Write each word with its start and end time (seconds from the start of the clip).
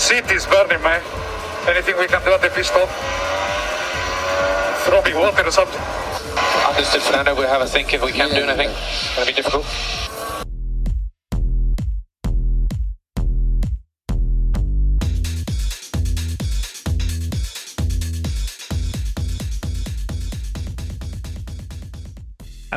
seat 0.00 0.24
is 0.32 0.46
burning, 0.46 0.82
man. 0.82 1.02
Anything 1.68 1.94
we 1.98 2.06
can 2.06 2.24
do 2.24 2.32
at 2.32 2.40
the 2.40 2.48
pit 2.48 2.64
stop? 2.64 2.88
Throw 4.88 5.02
me 5.02 5.12
water 5.14 5.46
or 5.46 5.50
something. 5.50 5.80
Understood, 6.66 7.02
Fernando. 7.02 7.34
We'll 7.34 7.48
have 7.48 7.60
a 7.60 7.66
think 7.66 7.92
if 7.92 8.02
we 8.02 8.10
can 8.10 8.30
do 8.30 8.36
anything. 8.36 8.70
It's 8.70 9.14
going 9.14 9.28
to 9.28 9.32
be 9.34 9.36
difficult. 9.36 10.09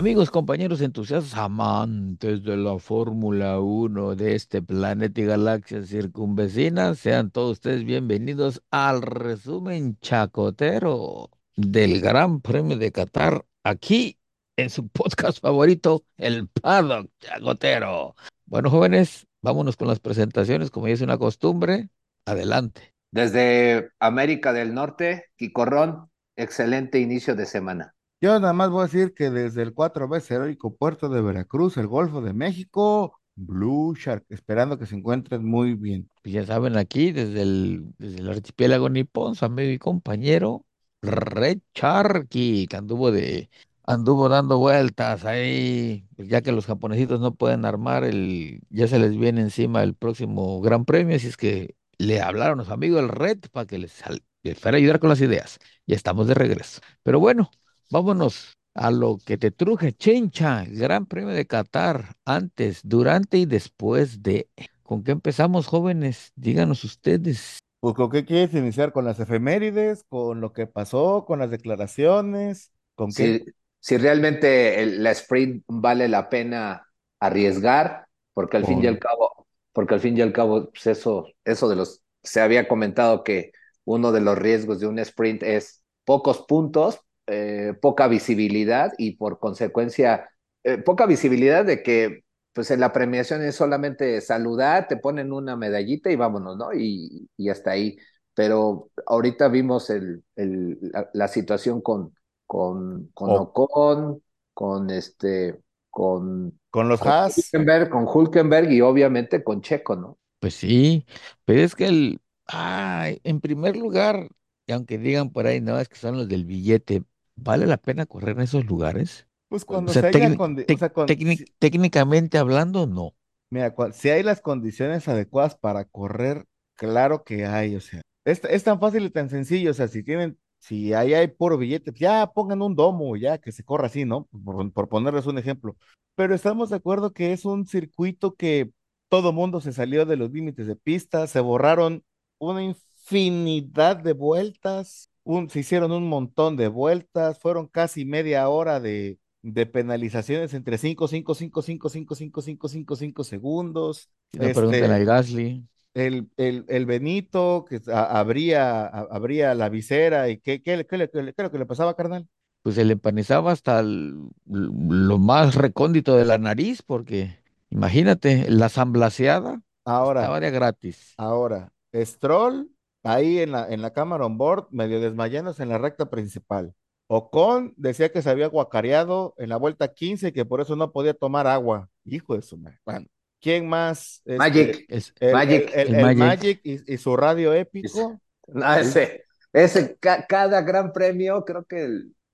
Amigos, 0.04 0.32
compañeros 0.32 0.82
entusiastas, 0.82 1.34
amantes 1.36 2.44
de 2.44 2.58
la 2.58 2.78
Fórmula 2.78 3.62
1 3.62 4.16
de 4.16 4.36
este 4.36 4.62
planeta 4.62 5.22
y 5.22 5.24
galaxia 5.24 5.82
circunvecina, 5.82 6.94
sean 6.96 7.32
todos 7.32 7.54
ustedes 7.54 7.86
bienvenidos 7.86 8.62
al 8.70 9.02
resumen 9.02 9.98
chacotero 10.02 11.30
del 11.56 12.02
Gran 12.02 12.42
Premio 12.42 12.78
de 12.78 12.92
Qatar, 12.92 13.46
aquí 13.64 14.20
en 14.58 14.70
su 14.70 14.90
podcast 14.90 15.40
favorito, 15.40 16.04
el 16.18 16.50
Paddock 16.50 17.10
Chacotero. 17.22 18.18
Bueno, 18.46 18.70
jóvenes, 18.70 19.26
vámonos 19.42 19.78
con 19.78 19.88
las 19.88 20.02
presentaciones, 20.02 20.70
como 20.70 20.90
ya 20.90 20.96
es 20.96 21.02
una 21.02 21.18
costumbre, 21.18 21.88
adelante. 22.26 22.94
Desde 23.14 23.92
América 24.02 24.52
del 24.52 24.74
Norte, 24.74 25.28
Quicorrón, 25.38 26.10
excelente 26.36 27.00
inicio 27.00 27.36
de 27.36 27.46
semana. 27.46 27.96
Yo 28.24 28.40
nada 28.40 28.54
más 28.54 28.70
voy 28.70 28.80
a 28.80 28.86
decir 28.86 29.14
que 29.14 29.30
desde 29.30 29.64
el 29.64 29.74
cuatro 29.74 30.08
veces 30.08 30.32
heroico 30.32 30.74
puerto 30.74 31.10
de 31.10 31.22
Veracruz, 31.22 31.76
el 31.76 31.88
Golfo 31.88 32.22
de 32.22 32.32
México, 32.32 33.20
Blue 33.36 33.96
Shark, 33.98 34.24
esperando 34.30 34.80
que 34.80 34.86
se 34.86 34.96
encuentren 34.96 35.44
muy 35.44 35.74
bien. 35.74 36.10
Pues 36.22 36.34
ya 36.34 36.46
saben, 36.46 36.78
aquí 36.78 37.12
desde 37.12 37.42
el, 37.42 37.94
desde 37.98 38.20
el 38.20 38.30
archipiélago 38.30 38.88
nipón, 38.88 39.36
su 39.36 39.44
amigo 39.44 39.70
y 39.72 39.78
compañero 39.78 40.66
Red 41.02 41.60
Sharky, 41.76 42.66
que 42.68 42.78
anduvo 42.78 43.12
de 43.12 43.50
anduvo 43.86 44.30
dando 44.30 44.58
vueltas 44.58 45.26
ahí, 45.26 46.08
pues 46.16 46.30
ya 46.30 46.42
que 46.42 46.54
los 46.54 46.66
japonesitos 46.66 47.20
no 47.20 47.36
pueden 47.36 47.66
armar 47.66 48.06
el, 48.06 48.62
ya 48.70 48.88
se 48.88 49.00
les 49.00 49.18
viene 49.18 49.42
encima 49.42 49.84
el 49.84 49.96
próximo 49.96 50.62
Gran 50.62 50.86
Premio, 50.86 51.18
así 51.18 51.28
es 51.28 51.36
que 51.36 51.76
le 51.98 52.22
hablaron 52.22 52.62
a 52.62 52.64
su 52.64 52.72
amigo 52.72 53.00
el 53.00 53.10
Red 53.10 53.40
para 53.52 53.66
que 53.66 53.80
les, 53.80 54.02
les 54.44 54.58
fuera 54.58 54.78
a 54.78 54.80
ayudar 54.80 55.00
con 55.00 55.10
las 55.10 55.20
ideas. 55.20 55.60
Ya 55.86 55.98
estamos 55.98 56.28
de 56.28 56.36
regreso. 56.36 56.80
Pero 57.04 57.20
bueno, 57.20 57.52
vámonos 57.94 58.54
a 58.76 58.92
lo 58.92 59.18
que 59.26 59.38
te 59.38 59.52
truje, 59.52 59.94
Chencha, 59.94 60.66
Gran 60.68 61.06
Premio 61.06 61.30
de 61.34 61.46
Qatar, 61.48 62.16
antes, 62.26 62.82
durante 62.84 63.38
y 63.38 63.46
después 63.46 64.24
de. 64.24 64.50
¿Con 64.84 65.04
qué 65.04 65.12
empezamos, 65.12 65.68
jóvenes? 65.68 66.32
Díganos 66.36 66.84
ustedes. 66.84 67.60
Pues, 67.80 67.96
¿con 67.96 68.10
qué 68.10 68.26
quieres 68.26 68.54
iniciar? 68.54 68.94
¿Con 68.94 69.06
las 69.06 69.20
efemérides? 69.20 70.04
¿Con 70.10 70.42
lo 70.42 70.54
que 70.54 70.68
pasó? 70.68 71.26
¿Con 71.26 71.40
las 71.40 71.52
declaraciones? 71.52 72.72
¿Con 72.96 73.14
qué? 73.14 73.26
Si, 73.26 73.54
si 73.80 73.98
realmente 73.98 74.82
el- 74.82 75.04
la 75.04 75.12
sprint 75.12 75.64
vale 75.68 76.08
la 76.08 76.30
pena 76.30 76.88
arriesgar, 77.20 78.08
porque 78.34 78.58
al 78.58 78.66
fin 78.66 78.84
y 78.84 78.88
al 78.88 79.00
cabo, 79.00 79.48
porque 79.72 79.94
al 79.96 80.00
fin 80.00 80.18
y 80.18 80.22
al 80.22 80.34
cabo, 80.34 80.70
pues 80.72 80.88
eso, 80.88 81.28
eso 81.46 81.70
de 81.70 81.76
los, 81.76 82.04
se 82.24 82.42
había 82.42 82.68
comentado 82.68 83.24
que 83.24 83.52
uno 83.86 84.12
de 84.12 84.22
los 84.22 84.38
riesgos 84.38 84.80
de 84.80 84.88
un 84.88 85.00
sprint 85.00 85.44
es 85.44 85.84
pocos 86.06 86.42
puntos, 86.48 87.00
eh, 87.28 87.74
poca 87.82 88.08
visibilidad 88.08 88.92
y 88.98 89.16
por 89.18 89.40
consecuencia, 89.40 90.30
eh, 90.64 90.78
poca 90.78 91.06
visibilidad 91.06 91.66
de 91.66 91.84
que 91.84 92.24
pues 92.54 92.70
en 92.72 92.80
la 92.80 92.94
premiación 92.94 93.42
es 93.44 93.56
solamente 93.56 94.22
saludar, 94.22 94.88
te 94.88 94.98
ponen 94.98 95.34
una 95.34 95.56
medallita 95.56 96.12
y 96.12 96.16
vámonos, 96.16 96.56
¿no? 96.58 96.72
Y, 96.74 97.30
y 97.38 97.50
hasta 97.50 97.72
ahí. 97.72 97.98
Pero 98.36 98.92
ahorita 99.08 99.48
vimos 99.48 99.90
el, 99.90 100.24
el, 100.36 100.78
la, 100.82 101.10
la 101.14 101.28
situación 101.28 101.82
con, 101.82 102.14
con, 102.46 103.08
con 103.14 103.34
O- 103.34 103.38
Ocon, 103.38 104.22
con 104.54 104.90
este, 104.92 105.60
con, 105.90 106.60
Con 106.72 106.90
los 106.90 107.00
con 107.00 107.08
Haas. 107.08 107.58
Hülkenberg, 107.64 107.90
con 107.90 108.06
Hulkenberg 108.08 108.72
y 108.72 108.82
obviamente 108.82 109.44
con 109.44 109.62
Checo, 109.62 109.96
¿no? 109.96 110.18
Pues 110.40 110.56
sí, 110.56 111.06
pero 111.46 111.62
es 111.62 111.76
que 111.76 111.86
el, 111.88 112.22
ay, 112.48 113.22
en 113.24 113.40
primer 113.40 113.78
lugar, 113.78 114.30
y 114.66 114.74
aunque 114.74 114.98
digan 114.98 115.32
por 115.32 115.48
ahí, 115.48 115.62
no, 115.62 115.80
es 115.80 115.88
que 115.90 115.96
son 115.96 116.18
los 116.18 116.28
del 116.28 116.46
billete, 116.46 117.04
¿vale 117.36 117.68
la 117.68 117.78
pena 117.78 118.06
correr 118.06 118.36
en 118.38 118.44
esos 118.44 118.66
lugares? 118.66 119.28
Pues 119.48 119.64
O 119.66 119.66
cuando 119.66 119.90
sea, 119.90 120.04
se 120.04 120.08
haya 120.08 120.36
o 120.68 120.78
sea, 120.78 120.90
con- 120.92 121.20
técnic- 121.20 121.46
si- 121.46 121.54
técnicamente 121.60 122.38
hablando, 122.38 122.88
no. 122.88 123.16
mira, 123.50 123.74
si 123.94 124.10
hay 124.10 124.24
las 124.24 124.42
condiciones 124.42 125.08
adecuadas 125.08 125.56
para 125.56 125.86
correr, 125.86 126.46
claro 126.76 127.24
que 127.24 127.46
hay, 127.46 127.76
o 127.76 127.82
sea, 127.82 128.02
es, 128.26 128.44
es 128.46 128.64
tan 128.64 128.80
fácil 128.80 129.06
y 129.06 129.10
tan 129.10 129.30
sencillo, 129.30 129.72
o 129.72 129.74
sea, 129.74 129.88
si 129.88 130.04
tienen, 130.04 130.38
si 130.60 130.94
ahí 130.94 131.14
hay 131.14 131.28
puro 131.28 131.58
billete, 131.58 131.92
pues 131.92 132.00
ya 132.02 132.28
pongan 132.34 132.62
un 132.62 132.76
domo, 132.76 133.16
ya 133.18 133.38
que 133.40 133.52
se 133.52 133.64
corra 133.64 133.88
así, 133.88 134.06
¿no? 134.06 134.28
Por, 134.44 134.72
por 134.72 134.90
ponerles 134.90 135.26
un 135.26 135.38
ejemplo. 135.38 135.76
Pero 136.16 136.34
estamos 136.36 136.70
de 136.70 136.78
acuerdo 136.78 137.12
que 137.14 137.34
es 137.34 137.46
un 137.46 137.66
circuito 137.66 138.36
que 138.36 138.72
todo 139.10 139.34
mundo 139.34 139.62
se 139.62 139.74
salió 139.74 140.06
de 140.06 140.16
los 140.18 140.32
límites 140.32 140.68
de 140.68 140.76
pista, 140.76 141.28
se 141.28 141.40
borraron 141.40 142.04
una 142.40 142.64
infinidad 142.64 143.98
de 143.98 144.14
vueltas, 144.14 145.10
un- 145.24 145.50
se 145.50 145.60
hicieron 145.60 145.92
un 145.92 146.08
montón 146.10 146.58
de 146.58 146.68
vueltas, 146.68 147.40
fueron 147.40 147.68
casi 147.68 148.06
media 148.06 148.48
hora 148.50 148.80
de, 148.80 149.20
de 149.42 149.66
penalizaciones 149.66 150.54
entre 150.54 150.78
5, 150.78 151.08
5, 151.08 151.36
5, 151.36 151.62
5, 151.62 151.90
5, 151.90 152.16
5, 152.16 152.42
5, 152.42 152.68
5, 152.70 152.96
5 152.96 153.24
segundos. 153.24 154.10
Si 154.32 154.40
no 154.40 154.52
preguntan 154.52 154.92
Este, 154.92 154.96
al 154.98 155.06
Gasly, 155.06 155.66
el, 155.94 156.30
el, 156.38 156.66
el 156.68 156.86
Benito 156.86 157.66
que 157.70 157.82
a- 157.92 158.20
abría, 158.20 158.82
a- 158.86 159.08
abría 159.12 159.54
la 159.56 159.70
visera 159.70 160.30
y 160.30 160.40
qué, 160.40 160.62
qué, 160.64 160.78
le- 160.78 160.88
qué, 160.88 160.98
le- 160.98 161.10
qué 161.10 161.22
le- 161.24 161.34
qué 161.34 161.42
es 161.42 161.46
lo 161.46 161.52
que 161.52 161.60
le 161.60 161.66
pasaba, 161.66 161.96
carnal. 161.96 162.28
pues 162.62 162.76
se 162.76 162.86
le 162.86 162.94
empanizaba 162.94 163.52
hasta 163.52 163.80
el- 163.80 164.16
lo 164.46 165.18
más 165.20 165.56
recóndito 165.56 166.16
de 166.16 166.26
la 166.26 166.38
nariz, 166.38 166.82
porque 166.82 167.40
imagínate, 167.70 168.50
la 168.50 168.70
samblaseada 168.70 169.62
Ahora, 169.86 170.22
estaba 170.22 170.40
de 170.40 170.52
gratis. 170.52 171.20
ahora, 171.20 171.74
Stroll 171.96 172.70
ahí 173.04 173.40
en 173.40 173.52
la, 173.52 173.68
en 173.70 173.82
la 173.82 173.94
cámara 173.94 174.26
on 174.26 174.38
board, 174.38 174.68
medio 174.72 175.00
desmayándose 175.02 175.64
en 175.64 175.70
la 175.70 175.78
recta 175.78 176.10
principal. 176.10 176.74
Ocon 177.08 177.74
decía 177.78 178.12
que 178.12 178.22
se 178.22 178.30
había 178.30 178.48
guacareado 178.48 179.36
en 179.38 179.50
la 179.50 179.58
vuelta 179.58 179.94
15 179.94 180.30
y 180.30 180.32
que 180.32 180.46
por 180.46 180.62
eso 180.62 180.76
no 180.76 180.92
podía 180.92 181.14
tomar 181.14 181.48
agua. 181.48 181.90
Hijo 182.06 182.36
de 182.36 182.42
su 182.42 182.58
madre. 182.58 182.80
Bueno, 182.86 183.06
¿quién 183.42 183.68
más? 183.68 184.22
Este, 184.26 184.38
Magic, 184.38 184.86
Es, 184.90 185.14
el, 185.20 185.28
el- 185.30 185.34
Magic, 185.34 185.72
el- 185.74 185.88
el 185.90 185.96
el 185.96 186.02
Magic. 186.02 186.18
Magic 186.20 186.62
y, 186.64 186.94
y 186.94 186.98
su 186.98 187.16
radio 187.16 187.54
épico. 187.54 188.20
no, 188.48 188.74
ese, 188.76 189.26
ese 189.52 189.98
ca- 190.00 190.26
cada 190.28 190.62
gran 190.62 190.92
premio 190.94 191.44
creo 191.46 191.66
que 191.66 191.88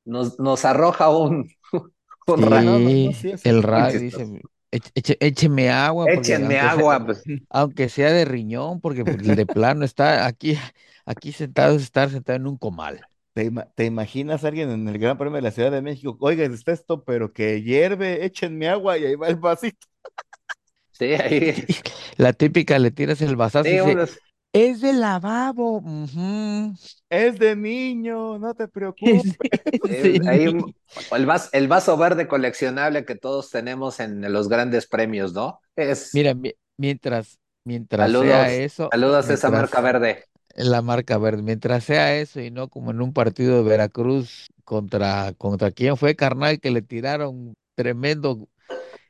nos, 0.06 0.40
nos 0.40 0.64
arroja 0.66 1.10
un, 1.10 1.50
un 2.28 2.38
Sí, 2.38 2.46
ra- 2.46 2.62
no, 2.62 2.80
no, 2.80 2.80
no, 2.80 3.12
sí, 3.14 3.14
sí, 3.38 3.50
el 3.50 3.64
radio 3.64 4.00
dice, 4.00 4.42
"Eche- 4.72 5.18
écheme 5.20 5.70
agua, 5.70 6.06
porque 6.06 6.32
Échenme 6.32 6.60
aunque 6.60 6.70
sea, 6.70 6.72
agua, 6.72 7.06
pues. 7.06 7.24
aunque 7.50 7.90
sea 7.90 8.12
de 8.12 8.26
riñón, 8.26 8.82
porque 8.82 9.04
pues, 9.04 9.18
de 9.24 9.46
plano 9.46 9.84
está 9.86 10.26
aquí, 10.28 10.58
aquí 11.06 11.32
sentado 11.32 11.76
es 11.76 11.84
estar 11.84 12.10
sentado 12.10 12.38
en 12.38 12.48
un 12.48 12.58
comal. 12.58 13.02
¿Te, 13.34 13.46
ima- 13.46 13.68
te 13.76 13.86
imaginas 13.86 14.44
a 14.44 14.48
alguien 14.50 14.70
en 14.70 14.88
el 14.88 14.98
Gran 15.00 15.18
Premio 15.18 15.36
de 15.38 15.42
la 15.42 15.52
Ciudad 15.52 15.72
de 15.72 15.82
México? 15.82 16.18
Oiga, 16.22 16.46
está 16.46 16.72
esto, 16.72 17.04
pero 17.04 17.32
que 17.34 17.62
hierve, 17.64 18.26
échenme 18.26 18.68
agua 18.70 18.98
y 18.98 19.06
ahí 19.06 19.16
va 19.16 19.28
el 19.30 19.38
vasito. 19.38 19.88
Sí, 20.92 21.06
ahí. 21.14 21.66
La 22.18 22.34
típica, 22.34 22.78
le 22.80 22.92
tiras 22.92 23.22
el 23.22 23.36
vasazo 23.36 23.70
y 23.70 23.76
Sí, 23.76 23.80
unos- 23.80 24.20
es 24.54 24.82
de 24.82 24.94
lavabo. 24.94 25.82
Es 27.10 27.40
de 27.40 27.56
niño, 27.56 28.38
no 28.40 28.54
te 28.56 28.68
es 29.04 29.24
preocupes. 29.28 29.40
de 29.82 30.04
sí, 30.04 30.22
ahí 30.26 30.48
niño". 30.48 30.54
un- 30.54 30.76
el 31.12 31.26
vas- 31.26 31.50
el 31.54 31.68
vaso 31.68 31.98
verde 31.98 32.28
coleccionable 32.28 33.06
que 33.06 33.16
todos 33.16 33.50
tenemos 33.52 34.00
en 34.00 34.32
los 34.34 34.50
grandes 34.50 34.88
premios, 34.88 35.34
¿no? 35.34 35.60
Es, 35.76 36.12
Mira, 36.12 36.34
mi- 36.34 36.54
mientras, 36.78 37.40
mientras 37.64 38.14
saludos, 38.14 38.14
sea 38.14 38.54
eso, 38.54 38.92
saludos 38.92 39.30
a 39.30 39.34
esa 39.34 39.50
marca 39.52 39.82
verde. 39.82 40.26
la 40.56 40.82
marca 40.82 41.18
verde, 41.18 41.42
mientras 41.44 41.84
sea 41.86 42.18
eso 42.20 42.42
y 42.42 42.52
no 42.52 42.70
como 42.70 42.92
en 42.92 43.02
un 43.02 43.14
partido 43.14 43.58
de 43.58 43.70
Veracruz 43.70 44.50
contra, 44.66 45.34
contra 45.38 45.72
quién 45.72 45.98
fue, 45.98 46.16
carnal, 46.16 46.60
que 46.60 46.72
le 46.72 46.82
tiraron 46.82 47.56
tremendo, 47.76 48.50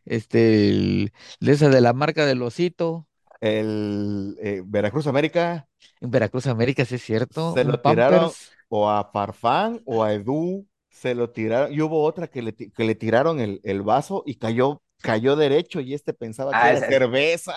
este, 0.06 0.69
el- 0.71 1.13
de 1.41 1.53
esa 1.53 1.69
de 1.69 1.81
la 1.81 1.94
marca 1.94 2.27
del 2.27 2.44
osito. 2.44 3.08
El 3.41 4.36
eh, 4.41 4.62
Veracruz 4.65 5.07
América 5.07 5.68
En 6.01 6.12
Veracruz 6.12 6.47
América, 6.47 6.86
sí 6.86 6.95
es 6.95 7.03
cierto, 7.03 7.56
se 7.56 7.63
lo 7.63 7.80
tiraron 7.81 8.33
o 8.69 8.89
a 8.89 9.09
Farfán 9.12 9.81
o 9.86 10.03
a 10.03 10.13
Edu, 10.13 10.68
se 10.89 11.15
lo 11.15 11.31
tiraron. 11.31 11.74
Y 11.74 11.81
hubo 11.81 12.03
otra 12.03 12.27
que 12.27 12.41
le, 12.41 12.53
que 12.56 12.83
le 12.83 12.95
tiraron 12.95 13.39
el, 13.39 13.59
el 13.63 13.81
vaso 13.81 14.24
y 14.25 14.36
cayó, 14.36 14.81
cayó 15.01 15.36
derecho 15.36 15.80
y 15.80 15.94
este 15.94 16.13
pensaba 16.13 16.56
que 16.57 16.68
Ah, 16.68 16.69
era 16.69 16.81
ese- 16.81 16.88
cerveza. 16.88 17.53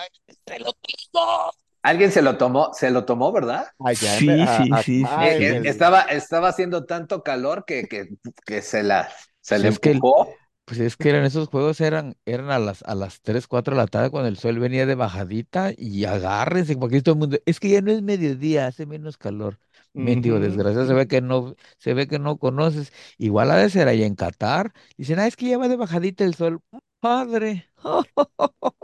¡Se 0.47 0.59
lo 0.59 0.73
tiró! 0.73 1.51
Alguien 1.81 2.11
se 2.11 2.21
lo 2.21 2.37
tomó, 2.37 2.73
se 2.73 2.91
lo 2.91 3.05
tomó, 3.05 3.31
¿verdad? 3.31 3.67
Allá 3.79 4.17
Sí, 4.17 4.47
a- 4.47 4.47
sí, 4.47 4.77
a- 4.79 4.83
sí, 4.83 5.05
ah, 5.05 5.31
Eh, 5.37 5.57
eh, 5.57 5.61
estaba, 5.65 6.01
estaba 6.03 6.49
haciendo 6.49 6.85
tanto 6.85 7.23
calor 7.23 7.65
que, 7.65 7.87
que, 7.87 8.09
que 8.45 8.61
se 8.61 8.83
la, 8.83 9.09
se 9.41 9.59
Sí, 9.59 9.59
le 9.59 9.67
es 9.67 9.79
que 9.79 9.91
el- 9.91 10.03
empujó. 10.03 10.39
Pues 10.65 10.79
es 10.79 10.95
que 10.95 11.09
eran 11.09 11.25
esos 11.25 11.49
juegos, 11.49 11.81
eran, 11.81 12.15
eran 12.25 12.49
a 12.49 12.57
las, 12.57 12.83
a 12.83 12.95
las 12.95 13.21
3 13.21 13.47
4 13.47 13.75
de 13.75 13.81
la 13.81 13.87
tarde 13.87 14.09
cuando 14.09 14.29
el 14.29 14.37
sol 14.37 14.59
venía 14.59 14.85
de 14.85 14.95
bajadita 14.95 15.73
y 15.77 16.05
agárrense, 16.05 16.77
porque 16.77 17.01
todo 17.01 17.15
el 17.15 17.19
mundo, 17.19 17.37
es 17.45 17.59
que 17.59 17.69
ya 17.69 17.81
no 17.81 17.91
es 17.91 18.01
mediodía, 18.01 18.67
hace 18.67 18.85
menos 18.85 19.17
calor. 19.17 19.59
Mendigo, 19.99 20.39
desgraciado, 20.39 20.87
se 20.87 20.93
ve 20.93 21.07
que 21.07 21.21
no, 21.21 21.55
se 21.77 21.93
ve 21.93 22.07
que 22.07 22.17
no 22.19 22.37
conoces. 22.37 22.93
Igual 23.17 23.51
ha 23.51 23.57
de 23.57 23.69
ser 23.69 23.87
ahí 23.89 24.03
en 24.03 24.15
Qatar. 24.15 24.71
Dicen, 24.97 25.19
ah, 25.19 25.27
es 25.27 25.35
que 25.35 25.47
ya 25.49 25.57
va 25.57 25.67
de 25.67 25.75
bajadita 25.75 26.23
el 26.23 26.33
sol. 26.35 26.61
Padre. 26.99 27.69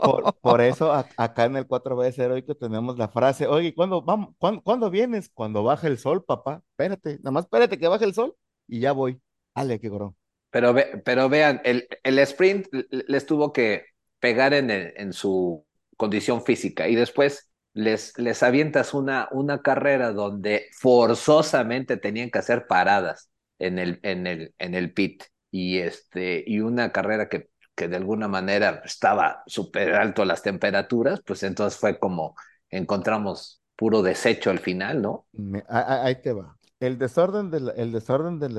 Por, 0.00 0.30
por 0.40 0.60
eso 0.62 0.92
a- 0.92 1.12
acá 1.16 1.44
en 1.44 1.56
el 1.56 1.66
4B 1.66 2.08
heroico 2.16 2.54
tenemos 2.56 2.96
la 2.98 3.08
frase, 3.08 3.46
oye, 3.46 3.74
¿cuándo, 3.74 4.00
vamos, 4.02 4.34
cuándo, 4.38 4.62
cuándo 4.62 4.90
vienes? 4.90 5.28
Cuando 5.28 5.62
baja 5.62 5.86
el 5.88 5.98
sol, 5.98 6.24
papá. 6.24 6.62
Espérate, 6.70 7.16
nada 7.18 7.30
más 7.32 7.44
espérate 7.44 7.78
que 7.78 7.88
baje 7.88 8.04
el 8.06 8.14
sol 8.14 8.34
y 8.66 8.80
ya 8.80 8.92
voy. 8.92 9.20
Ale, 9.54 9.78
qué 9.80 9.88
gorón. 9.88 10.16
Pero, 10.50 10.72
ve, 10.74 11.00
pero 11.04 11.28
vean, 11.28 11.60
el, 11.64 11.86
el 12.02 12.18
sprint 12.20 12.66
les 12.90 13.26
tuvo 13.26 13.52
que 13.52 13.86
pegar 14.18 14.52
en, 14.54 14.70
el, 14.70 14.92
en 14.96 15.12
su 15.12 15.64
condición 15.96 16.42
física 16.42 16.88
y 16.88 16.94
después 16.96 17.50
les, 17.72 18.16
les 18.18 18.42
avientas 18.42 18.94
una, 18.94 19.28
una 19.32 19.62
carrera 19.62 20.12
donde 20.12 20.66
forzosamente 20.78 21.96
tenían 21.96 22.30
que 22.30 22.38
hacer 22.38 22.66
paradas 22.66 23.30
en 23.58 23.78
el, 23.78 24.00
en 24.02 24.26
el, 24.26 24.54
en 24.58 24.74
el 24.74 24.92
pit 24.92 25.22
y, 25.50 25.78
este, 25.78 26.42
y 26.46 26.60
una 26.60 26.92
carrera 26.92 27.28
que, 27.28 27.50
que 27.74 27.88
de 27.88 27.96
alguna 27.96 28.28
manera 28.28 28.82
estaba 28.84 29.42
súper 29.46 29.94
alto 29.94 30.24
las 30.24 30.42
temperaturas, 30.42 31.20
pues 31.24 31.42
entonces 31.42 31.78
fue 31.78 31.98
como 31.98 32.34
encontramos 32.70 33.62
puro 33.76 34.02
desecho 34.02 34.50
al 34.50 34.58
final, 34.58 35.00
¿no? 35.00 35.26
Ahí 35.68 36.20
te 36.20 36.32
va. 36.32 36.56
El 36.80 36.98
desorden 36.98 37.50
del, 37.50 37.72
el 37.76 37.92
desorden 37.92 38.38
del 38.38 38.58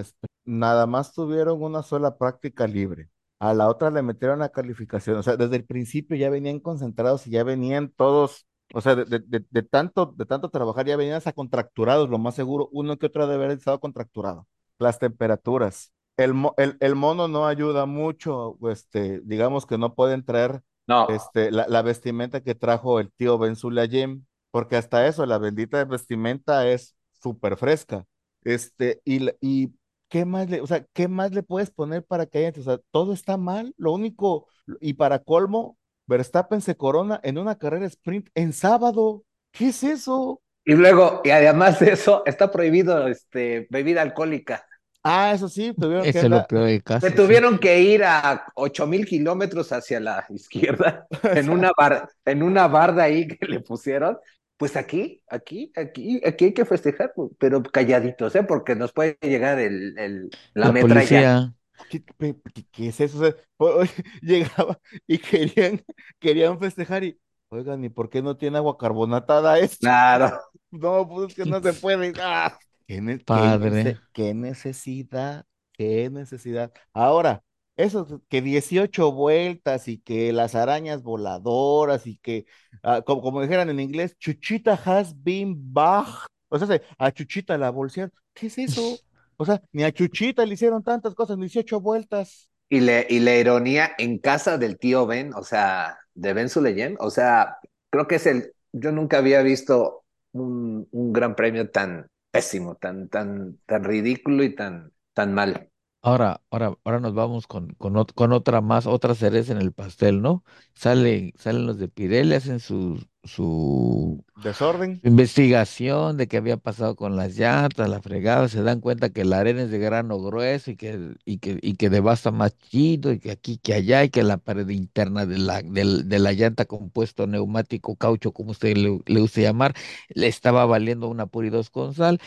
nada 0.52 0.88
más 0.88 1.14
tuvieron 1.14 1.62
una 1.64 1.84
sola 1.84 2.18
práctica 2.18 2.68
libre. 2.68 3.10
A 3.40 3.54
la 3.54 3.68
otra 3.70 3.90
le 3.90 4.02
metieron 4.04 4.40
la 4.40 4.50
calificación. 4.50 5.18
O 5.18 5.24
sea, 5.24 5.36
desde 5.38 5.56
el 5.58 5.66
principio 5.66 6.16
ya 6.18 6.30
venían 6.30 6.60
concentrados 6.60 7.26
y 7.28 7.32
ya 7.32 7.44
venían 7.44 7.90
todos, 7.96 8.46
o 8.74 8.82
sea, 8.82 8.96
de, 8.96 9.06
de- 9.20 9.46
de- 9.50 9.64
tanto, 9.64 10.14
de 10.18 10.26
tanto 10.26 10.50
trabajar 10.50 10.86
ya 10.86 10.96
venían 10.98 11.18
hasta 11.18 11.34
contracturados, 11.34 12.10
lo 12.10 12.20
más 12.20 12.36
seguro, 12.36 12.70
uno 12.72 12.98
que 12.98 13.08
otro 13.08 13.28
debe 13.28 13.46
haber 13.46 13.58
estado 13.58 13.80
contracturado. 13.80 14.48
Las 14.80 15.00
temperaturas. 15.00 15.92
El, 16.18 16.34
el, 16.58 16.78
el 16.80 16.96
mono 16.96 17.28
no 17.28 17.48
ayuda 17.48 17.86
mucho, 17.86 18.58
este, 18.70 19.22
digamos 19.24 19.66
que 19.66 19.78
no 19.78 19.96
pueden 19.96 20.24
traer 20.26 20.62
No, 20.88 21.08
este, 21.08 21.52
la, 21.52 21.68
la 21.68 21.82
vestimenta 21.82 22.42
que 22.42 22.54
trajo 22.56 23.00
el 23.00 23.12
tío 23.12 23.38
Ben 23.38 23.56
Sulayem 23.56 24.26
porque 24.52 24.76
hasta 24.76 25.08
eso, 25.08 25.26
la 25.26 25.38
bendita 25.38 25.84
vestimenta 25.86 26.68
es 26.68 26.96
súper 27.22 27.56
fresca. 27.58 28.06
Este, 28.44 29.02
y, 29.06 29.30
y 29.40 29.74
¿qué 30.12 30.26
más 30.26 30.50
le, 30.50 30.62
o 30.62 30.68
sea, 30.68 30.86
qué 30.94 31.08
más 31.08 31.32
le 31.34 31.44
puedes 31.44 31.72
poner 31.72 32.06
para 32.06 32.28
que 32.28 32.40
haya, 32.40 32.60
o 32.60 32.64
sea, 32.64 32.80
todo 32.92 33.14
está 33.14 33.38
mal, 33.38 33.74
lo 33.78 33.94
único, 33.94 34.48
y 34.82 34.94
para 34.94 35.20
colmo, 35.20 35.78
Verstappen 36.08 36.62
se 36.62 36.76
corona 36.78 37.20
en 37.24 37.40
una 37.40 37.58
carrera 37.58 37.86
sprint 37.88 38.30
en 38.36 38.54
sábado. 38.54 39.24
¿Qué 39.52 39.70
es 39.70 39.84
eso? 39.84 40.42
y 40.66 40.74
luego, 40.76 41.22
y 41.24 41.30
además 41.32 41.80
de 41.80 41.92
eso, 41.94 42.24
está 42.26 42.52
prohibido 42.52 43.08
este, 43.08 43.68
bebida 43.72 44.02
alcohólica. 44.02 44.66
Ah, 45.04 45.32
eso 45.34 45.50
sí, 45.50 45.74
tuvieron 45.74 46.12
que 46.12 46.20
Eso 46.20 46.30
lo 46.30 46.44
andar, 46.44 46.48
peor 46.48 46.66
del 46.66 46.84
Se 47.00 47.10
sí. 47.10 47.16
tuvieron 47.16 47.58
que 47.58 47.82
ir 47.82 48.04
a 48.04 48.46
ocho 48.56 48.86
mil 48.86 49.06
kilómetros 49.08 49.72
hacia 49.72 50.00
la 50.00 50.26
izquierda 50.30 51.08
en 51.24 51.50
una, 51.50 51.72
bar, 51.76 52.08
en 52.26 52.44
una 52.44 52.68
barda 52.68 53.04
ahí 53.04 53.28
que 53.28 53.48
le 53.48 53.62
pusieron. 53.62 54.18
Pues 54.62 54.78
aquí, 54.78 55.24
aquí, 55.28 55.72
aquí, 55.76 56.22
aquí 56.26 56.46
hay 56.46 56.54
que 56.54 56.66
festejar, 56.66 57.14
pero 57.40 57.64
calladitos, 57.64 58.36
¿eh? 58.36 58.44
Porque 58.44 58.76
nos 58.76 58.94
puede 58.94 59.18
llegar 59.22 59.60
el, 59.60 59.98
el, 59.98 60.30
la 60.54 60.68
La 60.68 60.72
metralla. 60.72 61.32
policía, 61.32 61.56
¿qué, 61.90 62.04
qué- 62.04 62.36
qué- 62.54 62.66
qué 62.72 62.88
es 62.90 63.00
eso? 63.02 63.18
O 63.20 63.22
sea, 63.26 63.36
o- 63.58 63.84
llegaba 64.22 64.80
y 65.08 65.18
querían, 65.20 65.84
querían 66.20 66.60
festejar 66.60 67.04
y, 67.04 67.20
oigan, 67.50 67.84
¿y 67.84 67.90
por 67.90 68.10
qué 68.10 68.22
no 68.22 68.38
tiene 68.38 68.58
agua 68.58 68.78
carbonatada 68.78 69.60
esto? 69.60 69.88
Claro. 69.88 70.40
No, 70.74 71.06
pues 71.08 71.30
es 71.32 71.36
que 71.36 71.46
no 71.46 71.62
se 71.62 71.74
puede. 71.74 72.14
¡Ah! 72.22 72.58
¿Qué, 72.88 73.02
padre. 73.26 74.00
qué 74.14 74.34
necesidad? 74.34 75.46
¿Qué 75.74 76.10
necesidad? 76.10 76.72
Ahora, 76.94 77.44
eso 77.78 78.06
que 78.08 78.20
que 78.30 78.42
18 78.42 79.12
vueltas 79.12 79.88
y 79.88 79.98
que 80.00 80.32
las 80.34 80.56
arañas 80.56 81.04
voladoras 81.04 82.08
y 82.08 82.18
que, 82.18 82.46
ah, 82.84 83.02
como, 83.06 83.22
como 83.22 83.42
dijeran 83.42 83.70
en 83.70 83.80
inglés, 83.80 84.18
Chuchita 84.20 84.74
has 84.86 85.14
been 85.24 85.56
bagged. 85.74 86.28
O 86.50 86.58
sea, 86.60 86.68
se- 86.68 86.82
a 86.98 87.12
Chuchita 87.12 87.58
la 87.58 87.70
bolsearon. 87.72 88.14
¿Qué 88.34 88.48
es 88.48 88.58
eso? 88.58 89.02
O 89.38 89.46
sea, 89.46 89.60
ni 89.72 89.84
a 89.84 89.92
Chuchita 89.92 90.46
le 90.46 90.54
hicieron 90.54 90.84
tantas 90.84 91.16
cosas, 91.16 91.36
18 91.40 91.82
vueltas. 91.82 92.48
Y, 92.70 92.80
le, 92.82 93.08
y 93.10 93.20
la 93.20 93.36
ironía 93.38 93.92
en 93.98 94.20
casa 94.20 94.58
del 94.60 94.78
tío 94.78 95.08
Ben, 95.08 95.34
o 95.34 95.44
sea, 95.44 95.98
de 96.14 96.34
Ben 96.34 96.48
Sulayem, 96.50 96.96
o 97.00 97.10
sea, 97.10 97.58
creo 97.90 98.08
que 98.08 98.16
es 98.16 98.26
el, 98.28 98.54
yo 98.72 98.92
nunca 98.92 99.18
había 99.18 99.42
visto 99.42 100.06
un, 100.34 100.88
un 100.92 101.12
gran 101.14 101.36
premio 101.36 101.70
tan 101.72 102.08
pésimo, 102.32 102.76
tan, 102.76 103.10
tan, 103.10 103.58
tan 103.66 103.84
ridículo 103.84 104.44
y 104.44 104.56
tan, 104.56 104.94
tan 105.14 105.34
mal. 105.34 105.71
Ahora, 106.04 106.42
ahora, 106.50 106.78
ahora 106.84 107.00
nos 107.00 107.14
vamos 107.14 107.46
con, 107.48 107.74
con, 107.76 107.94
ot- 107.96 108.14
con 108.16 108.34
otra 108.34 108.62
más, 108.62 108.88
otra 108.88 109.14
cereza 109.14 109.52
en 109.52 109.60
el 109.60 109.72
pastel, 109.72 110.22
¿no? 110.22 110.44
Sale, 110.74 111.34
salen 111.38 111.68
los 111.68 111.78
de 111.78 111.90
Pirelli, 111.90 112.34
hacen 112.36 112.60
su, 112.60 113.06
su 113.24 114.24
Desorden. 114.36 115.04
investigación 115.04 116.18
de 116.18 116.28
qué 116.28 116.38
había 116.38 116.58
pasado 116.58 116.96
con 116.96 117.16
las 117.18 117.38
llantas, 117.38 117.90
la 117.90 118.02
fregada, 118.02 118.50
se 118.50 118.64
dan 118.64 118.82
cuenta 118.82 119.10
que 119.12 119.26
la 119.26 119.40
arena 119.40 119.64
es 119.64 119.72
de 119.72 119.80
grano 119.80 120.20
grueso 120.22 120.72
y 120.72 120.78
que, 120.78 121.16
y 121.26 121.40
que, 121.40 121.60
y 121.62 121.76
que 121.76 121.90
devasta 121.92 122.32
más 122.32 122.58
chido, 122.58 123.12
y 123.14 123.20
que 123.20 123.32
aquí, 123.32 123.58
que 123.60 123.74
allá, 123.76 124.04
y 124.04 124.10
que 124.10 124.24
la 124.24 124.38
pared 124.38 124.70
interna 124.70 125.26
de 125.28 125.38
la, 125.40 125.62
del- 125.64 126.10
de 126.10 126.20
la 126.20 126.34
llanta 126.34 126.66
compuesto 126.66 127.28
neumático, 127.28 127.96
caucho, 127.98 128.34
como 128.34 128.52
usted 128.52 128.78
le, 128.78 129.00
le 129.06 129.20
guste 129.22 129.42
llamar, 129.44 129.76
le 130.10 130.28
estaba 130.28 130.66
valiendo 130.66 131.10
una 131.10 131.28
pura 131.28 131.48
y 131.48 131.50
dos 131.52 131.70
con 131.70 131.94
sal. 131.96 132.20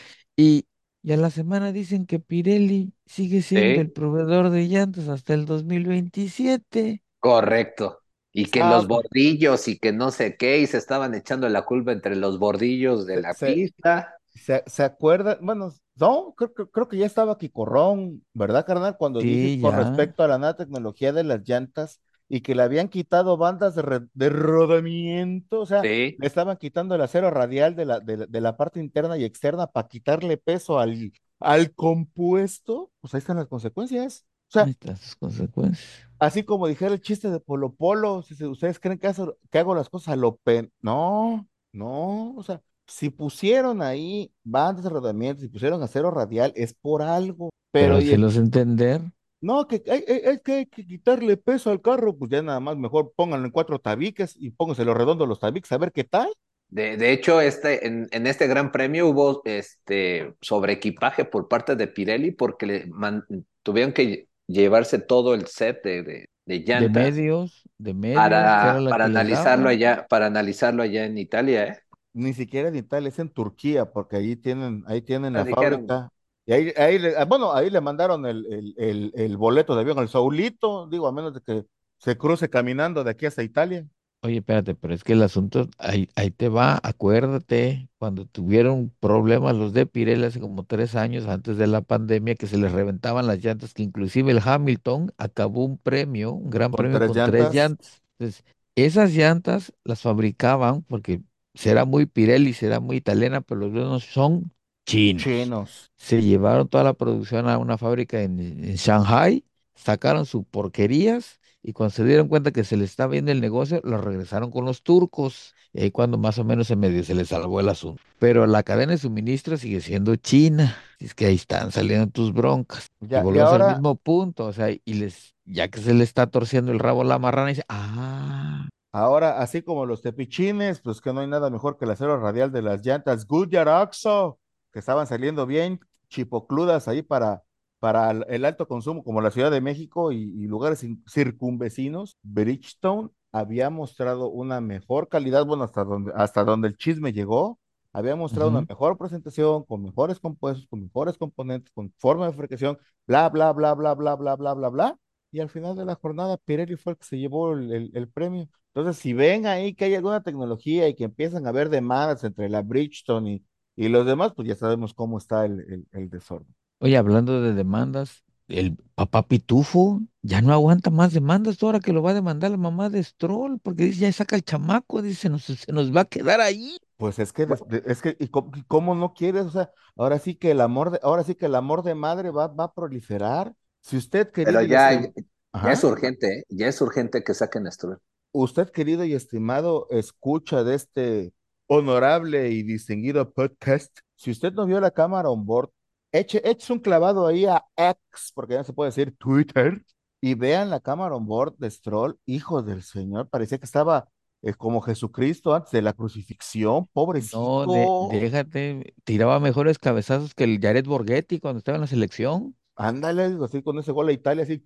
Y, 1.04 1.12
a 1.12 1.16
la 1.16 1.30
semana 1.30 1.70
dicen 1.72 2.06
que 2.06 2.18
Pirelli 2.18 2.92
sigue 3.06 3.42
siendo 3.42 3.80
el 3.80 3.90
Sí, 3.90 3.92
proveedor 3.92 4.50
de 4.50 4.66
llantas 4.68 5.08
hasta 5.08 5.34
el 5.34 5.46
2027. 5.46 7.02
correcto. 7.20 8.00
Y 8.32 8.46
que 8.50 8.62
Ah, 8.62 8.64
los 8.64 8.88
pues, 8.88 9.02
bordillos 9.08 9.68
y 9.68 9.78
que 9.78 9.92
no 9.92 10.10
sé 10.10 10.36
qué, 10.36 10.58
y 10.58 10.66
se 10.66 10.78
estaban 10.78 11.14
echando 11.14 11.48
la 11.48 11.62
culpa 11.64 11.92
entre 11.92 12.16
los 12.16 12.38
bordillos 12.38 13.06
de 13.06 13.16
se, 13.16 13.22
la 13.22 13.34
se- 13.34 13.62
pista. 13.74 14.16
¿Se, 14.34 14.64
se 14.66 14.84
acuerda? 14.84 15.38
Bueno, 15.42 15.72
no, 15.96 16.34
creo, 16.36 16.54
creo, 16.54 16.70
creo 16.70 16.88
que 16.88 16.98
ya 16.98 17.06
estaba 17.06 17.38
Quicorrón, 17.38 18.24
¿verdad, 18.34 18.66
carnal? 18.66 18.96
Cuando 18.98 19.20
Sí, 19.20 19.58
con 19.60 19.72
ya. 19.72 19.74
respecto 19.74 20.22
a 20.24 20.28
la 20.28 20.38
nueva 20.38 20.56
tecnología 20.56 21.12
de 21.12 21.24
las 21.24 21.42
llantas 21.48 22.00
y 22.28 22.40
que 22.40 22.54
le 22.54 22.62
habían 22.62 22.88
quitado 22.88 23.36
bandas 23.36 23.74
de, 23.74 24.08
de 24.14 24.28
rodamiento, 24.30 25.60
o 25.60 25.66
sea, 25.66 25.88
Sí, 25.88 26.18
le 26.18 26.26
estaban 26.26 26.56
quitando 26.56 26.94
el 26.94 27.00
acero 27.02 27.30
radial 27.30 27.74
de 27.76 27.84
la, 27.86 28.00
de 28.00 28.26
de 28.26 28.40
la 28.40 28.56
parte 28.56 28.80
interna 28.80 29.16
y 29.18 29.24
externa 29.24 29.66
para 29.66 29.88
quitarle 29.88 30.36
peso 30.36 30.78
al, 30.78 31.12
al 31.40 31.74
compuesto, 31.74 32.92
pues 33.00 33.14
ahí 33.14 33.18
están 33.18 33.36
las 33.36 33.48
consecuencias. 33.48 34.26
O 34.50 34.52
Ahí 34.56 34.70
sea, 34.70 34.72
están 34.72 34.96
sus 34.96 35.14
consecuencias. 35.14 36.02
así 36.18 36.44
como 36.44 36.66
dijera 36.68 36.92
el 36.94 37.00
chiste 37.00 37.30
de 37.30 37.40
Polo 37.40 37.74
Polo, 37.74 38.22
si 38.22 38.42
ustedes 38.44 38.78
creen 38.80 38.98
que, 38.98 39.08
hago- 39.08 39.36
que 39.50 39.58
hago 39.58 39.74
las 39.74 39.88
cosas 39.88 40.08
a 40.14 40.16
lo 40.16 40.36
pen... 40.36 40.72
No, 40.80 41.48
no, 41.72 42.34
o 42.36 42.42
sea, 42.42 42.62
si 42.86 43.10
pusieron 43.10 43.82
ahí 43.82 44.32
bandas 44.44 44.84
de 44.84 44.90
rodamiento, 44.90 45.42
si 45.42 45.48
pusieron 45.48 45.82
acero 45.82 46.10
radial, 46.10 46.52
es 46.56 46.74
por 46.74 47.02
algo. 47.02 47.50
Pero 47.76 47.96
Pero, 47.96 48.00
y 48.00 48.14
hacerlos 48.14 48.36
entender. 48.36 49.00
No, 49.44 49.66
que 49.68 49.82
hay, 49.90 50.04
hay- 50.08 50.22
hay 50.28 50.38
que 50.40 50.52
hay 50.54 50.66
que 50.66 50.86
quitarle 50.86 51.36
peso 51.36 51.70
al 51.70 51.80
carro, 51.82 52.16
pues 52.16 52.30
ya 52.30 52.42
nada 52.42 52.60
más 52.60 52.76
mejor 52.76 53.12
pónganlo 53.16 53.46
en 53.46 53.52
cuatro 53.52 53.78
tabiques 53.80 54.34
y 54.38 54.50
pónganselo 54.50 54.94
redondo 54.94 55.26
los 55.26 55.40
tabiques, 55.40 55.72
a 55.72 55.78
ver 55.78 55.92
qué 55.92 56.04
tal. 56.04 56.28
de, 56.68 56.96
de 56.96 57.12
hecho, 57.12 57.40
este, 57.40 57.86
en, 57.86 58.08
en 58.10 58.26
este 58.26 58.46
gran 58.46 58.72
premio 58.72 59.08
hubo 59.08 59.42
este 59.44 60.34
sobreequipaje 60.40 61.24
por 61.24 61.48
parte 61.48 61.76
de 61.76 61.86
Pirelli 61.88 62.32
porque 62.32 62.66
le 62.66 62.86
man- 62.86 63.24
tuvieron 63.62 63.92
que 63.92 64.28
llevarse 64.46 64.98
todo 64.98 65.34
el 65.34 65.46
set 65.46 65.82
de, 65.84 66.02
de, 66.02 66.28
de 66.46 66.58
De 66.68 66.88
llantas 66.88 66.90
medios, 66.90 67.62
de 67.78 67.94
medios, 67.94 68.56
que 68.56 68.68
era 68.68 68.78
para, 68.78 68.88
para 68.88 69.06
analizarlo 69.06 69.68
allá, 69.68 70.06
para 70.08 70.26
analizarlo 70.26 70.82
allá 70.82 71.04
en 71.06 71.18
Italia, 71.18 71.66
¿eh? 71.68 71.80
Ni 72.12 72.32
siquiera 72.34 72.68
en 72.68 72.76
Italia, 72.76 73.08
es 73.08 73.18
en 73.18 73.28
Turquía, 73.30 73.92
porque 73.92 74.16
ahí 74.16 74.36
tienen, 74.36 74.84
ahí 74.86 75.02
tienen 75.02 75.34
la 75.34 75.44
dijeron, 75.44 75.44
fábrica. 75.46 76.10
Y 76.46 76.52
ahí, 76.52 76.72
ahí 76.76 76.98
le- 76.98 77.16
ah, 77.16 77.24
bueno, 77.24 77.52
ahí 77.54 77.70
le 77.70 77.80
mandaron 77.80 78.26
el, 78.26 78.46
el, 78.52 78.74
el, 78.78 79.12
el 79.14 79.36
boleto 79.36 79.74
de 79.74 79.80
avión 79.82 79.98
al 79.98 80.08
Saulito, 80.08 80.86
digo, 80.88 81.06
a 81.06 81.12
menos 81.12 81.34
de 81.34 81.40
que 81.42 81.66
se 81.98 82.18
cruce 82.18 82.50
caminando 82.50 83.02
de 83.04 83.10
aquí 83.10 83.26
hasta 83.26 83.42
Italia. 83.42 83.86
Oye, 84.22 84.38
espérate, 84.38 84.74
pero 84.74 84.94
es 84.94 85.04
que 85.04 85.12
el 85.12 85.22
asunto, 85.22 85.68
ahí, 85.76 86.08
ahí 86.16 86.30
te 86.30 86.48
va, 86.48 86.80
acuérdate, 86.82 87.90
cuando 87.98 88.24
tuvieron 88.24 88.88
problemas 88.98 89.54
los 89.54 89.74
de 89.74 89.84
Pirelli 89.84 90.24
hace 90.24 90.40
como 90.40 90.64
tres 90.64 90.94
años 90.94 91.26
antes 91.26 91.58
de 91.58 91.66
la 91.66 91.82
pandemia, 91.82 92.34
que 92.34 92.46
se 92.46 92.56
les 92.56 92.72
reventaban 92.72 93.26
las 93.26 93.44
llantas, 93.44 93.74
que 93.74 93.82
inclusive 93.82 94.32
el 94.32 94.40
Hamilton 94.42 95.12
acabó 95.18 95.64
un 95.66 95.76
premio, 95.76 96.32
un 96.32 96.48
gran 96.48 96.72
Con 96.72 96.74
premio 96.74 96.90
tres 96.90 97.10
con 97.10 97.22
tres 97.22 97.50
llantas. 97.50 98.02
Entonces, 98.18 98.44
esas 98.76 99.12
llantas 99.12 99.74
las 99.84 100.00
fabricaban 100.00 100.82
porque 100.84 101.20
será 101.52 101.84
muy 101.84 102.06
Pirelli, 102.06 102.54
será 102.54 102.80
muy 102.80 102.96
italiana, 102.96 103.42
pero 103.42 103.60
los 103.60 103.72
dueños 103.74 104.04
son 104.06 104.52
chinos. 104.86 105.22
chinos. 105.22 105.92
Se 105.96 106.22
llevaron 106.22 106.68
toda 106.68 106.84
la 106.84 106.94
producción 106.94 107.48
a 107.48 107.58
una 107.58 107.78
fábrica 107.78 108.22
en, 108.22 108.40
en 108.40 108.76
Shanghai 108.76 109.44
sacaron 109.74 110.26
sus 110.26 110.44
porquerías 110.46 111.40
y 111.62 111.72
cuando 111.72 111.90
se 111.94 112.04
dieron 112.04 112.28
cuenta 112.28 112.52
que 112.52 112.64
se 112.64 112.76
les 112.76 112.90
estaba 112.90 113.12
viendo 113.12 113.32
el 113.32 113.40
negocio, 113.40 113.80
lo 113.84 113.98
regresaron 113.98 114.50
con 114.50 114.66
los 114.66 114.82
turcos. 114.82 115.54
Y 115.72 115.82
ahí 115.82 115.90
cuando 115.90 116.18
más 116.18 116.38
o 116.38 116.44
menos 116.44 116.66
se 116.66 116.76
medio 116.76 117.02
se 117.02 117.14
les 117.14 117.28
salvó 117.28 117.58
el 117.58 117.70
asunto. 117.70 118.02
Pero 118.18 118.46
la 118.46 118.62
cadena 118.62 118.92
de 118.92 118.98
suministro 118.98 119.56
sigue 119.56 119.80
siendo 119.80 120.14
China. 120.16 120.76
Es 121.00 121.14
que 121.14 121.26
ahí 121.26 121.36
están 121.36 121.72
saliendo 121.72 122.06
tus 122.08 122.34
broncas. 122.34 122.88
Y 123.00 123.08
Ya, 123.08 123.20
y 123.20 123.22
volvemos 123.22 123.50
al 123.50 123.62
ahora, 123.62 123.72
mismo 123.72 123.94
punto. 123.96 124.44
O 124.44 124.52
sea, 124.52 124.70
y 124.70 124.94
les, 124.94 125.34
ya 125.46 125.68
que 125.68 125.80
se 125.80 125.94
le 125.94 126.04
está 126.04 126.26
torciendo 126.26 126.70
el 126.70 126.78
rabo 126.78 127.00
a 127.00 127.04
la 127.04 127.18
marrana, 127.18 127.48
dice, 127.48 127.64
ah, 127.70 128.68
ahora, 128.92 129.40
así 129.40 129.62
como 129.62 129.86
los 129.86 130.02
tepichines, 130.02 130.80
pues 130.80 131.00
que 131.00 131.14
no 131.14 131.20
hay 131.20 131.28
nada 131.28 131.48
mejor 131.48 131.78
que 131.78 131.86
el 131.86 131.92
acero 131.92 132.20
radial 132.20 132.52
de 132.52 132.62
las 132.62 132.84
llantas 132.84 133.26
Goodyear 133.26 133.68
Oxo, 133.68 134.38
que 134.74 134.80
estaban 134.80 135.08
saliendo 135.08 135.46
bien 135.46 135.80
chipocludas 136.10 136.88
ahí 136.88 137.02
para, 137.02 137.44
para 137.80 138.10
el, 138.12 138.44
alto 138.46 138.68
consumo, 138.68 139.04
como 139.04 139.22
la 139.22 139.32
Ciudad 139.32 139.52
de 139.52 139.62
México 139.62 140.12
y, 140.12 140.18
y 140.22 140.46
lugares 140.48 140.84
cin- 140.84 141.02
circunvecinos. 141.10 142.18
Bridgestone 142.22 143.10
había 143.32 143.70
mostrado 143.70 144.30
una 144.30 144.60
mejor 144.60 145.08
calidad, 145.08 145.46
bueno, 145.46 145.64
hasta 145.64 145.84
donde, 145.84 146.12
hasta 146.16 146.44
donde 146.44 146.68
el 146.68 146.76
chisme 146.76 147.12
llegó, 147.14 147.60
había 147.92 148.16
mostrado 148.16 148.50
una 148.50 148.64
mejor 148.68 148.98
presentación, 148.98 149.64
con 149.64 149.82
mejores 149.82 150.18
compuestos, 150.20 150.66
con 150.68 150.82
mejores 150.82 151.16
componentes, 151.18 151.72
con 151.72 151.92
forma 151.98 152.26
de 152.26 152.32
fabricación, 152.32 152.78
bla, 153.06 153.28
bla, 153.30 153.52
bla, 153.52 153.74
bla, 153.74 153.94
bla, 153.94 154.16
bla, 154.16 154.36
bla, 154.36 154.54
bla, 154.54 154.68
bla. 154.68 154.98
Y 155.30 155.40
al 155.40 155.48
final 155.48 155.76
de 155.76 155.84
la 155.84 155.94
jornada, 155.96 156.36
Pirelli 156.38 156.76
fue 156.76 156.92
el 156.92 156.98
que 156.98 157.04
se 157.06 157.18
llevó 157.18 157.52
el, 157.54 157.72
el- 157.72 157.90
el 157.94 158.08
premio. 158.08 158.48
Entonces, 158.74 159.00
si 159.00 159.12
ven 159.12 159.46
ahí 159.46 159.74
que 159.74 159.84
hay 159.86 159.94
alguna 159.94 160.22
tecnología 160.22 160.88
y 160.88 160.94
que 160.94 161.04
empiezan 161.04 161.46
a 161.46 161.50
haber 161.50 161.68
demandas 161.70 162.24
entre 162.24 162.48
la 162.48 162.62
Bridgestone 162.62 163.32
y, 163.34 163.44
y 163.76 163.88
los 163.88 164.06
demás, 164.06 164.32
pues 164.34 164.48
ya 164.48 164.56
sabemos 164.56 164.94
cómo 164.94 165.18
está 165.18 165.44
el, 165.44 165.60
el, 165.60 165.86
el 165.92 166.10
desorden. 166.10 166.54
Oye, 166.78 166.96
hablando 166.96 167.40
de 167.40 167.54
demandas, 167.54 168.24
el 168.48 168.76
papá 168.94 169.26
Pitufo 169.26 170.02
ya 170.22 170.42
no 170.42 170.52
aguanta 170.52 170.90
más 170.90 171.12
demandas 171.12 171.62
ahora 171.62 171.80
que 171.80 171.92
lo 171.92 172.02
va 172.02 172.10
a 172.10 172.14
demandar 172.14 172.50
la 172.50 172.56
mamá 172.56 172.90
de 172.90 173.02
Stroll, 173.02 173.58
porque 173.60 173.84
dice, 173.84 174.00
ya 174.00 174.12
saca 174.12 174.36
el 174.36 174.44
chamaco, 174.44 175.02
dice, 175.02 175.22
se 175.22 175.30
nos, 175.30 175.44
se 175.44 175.72
nos 175.72 175.94
va 175.94 176.02
a 176.02 176.04
quedar 176.04 176.40
ahí. 176.40 176.76
Pues 176.96 177.18
es 177.18 177.32
que, 177.32 177.46
es 177.86 178.02
que, 178.02 178.16
¿y 178.20 178.28
cómo, 178.28 178.52
y 178.54 178.62
cómo 178.64 178.94
no 178.94 179.14
quieres? 179.14 179.46
O 179.46 179.50
sea, 179.50 179.70
ahora 179.96 180.18
sí 180.18 180.36
que 180.36 180.50
el 180.50 180.60
amor 180.60 180.90
de, 180.90 181.00
ahora 181.02 181.24
sí 181.24 181.34
que 181.34 181.46
el 181.46 181.54
amor 181.54 181.82
de 181.82 181.94
madre 181.94 182.30
va, 182.30 182.48
va 182.48 182.64
a 182.64 182.72
proliferar. 182.72 183.54
Si 183.80 183.96
usted, 183.96 184.30
querido 184.30 184.60
Pero 184.60 184.66
ya, 184.66 185.00
ya 185.02 185.72
es 185.72 185.84
urgente, 185.84 186.38
¿eh? 186.38 186.44
Ya 186.48 186.68
es 186.68 186.80
urgente 186.80 187.22
que 187.22 187.34
saquen 187.34 187.66
esto. 187.66 187.98
Usted, 188.32 188.70
querido 188.70 189.04
y 189.04 189.14
estimado, 189.14 189.86
escucha 189.90 190.64
de 190.64 190.74
este 190.74 191.32
honorable 191.66 192.50
y 192.50 192.62
distinguido 192.62 193.32
podcast. 193.32 193.98
Si 194.16 194.30
usted 194.30 194.52
no 194.52 194.66
vio 194.66 194.80
la 194.80 194.90
cámara 194.90 195.30
on 195.30 195.44
board, 195.46 195.70
eche, 196.12 196.40
eche 196.48 196.72
un 196.72 196.78
clavado 196.80 197.26
ahí 197.26 197.46
a 197.46 197.64
X, 197.76 198.32
porque 198.34 198.54
ya 198.54 198.64
se 198.64 198.72
puede 198.72 198.88
decir 198.90 199.16
Twitter, 199.18 199.84
y 200.20 200.34
vean 200.34 200.70
la 200.70 200.80
cámara 200.80 201.16
on 201.16 201.26
board 201.26 201.54
de 201.58 201.70
Stroll, 201.70 202.18
hijo 202.26 202.62
del 202.62 202.82
Señor. 202.82 203.28
Parecía 203.28 203.58
que 203.58 203.66
estaba 203.66 204.08
eh, 204.42 204.54
como 204.54 204.80
Jesucristo 204.80 205.54
antes 205.54 205.72
de 205.72 205.82
la 205.82 205.92
crucifixión, 205.92 206.72
No, 206.72 206.80
de, 206.80 206.86
pobrecito. 206.92 208.08
déjate, 208.12 208.94
tiraba 209.04 209.40
mejores 209.40 209.78
cabezazos 209.78 210.34
que 210.34 210.44
el 210.44 210.60
Jared 210.60 210.86
Borghetti 210.86 211.40
cuando 211.40 211.58
estaba 211.58 211.76
en 211.76 211.82
la 211.82 211.86
selección. 211.86 212.56
Ándale, 212.76 213.36
así 213.44 213.62
con 213.62 213.78
ese 213.78 213.92
gol 213.92 214.08
a 214.08 214.12
Italia, 214.12 214.42
así, 214.44 214.62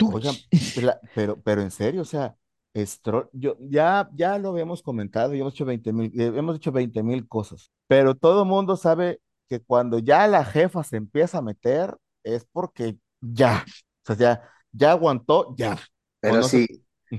Oigan, 0.00 0.34
pero, 1.14 1.40
pero 1.42 1.62
en 1.62 1.70
serio, 1.70 2.02
o 2.02 2.04
sea, 2.04 2.36
Stroll, 2.76 3.28
yo, 3.32 3.56
ya, 3.60 4.08
ya 4.14 4.38
lo 4.38 4.50
habíamos 4.50 4.82
comentado, 4.82 5.34
ya 5.34 5.40
hemos 5.40 5.54
hecho 5.54 5.64
20 5.64 5.92
mil, 5.92 6.20
eh, 6.20 6.32
hemos 6.34 6.56
hecho 6.56 6.72
20 6.72 7.02
mil 7.02 7.28
cosas, 7.28 7.70
pero 7.86 8.14
todo 8.14 8.44
mundo 8.44 8.76
sabe 8.76 9.20
que 9.48 9.60
cuando 9.60 9.98
ya 9.98 10.26
la 10.26 10.44
jefa 10.44 10.82
se 10.82 10.96
empieza 10.96 11.38
a 11.38 11.42
meter, 11.42 11.96
es 12.22 12.46
porque 12.50 12.96
ya, 13.20 13.64
o 14.02 14.06
sea, 14.06 14.16
ya, 14.16 14.42
ya 14.72 14.92
aguantó, 14.92 15.54
ya. 15.56 15.78
Pero 16.20 16.42
sí, 16.42 16.66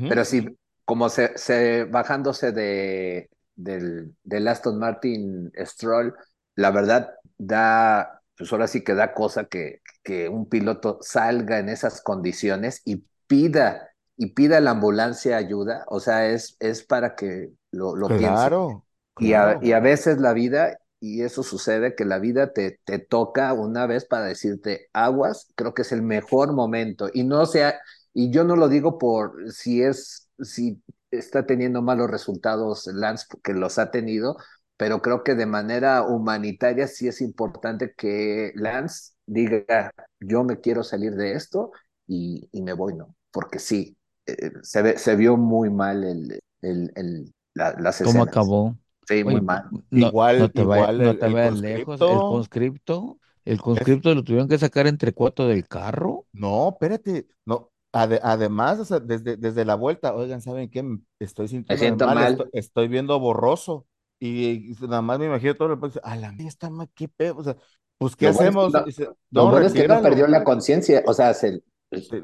pero 0.10 0.26
sí, 0.26 0.58
como 0.86 1.10
se, 1.10 1.38
se 1.38 1.84
bajándose 1.86 2.52
de 2.52 3.30
del, 3.56 4.16
del 4.24 4.48
Aston 4.48 4.80
Martin 4.80 5.52
Stroll, 5.66 6.16
la 6.56 6.72
verdad 6.72 7.14
da, 7.38 8.22
pues 8.38 8.52
ahora 8.52 8.68
sí 8.68 8.84
que 8.84 8.94
da 8.94 9.14
cosa 9.14 9.46
que, 9.46 9.82
que 10.04 10.30
un 10.30 10.50
piloto 10.50 11.00
salga 11.02 11.60
en 11.60 11.70
esas 11.70 12.02
condiciones 12.02 12.82
y 12.86 13.06
pida, 13.28 13.93
y 14.18 14.28
pida 14.34 14.60
la 14.62 14.72
ambulancia 14.72 15.38
ayuda, 15.38 15.86
o 15.88 16.00
sea, 16.00 16.30
es, 16.30 16.56
es 16.60 16.84
para 16.84 17.16
que 17.16 17.52
lo, 17.72 17.96
lo 17.96 18.16
piense. 18.16 18.52
Claro, 18.56 18.86
Y 19.18 19.34
a, 19.34 19.58
claro. 19.58 19.62
y 19.62 19.74
a 19.74 19.80
veces 19.80 20.20
la 20.20 20.34
vida, 20.34 20.80
y 21.00 21.22
eso 21.24 21.44
sucede, 21.44 21.96
que 21.96 22.06
la 22.06 22.20
vida 22.20 22.54
te, 22.54 22.80
te 22.86 23.00
toca 23.00 23.54
una 23.54 23.88
vez 23.88 24.06
para 24.06 24.26
decirte 24.26 24.90
aguas, 24.94 25.48
creo 25.56 25.74
que 25.74 25.84
es 25.84 25.92
el 25.92 26.02
mejor 26.02 26.54
momento. 26.54 27.10
Y 27.14 27.24
no 27.24 27.46
sea, 27.46 27.80
y 28.14 28.32
yo 28.32 28.44
no 28.44 28.56
lo 28.56 28.70
digo 28.70 28.98
por 28.98 29.52
si 29.52 29.84
es, 29.84 30.30
si 30.42 30.82
está 31.12 31.46
teniendo 31.46 31.82
malos 31.82 32.10
resultados 32.10 32.88
Lance, 32.88 33.26
porque 33.30 33.54
los 33.54 33.78
ha 33.80 33.92
tenido, 33.92 34.38
pero 34.78 35.02
creo 35.02 35.24
que 35.24 35.36
de 35.36 35.46
manera 35.46 36.04
humanitaria 36.04 36.88
sí 36.88 37.08
es 37.08 37.22
importante 37.22 37.94
que 37.96 38.52
Lance 38.56 39.14
diga, 39.26 39.92
yo 40.20 40.44
me 40.44 40.60
quiero 40.60 40.84
salir 40.84 41.14
de 41.16 41.34
esto 41.34 41.72
y, 42.08 42.50
y 42.52 42.62
me 42.64 42.74
voy, 42.74 42.96
¿no? 42.96 43.16
Porque 43.32 43.60
sí, 43.60 43.96
eh, 44.26 44.52
se, 44.62 44.82
ve, 44.82 44.98
se 44.98 45.16
vio 45.16 45.38
muy 45.38 45.70
mal 45.70 46.04
el, 46.04 46.40
el, 46.62 46.92
el, 46.96 47.34
la, 47.54 47.74
las 47.80 48.02
¿cómo 48.02 48.10
escenas. 48.10 48.28
acabó? 48.28 48.78
Sí, 49.08 49.24
muy 49.24 49.36
Oye, 49.36 49.42
mal. 49.42 49.70
no, 49.92 50.08
Igual- 50.08 50.40
no 50.40 50.50
te 50.52 50.64
vaya- 50.64 50.92
igual 50.94 51.04
no 51.04 51.10
el- 51.12 51.20
te 51.20 51.28
vayas 51.28 51.60
lejos. 51.60 52.02
El 52.02 52.24
conscripto. 52.26 53.20
el 53.46 53.62
conscripto 53.62 54.14
lo 54.16 54.24
tuvieron 54.24 54.48
que 54.48 54.58
sacar 54.58 54.88
entre 54.88 55.14
cuatro 55.14 55.48
del 55.48 55.68
carro. 55.68 56.26
No, 56.32 56.70
espérate, 56.70 57.28
no. 57.46 57.72
ade- 57.92 58.20
además, 58.24 58.80
o 58.80 58.86
sea, 58.86 59.00
desde, 59.00 59.38
desde 59.38 59.66
la 59.66 59.76
vuelta, 59.76 60.16
oigan, 60.16 60.42
¿saben 60.42 60.70
qué? 60.70 60.84
Estoy 61.20 61.48
sintiendo 61.48 61.80
siento 61.86 62.06
mal, 62.06 62.16
mal. 62.16 62.32
Estoy, 62.32 62.50
estoy 62.54 62.88
viendo 62.88 63.20
borroso. 63.20 63.86
Y, 64.20 64.72
y 64.72 64.76
nada 64.88 65.02
más 65.02 65.20
me 65.20 65.26
imagino 65.26 65.56
todo 65.56 65.74
el 65.74 65.80
a 66.04 66.16
la 66.16 66.32
mía 66.32 66.48
está 66.48 66.70
mal, 66.70 66.90
qué 66.96 67.08
pedo. 67.10 67.38
O 67.38 67.44
sea, 67.44 67.58
pues, 67.98 68.16
¿qué 68.16 68.28
Lo 68.28 68.34
bueno 68.34 68.50
es 68.52 68.58
que 68.58 68.68
hacemos? 68.68 68.74
no- 68.74 68.84
Dice, 68.86 69.10
Lo 69.32 69.46
no, 69.46 69.52
bueno 69.52 69.68
es 69.68 69.74
que 69.74 69.88
no 69.88 70.02
perdió 70.02 70.28
la 70.28 70.44
conciencia, 70.44 71.04
o 71.06 71.14
sea, 71.14 71.34
se. 71.34 71.62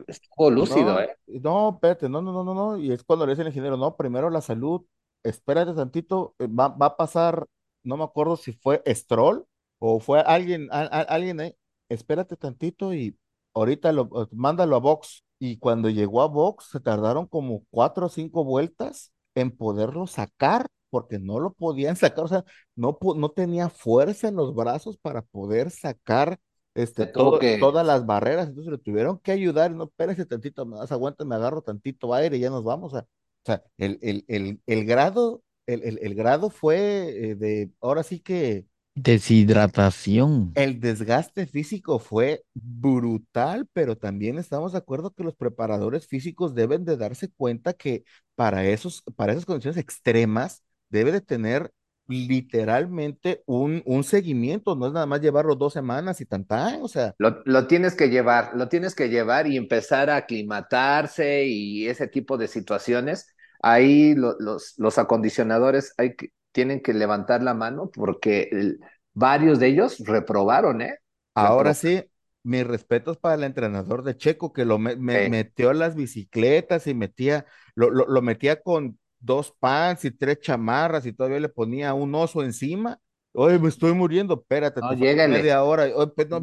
Estuvo 0.08 0.50
lúcido, 0.52 1.00
No, 1.00 1.02
¿eh? 1.02 1.16
no, 1.28 1.70
espérate, 1.74 2.10
no, 2.10 2.22
no, 2.22 2.32
no, 2.34 2.44
no, 2.44 2.54
no. 2.54 2.78
Y 2.78 2.92
es 2.92 3.04
cuando 3.04 3.26
le 3.26 3.32
dice 3.34 3.42
el 3.44 3.48
ingeniero, 3.50 3.78
no, 3.78 3.96
primero 3.96 4.30
la 4.30 4.42
salud, 4.42 4.86
espérate 5.24 5.74
tantito, 5.74 6.36
eh, 6.40 6.48
va, 6.48 6.70
va 6.70 6.88
a 6.88 6.98
pasar, 6.98 7.46
no 7.84 7.98
me 7.98 8.04
acuerdo 8.04 8.36
si 8.38 8.54
fue 8.54 8.82
Stroll 8.88 9.46
o 9.80 10.00
fue 10.00 10.20
alguien, 10.22 10.68
a- 10.72 10.82
a- 10.82 11.02
alguien 11.04 11.40
ahí, 11.40 11.56
espérate 11.90 12.36
tantito 12.36 12.94
y 12.94 13.18
ahorita 13.54 13.92
lo, 13.94 14.10
mándalo 14.32 14.76
a 14.76 14.80
Vox. 14.80 15.24
Y 15.40 15.58
cuando 15.58 15.90
llegó 15.90 16.22
a 16.22 16.28
Vox, 16.28 16.66
se 16.72 16.80
tardaron 16.82 17.26
como 17.28 17.64
cuatro 17.70 18.08
o 18.08 18.10
cinco 18.10 18.44
vueltas 18.44 19.14
en 19.36 19.56
poderlo 19.56 20.06
sacar, 20.08 20.68
porque 20.90 21.20
no 21.20 21.40
lo 21.40 21.54
podían 21.54 21.96
sacar, 21.96 22.26
o 22.26 22.28
sea, 22.28 22.44
no, 22.76 22.98
no 23.16 23.30
tenía 23.30 23.70
fuerza 23.70 24.28
en 24.28 24.36
los 24.36 24.54
brazos 24.56 24.98
para 24.98 25.22
poder 25.22 25.72
sacar 25.72 26.40
este, 26.76 27.06
todo- 27.06 27.38
que- 27.38 27.58
todas 27.58 27.86
las 27.86 28.06
barreras, 28.06 28.48
entonces 28.50 28.72
le 28.72 28.78
tuvieron 28.78 29.20
que 29.20 29.32
ayudar, 29.32 29.72
no, 29.72 29.86
espérese 29.86 30.26
tantito 30.26 30.66
más, 30.66 30.92
aguanta, 30.92 31.26
me 31.26 31.36
agarro 31.36 31.62
tantito 31.62 32.14
aire 32.14 32.38
y 32.38 32.40
ya 32.42 32.50
nos 32.50 32.64
vamos. 32.64 32.94
O 32.94 32.98
sea, 32.98 33.04
o 33.04 33.46
sea, 33.46 33.64
el, 33.78 34.00
el, 34.02 34.26
el, 34.28 34.62
el 34.66 34.86
grado, 34.86 35.44
el, 35.66 35.84
el, 35.84 36.00
el 36.02 36.16
grado 36.16 36.50
fue 36.50 37.32
eh, 37.32 37.36
de, 37.36 37.72
ahora 37.82 38.04
sí 38.04 38.20
que 38.20 38.68
Deshidratación. 39.06 40.36
el 40.56 40.80
desgaste 40.80 41.46
físico 41.48 42.00
fue 42.00 42.44
brutal, 42.54 43.68
pero 43.74 43.98
también 43.98 44.38
estamos 44.38 44.74
de 44.74 44.80
acuerdo 44.80 45.12
que 45.14 45.24
los 45.24 45.36
preparadores 45.36 46.08
físicos 46.08 46.54
deben 46.56 46.84
de 46.86 46.98
darse 46.98 47.30
cuenta 47.32 47.74
que 47.74 48.04
para 48.36 48.66
esos, 48.66 49.04
para 49.16 49.32
esas 49.34 49.46
condiciones 49.46 49.78
extremas 49.78 50.64
debe 50.90 51.12
de 51.12 51.22
tener 51.22 51.72
literalmente 52.10 53.44
un, 53.46 53.82
un 53.86 54.04
seguimiento, 54.04 54.76
no 54.76 54.88
es 54.88 54.94
nada 54.94 55.06
más 55.06 55.22
llevarlo 55.22 55.56
dos 55.56 55.74
semanas 55.74 56.22
y 56.22 56.26
tantán, 56.26 56.82
o 56.84 56.88
sea, 56.88 57.16
Lo, 57.18 57.42
lo 57.46 57.68
tienes 57.68 57.96
que 57.96 58.10
llevar, 58.10 58.52
lo 58.56 58.70
tienes 58.70 58.96
que 58.96 59.10
llevar 59.10 59.46
y 59.48 59.58
empezar 59.58 60.10
a 60.10 60.16
aclimatarse 60.18 61.46
y 61.46 61.88
ese 61.88 62.08
tipo 62.08 62.38
de 62.38 62.48
situaciones. 62.48 63.36
Ahí 63.62 64.16
lo- 64.16 64.36
los, 64.40 64.74
los 64.78 64.98
acondicionadores 64.98 65.94
hay 65.98 66.16
que- 66.16 66.30
tienen 66.54 66.82
que 66.82 66.94
levantar 66.94 67.44
la 67.44 67.54
mano 67.54 67.92
porque 67.94 68.48
el- 68.52 68.80
varios 69.14 69.60
de 69.60 69.68
ellos 69.68 70.00
reprobaron, 70.00 70.82
¿eh? 70.82 71.00
Ahora 71.36 71.74
sí, 71.74 72.04
mis 72.44 72.66
respetos 72.68 73.18
para 73.18 73.36
el 73.36 73.44
entrenador 73.44 74.04
de 74.04 74.18
Checo 74.18 74.52
que 74.54 74.66
lo 74.66 74.78
me- 74.80 74.96
me- 74.96 75.20
Sí. 75.20 75.20
metió 75.22 75.74
las 75.74 75.96
bicicletas 75.96 76.88
y 76.88 76.94
metía, 76.94 77.46
lo, 77.76 77.90
lo, 77.92 78.08
lo 78.08 78.22
metía 78.22 78.62
con 78.62 79.00
dos 79.20 79.52
pants 79.60 80.06
y 80.06 80.12
tres 80.12 80.40
chamarras 80.42 81.06
y 81.06 81.14
todavía 81.14 81.40
le 81.40 81.50
ponía 81.50 81.94
un 81.94 82.14
oso 82.16 82.44
encima. 82.44 83.00
Oye, 83.34 83.60
me 83.60 83.70
estoy 83.70 83.94
muriendo, 83.94 84.36
espérate, 84.36 84.82
No, 84.82 84.90
te 84.90 84.96
falta 84.98 85.06
llégale. 85.06 85.40
media 85.40 85.64
hora. 85.64 85.84
Oye, 85.96 86.08
pe- 86.16 86.26
no, 86.28 86.42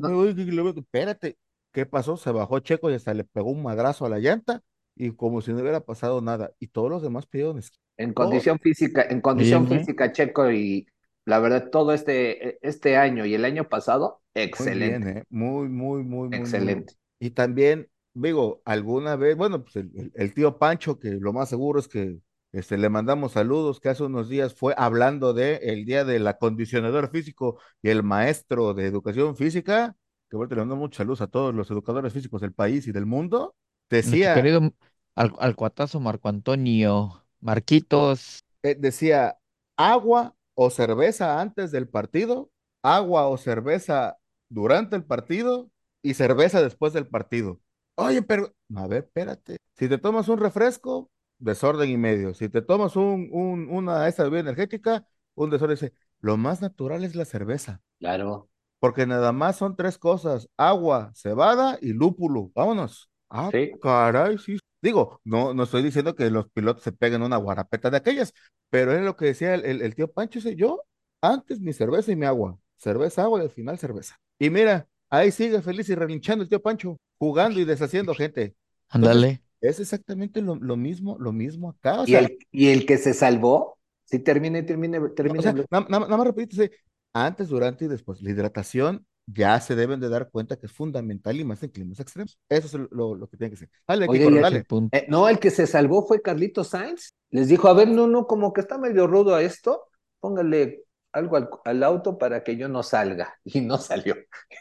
espérate, 0.81 1.39
¿qué 1.73 1.87
pasó? 1.87 2.17
Se 2.17 2.31
bajó 2.33 2.59
Checo 2.61 2.91
y 2.91 2.95
hasta 2.95 3.15
le 3.15 3.25
pegó 3.25 3.51
un 3.51 3.63
madrazo 3.63 4.07
a 4.07 4.09
la 4.09 4.19
llanta 4.19 4.63
y 4.95 5.11
como 5.13 5.41
si 5.43 5.53
no 5.53 5.61
hubiera 5.61 5.81
pasado 5.81 6.21
nada. 6.21 6.53
Y 6.59 6.69
todos 6.69 6.91
los 6.91 7.03
demás 7.03 7.27
pidieron 7.27 7.59
esquí. 7.59 7.79
En 7.99 8.13
condición 8.13 8.59
física, 8.61 9.03
en 9.09 9.21
condición 9.21 9.67
física, 9.67 10.13
Checo, 10.13 10.51
y 10.53 10.87
la 11.25 11.39
verdad, 11.41 11.71
todo 11.71 11.93
este, 11.93 12.59
este 12.67 12.97
año 12.97 13.25
y 13.27 13.35
el 13.35 13.45
año 13.45 13.69
pasado, 13.69 14.23
Muy 14.59 14.71
excelente, 14.71 14.73
bien, 14.73 15.07
¿eh? 15.09 15.25
Muy, 15.29 15.69
muy, 15.69 16.03
muy, 16.03 16.29
muy, 16.29 16.49
muy. 16.51 16.81
excelente. 16.81 16.95
Y 17.19 17.31
también 17.31 17.89
digo, 18.15 18.63
alguna 18.65 19.17
vez, 19.17 19.37
bueno, 19.37 19.63
pues 19.63 19.77
el, 19.77 19.91
el- 19.95 20.13
el 20.15 20.35
tío 20.35 20.59
Pancho, 20.59 20.99
que 20.99 21.11
lo 21.13 21.33
más 21.33 21.49
seguro 21.51 21.79
es 21.81 21.89
que 21.89 22.19
este, 22.57 22.79
le 22.79 22.89
mandamos 22.89 23.33
saludos, 23.33 23.81
que 23.81 23.91
hace 23.91 24.03
unos 24.03 24.31
días 24.31 24.55
fue 24.55 24.75
hablando 24.79 25.35
de 25.35 25.57
el 25.57 25.85
día 25.85 26.07
del 26.07 26.27
acondicionador 26.27 27.11
físico 27.11 27.61
y 27.83 27.91
el 27.91 28.03
maestro 28.03 28.73
de 28.73 28.87
educación 28.87 29.37
física, 29.37 29.95
que 30.31 30.37
bueno, 30.39 30.55
le 30.55 30.63
mando 30.63 30.77
muchos 30.77 30.97
saludos 30.97 31.21
a 31.21 31.27
todos 31.27 31.55
los 31.55 31.71
educadores 31.71 32.15
físicos 32.15 32.41
del 32.41 32.55
país 32.55 32.87
y 32.87 32.93
del 32.93 33.05
mundo, 33.05 33.55
Nuestro 33.91 34.11
decía, 34.11 34.35
querido 34.35 34.73
al, 35.15 35.35
al 35.39 35.55
cuatazo 35.55 36.01
Marco 36.01 36.31
Antonio, 36.31 37.27
Marquitos, 37.41 38.41
eh, 38.63 38.75
decía, 38.79 39.37
agua 39.77 40.35
o 40.55 40.71
cerveza 40.71 41.43
antes 41.43 41.71
del 41.73 41.89
partido, 41.89 42.51
agua 42.83 43.29
o 43.29 43.37
cerveza 43.37 44.17
durante 44.49 44.97
el 44.97 45.05
partido 45.05 45.71
y 46.03 46.15
cerveza 46.15 46.63
después 46.63 46.95
del 46.95 47.07
partido. 47.07 47.61
Oye, 47.97 48.23
pero, 48.23 48.55
a 48.75 48.87
ver, 48.87 49.05
espérate. 49.05 49.59
Si 49.77 49.91
te 49.91 49.99
tomas 49.99 50.29
un 50.29 50.39
refresco, 50.39 51.11
desorden 51.39 51.91
y 51.91 51.97
medio. 51.97 52.35
Si 52.35 52.49
te 52.49 52.63
tomas 52.63 52.97
un, 52.97 53.29
un, 53.33 53.69
una 53.71 54.09
esta 54.09 54.25
bebida 54.25 54.41
energética, 54.41 55.07
un 55.35 55.51
desorden. 55.51 55.77
Dice, 55.77 55.93
Lo 56.21 56.37
más 56.37 56.61
natural 56.63 57.05
es 57.05 57.15
la 57.15 57.25
cerveza, 57.25 57.83
Claro. 57.99 58.49
porque 58.79 59.07
nada 59.07 59.33
más 59.33 59.57
son 59.57 59.77
tres 59.77 59.99
cosas, 59.99 60.49
agua, 60.57 61.13
cebada 61.15 61.79
y 61.81 61.93
lúpulo. 61.93 62.51
Vámonos. 62.55 63.11
Ah, 63.31 63.53
Sí. 63.53 63.73
caray, 63.81 64.39
sí. 64.39 64.59
Digo, 64.83 65.21
no, 65.25 65.55
no 65.55 65.65
estoy 65.65 65.83
diciendo 65.83 66.15
que 66.15 66.31
los 66.31 66.49
pilotos 66.51 66.83
se 66.85 66.93
peguen 66.93 67.23
una 67.23 67.37
guarapeta 67.39 67.91
de 67.91 67.97
aquellas, 67.97 68.33
pero 68.71 68.93
es 68.93 69.03
lo 69.03 69.17
que 69.17 69.27
decía 69.27 69.55
el, 69.55 69.65
el- 69.65 69.83
el 69.83 69.95
tío 69.95 70.13
Pancho, 70.13 70.39
dice, 70.39 70.55
yo 70.57 70.83
antes 71.21 71.61
mi 71.61 71.73
cerveza 71.73 72.13
y 72.13 72.17
mi 72.17 72.27
agua, 72.27 72.59
cerveza, 72.77 73.23
agua 73.23 73.41
y 73.41 73.45
al 73.45 73.51
final 73.51 73.79
cerveza. 73.79 74.17
Y 74.39 74.51
mira, 74.51 74.87
ahí 75.11 75.31
sigue 75.33 75.63
feliz 75.63 75.89
y 75.89 75.95
relinchando 75.95 76.43
el 76.45 76.49
tío 76.51 76.63
Pancho, 76.63 76.99
jugando 77.19 77.59
y 77.61 77.65
deshaciendo 77.65 78.15
gente. 78.15 78.55
ándale. 78.89 79.43
Es 79.61 79.81
exactamente 79.81 80.43
lo, 80.43 80.57
lo 80.57 80.77
mismo, 80.77 81.17
lo 81.19 81.33
mismo 81.33 81.71
acá. 81.71 82.01
O 82.03 82.07
Y 82.07 82.13
sea, 82.13 82.21
el, 82.21 82.39
y 82.53 82.69
el 82.69 82.87
que 82.87 82.99
se 82.99 83.15
salvó, 83.15 83.79
sí, 84.05 84.19
termine, 84.19 84.63
termine, 84.63 85.01
termine. 85.11 85.39
o 85.39 85.43
sea, 85.43 85.53
nada 85.53 86.17
más 86.17 86.27
repítese, 86.27 86.71
antes, 87.13 87.49
durante 87.49 87.85
y 87.87 87.89
después. 87.89 88.23
La 88.23 88.31
hidratación 88.31 89.07
ya 89.27 89.59
se 89.61 89.75
deben 89.75 89.99
de 90.01 90.09
dar 90.09 90.31
cuenta 90.31 90.57
que 90.57 90.67
es 90.67 90.73
fundamental 90.73 91.39
y 91.41 91.45
más 91.45 91.63
en 91.63 91.71
climas 91.71 91.99
extremos. 92.01 92.39
Eso 92.49 92.67
es 92.67 92.89
lo, 92.93 93.15
lo 93.15 93.29
que 93.29 93.37
tiene 93.37 93.51
que 93.51 93.57
ser. 93.57 93.71
Dale, 93.87 94.07
Oye, 94.09 94.21
Kiko, 94.21 94.41
dale. 94.41 94.65
Eh, 94.93 95.07
no, 95.09 95.29
el 95.29 95.39
que 95.39 95.51
se 95.51 95.67
salvó 95.67 96.07
fue 96.07 96.23
Carlitos 96.23 96.69
Sainz. 96.69 97.15
Les 97.31 97.49
dijo, 97.49 97.69
a 97.69 97.75
ver, 97.75 97.89
no, 97.89 98.07
no, 98.07 98.27
como 98.27 98.53
que 98.53 98.61
está 98.61 98.79
medio 98.79 99.07
rudo 99.07 99.35
a 99.35 99.43
esto, 99.43 99.85
póngale 100.21 100.85
algo 101.13 101.37
al, 101.37 101.49
al 101.65 101.83
auto 101.83 102.19
para 102.19 102.45
que 102.45 102.57
yo 102.57 102.69
no 102.69 102.83
salga. 102.83 103.35
Y 103.45 103.61
no 103.63 103.79
salió. 103.79 104.15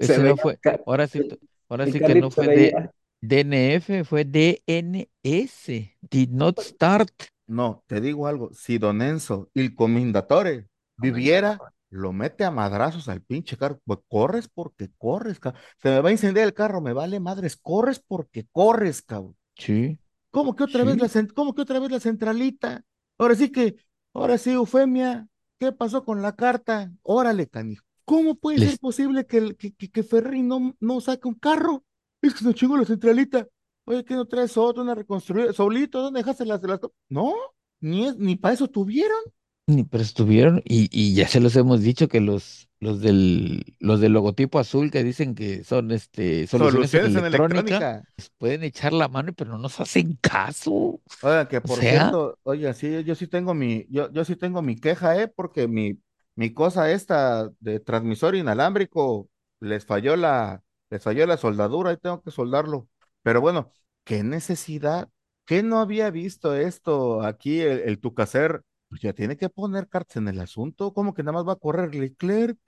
Se 0.00 0.18
Ese 0.18 0.18
no 0.18 0.36
fue, 0.36 0.58
ahora 0.84 1.06
sí, 1.06 1.26
ahora 1.68 1.86
sí 1.86 2.02
que 2.02 2.14
no 2.16 2.30
fue 2.30 2.48
de 2.48 2.72
veía- 2.72 2.90
DNF, 3.20 4.04
fue 4.04 4.24
DNS. 4.24 5.96
Did 6.10 6.30
not 6.30 6.60
start. 6.60 7.10
No, 7.46 7.82
te 7.86 8.00
digo 8.00 8.26
algo, 8.26 8.50
si 8.52 8.78
Don 8.78 9.02
Enzo, 9.02 9.50
el 9.54 9.74
comendatore, 9.74 10.68
viviera, 10.96 11.58
lo 11.90 12.12
mete 12.12 12.44
a 12.44 12.50
madrazos 12.52 13.08
al 13.08 13.22
pinche 13.22 13.56
carro, 13.56 13.80
pues 13.84 13.98
corres 14.08 14.48
porque 14.48 14.88
corres, 14.96 15.40
cabrón. 15.40 15.60
Se 15.82 15.88
me 15.90 16.00
va 16.00 16.08
a 16.10 16.12
incendiar 16.12 16.46
el 16.46 16.54
carro, 16.54 16.80
me 16.80 16.92
vale 16.92 17.18
madres, 17.18 17.56
corres 17.56 18.00
porque 18.06 18.46
corres, 18.52 19.02
cabrón. 19.02 19.36
Sí. 19.56 19.98
¿Cómo 20.30 20.54
que 20.54 20.62
otra 20.64 20.84
vez 20.84 20.96
la 20.96 21.26
cómo 21.34 21.54
que 21.54 21.62
otra 21.62 21.80
vez 21.80 21.90
la 21.90 21.98
centralita? 22.00 22.84
Ahora 23.18 23.34
sí 23.34 23.50
que, 23.50 23.74
ahora 24.14 24.38
sí, 24.38 24.52
Eufemia, 24.52 25.26
¿qué 25.58 25.72
pasó 25.72 26.04
con 26.04 26.22
la 26.22 26.36
carta? 26.36 26.92
Órale, 27.02 27.48
canijo. 27.48 27.84
¿Cómo 28.04 28.36
puede 28.36 28.58
Les- 28.58 28.70
ser 28.70 28.78
posible 28.78 29.26
que, 29.26 29.56
que, 29.56 29.72
que, 29.74 29.90
que 29.90 30.02
Ferrari 30.04 30.42
no, 30.42 30.76
no 30.78 31.00
saque 31.00 31.26
un 31.26 31.34
carro? 31.34 31.84
Es 32.22 32.34
que 32.34 32.44
se 32.44 32.54
chingó 32.54 32.76
la 32.76 32.84
centralita. 32.84 33.46
Oye, 33.84 34.04
¿qué 34.04 34.14
no 34.14 34.26
traes 34.26 34.56
otro, 34.56 34.82
una 34.82 34.94
reconstruida? 34.94 35.52
Solito, 35.52 36.02
¿dónde 36.02 36.20
dejaste 36.20 36.44
las, 36.44 36.62
las... 36.62 36.80
No, 37.08 37.34
ni, 37.80 38.06
es- 38.06 38.16
ni 38.16 38.36
para 38.36 38.54
eso 38.54 38.68
tuvieron. 38.68 39.18
Ni 39.66 39.84
pero 39.84 40.02
estuvieron, 40.02 40.62
y, 40.64 40.88
y 40.90 41.14
ya 41.14 41.28
se 41.28 41.38
los 41.38 41.54
hemos 41.54 41.80
dicho 41.80 42.08
que 42.08 42.20
los, 42.20 42.68
los 42.80 43.00
del, 43.00 43.76
los 43.78 44.00
del 44.00 44.12
logotipo 44.12 44.58
azul 44.58 44.90
que 44.90 45.04
dicen 45.04 45.36
que 45.36 45.62
son 45.62 45.92
este 45.92 46.48
soluciones 46.48 46.92
en 46.92 47.00
Soluciones 47.00 47.16
en 47.16 47.24
electrónica, 47.26 48.02
pueden 48.38 48.64
echar 48.64 48.92
la 48.92 49.06
mano, 49.06 49.32
pero 49.32 49.52
no 49.52 49.58
nos 49.58 49.78
hacen 49.78 50.18
caso. 50.20 51.00
Oigan, 51.22 51.46
que 51.46 51.60
por 51.60 51.78
sea- 51.78 51.90
cierto, 52.00 52.38
oye, 52.42 52.74
sí, 52.74 53.04
yo 53.04 53.14
sí 53.14 53.28
tengo 53.28 53.54
mi, 53.54 53.86
yo, 53.90 54.10
yo 54.10 54.24
sí 54.24 54.34
tengo 54.34 54.60
mi 54.60 54.74
queja, 54.76 55.20
¿eh? 55.22 55.28
Porque 55.28 55.68
mi, 55.68 56.00
mi 56.34 56.52
cosa 56.52 56.90
esta 56.90 57.50
de 57.60 57.78
transmisor 57.78 58.34
inalámbrico 58.34 59.28
les 59.60 59.84
falló 59.86 60.16
la, 60.16 60.62
les 60.90 61.02
falló 61.02 61.26
la 61.26 61.36
soldadura 61.36 61.92
y 61.92 61.96
tengo 61.96 62.22
que 62.22 62.30
soldarlo. 62.30 62.88
Pero 63.22 63.40
bueno, 63.40 63.70
¿qué 64.04 64.22
necesidad? 64.22 65.08
¿Qué 65.44 65.62
no 65.62 65.80
había 65.80 66.10
visto 66.10 66.54
esto 66.54 67.22
aquí 67.22 67.60
el, 67.60 67.80
el 67.80 68.00
Tucacer? 68.00 68.62
Pues 68.88 69.00
ya 69.02 69.12
tiene 69.12 69.36
que 69.36 69.48
poner 69.48 69.88
cartas 69.88 70.16
en 70.16 70.28
el 70.28 70.40
asunto, 70.40 70.92
como 70.92 71.14
que 71.14 71.22
nada 71.22 71.32
más 71.34 71.48
va 71.48 71.52
a 71.52 71.56
correr 71.56 71.94
Leclerc. 71.94 72.58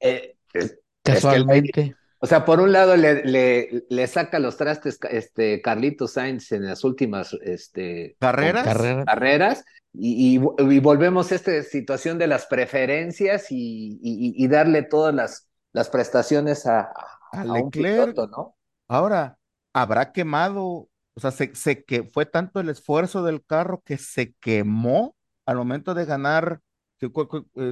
Eh, 0.00 0.36
es- 0.52 0.78
Casualmente. 1.02 1.94
o 2.18 2.26
sea, 2.26 2.44
por 2.44 2.60
un 2.60 2.72
lado 2.72 2.96
le, 2.96 3.24
le, 3.24 3.84
le 3.88 4.06
saca 4.06 4.38
los 4.38 4.56
trastes 4.56 4.98
este, 5.10 5.60
Carlitos 5.62 6.12
Sainz 6.14 6.50
en 6.52 6.64
las 6.66 6.82
últimas 6.82 7.34
este, 7.42 8.16
¿Carreras? 8.18 8.64
Carrera. 8.64 9.04
carreras 9.04 9.64
y, 9.92 10.38
y- 10.38 10.42
y 10.74 10.78
volvemos 10.80 11.30
a 11.30 11.34
esta 11.36 11.62
situación 11.62 12.18
de 12.18 12.26
las 12.26 12.46
preferencias 12.46 13.50
y, 13.50 13.98
y- 14.02 14.34
y 14.42 14.48
darle 14.48 14.82
todas 14.82 15.14
las, 15.14 15.48
las 15.72 15.90
prestaciones 15.90 16.66
a, 16.66 16.90
a- 17.36 17.42
A 17.42 17.44
a 17.44 17.56
un 17.56 17.72
Leclerc. 17.72 17.72
piloto, 17.72 18.26
¿no? 18.26 18.56
Ahora, 18.88 19.38
habrá 19.72 20.12
quemado, 20.12 20.64
o 21.14 21.20
sea, 21.20 21.30
se, 21.32 21.54
se 21.54 21.84
que 21.84 22.04
fue 22.04 22.26
tanto 22.26 22.60
el 22.60 22.68
esfuerzo 22.70 23.22
del 23.24 23.44
carro 23.44 23.82
que 23.84 23.98
se 23.98 24.34
quemó 24.34 25.16
al 25.46 25.56
momento 25.56 25.94
de 25.94 26.04
ganar, 26.04 26.60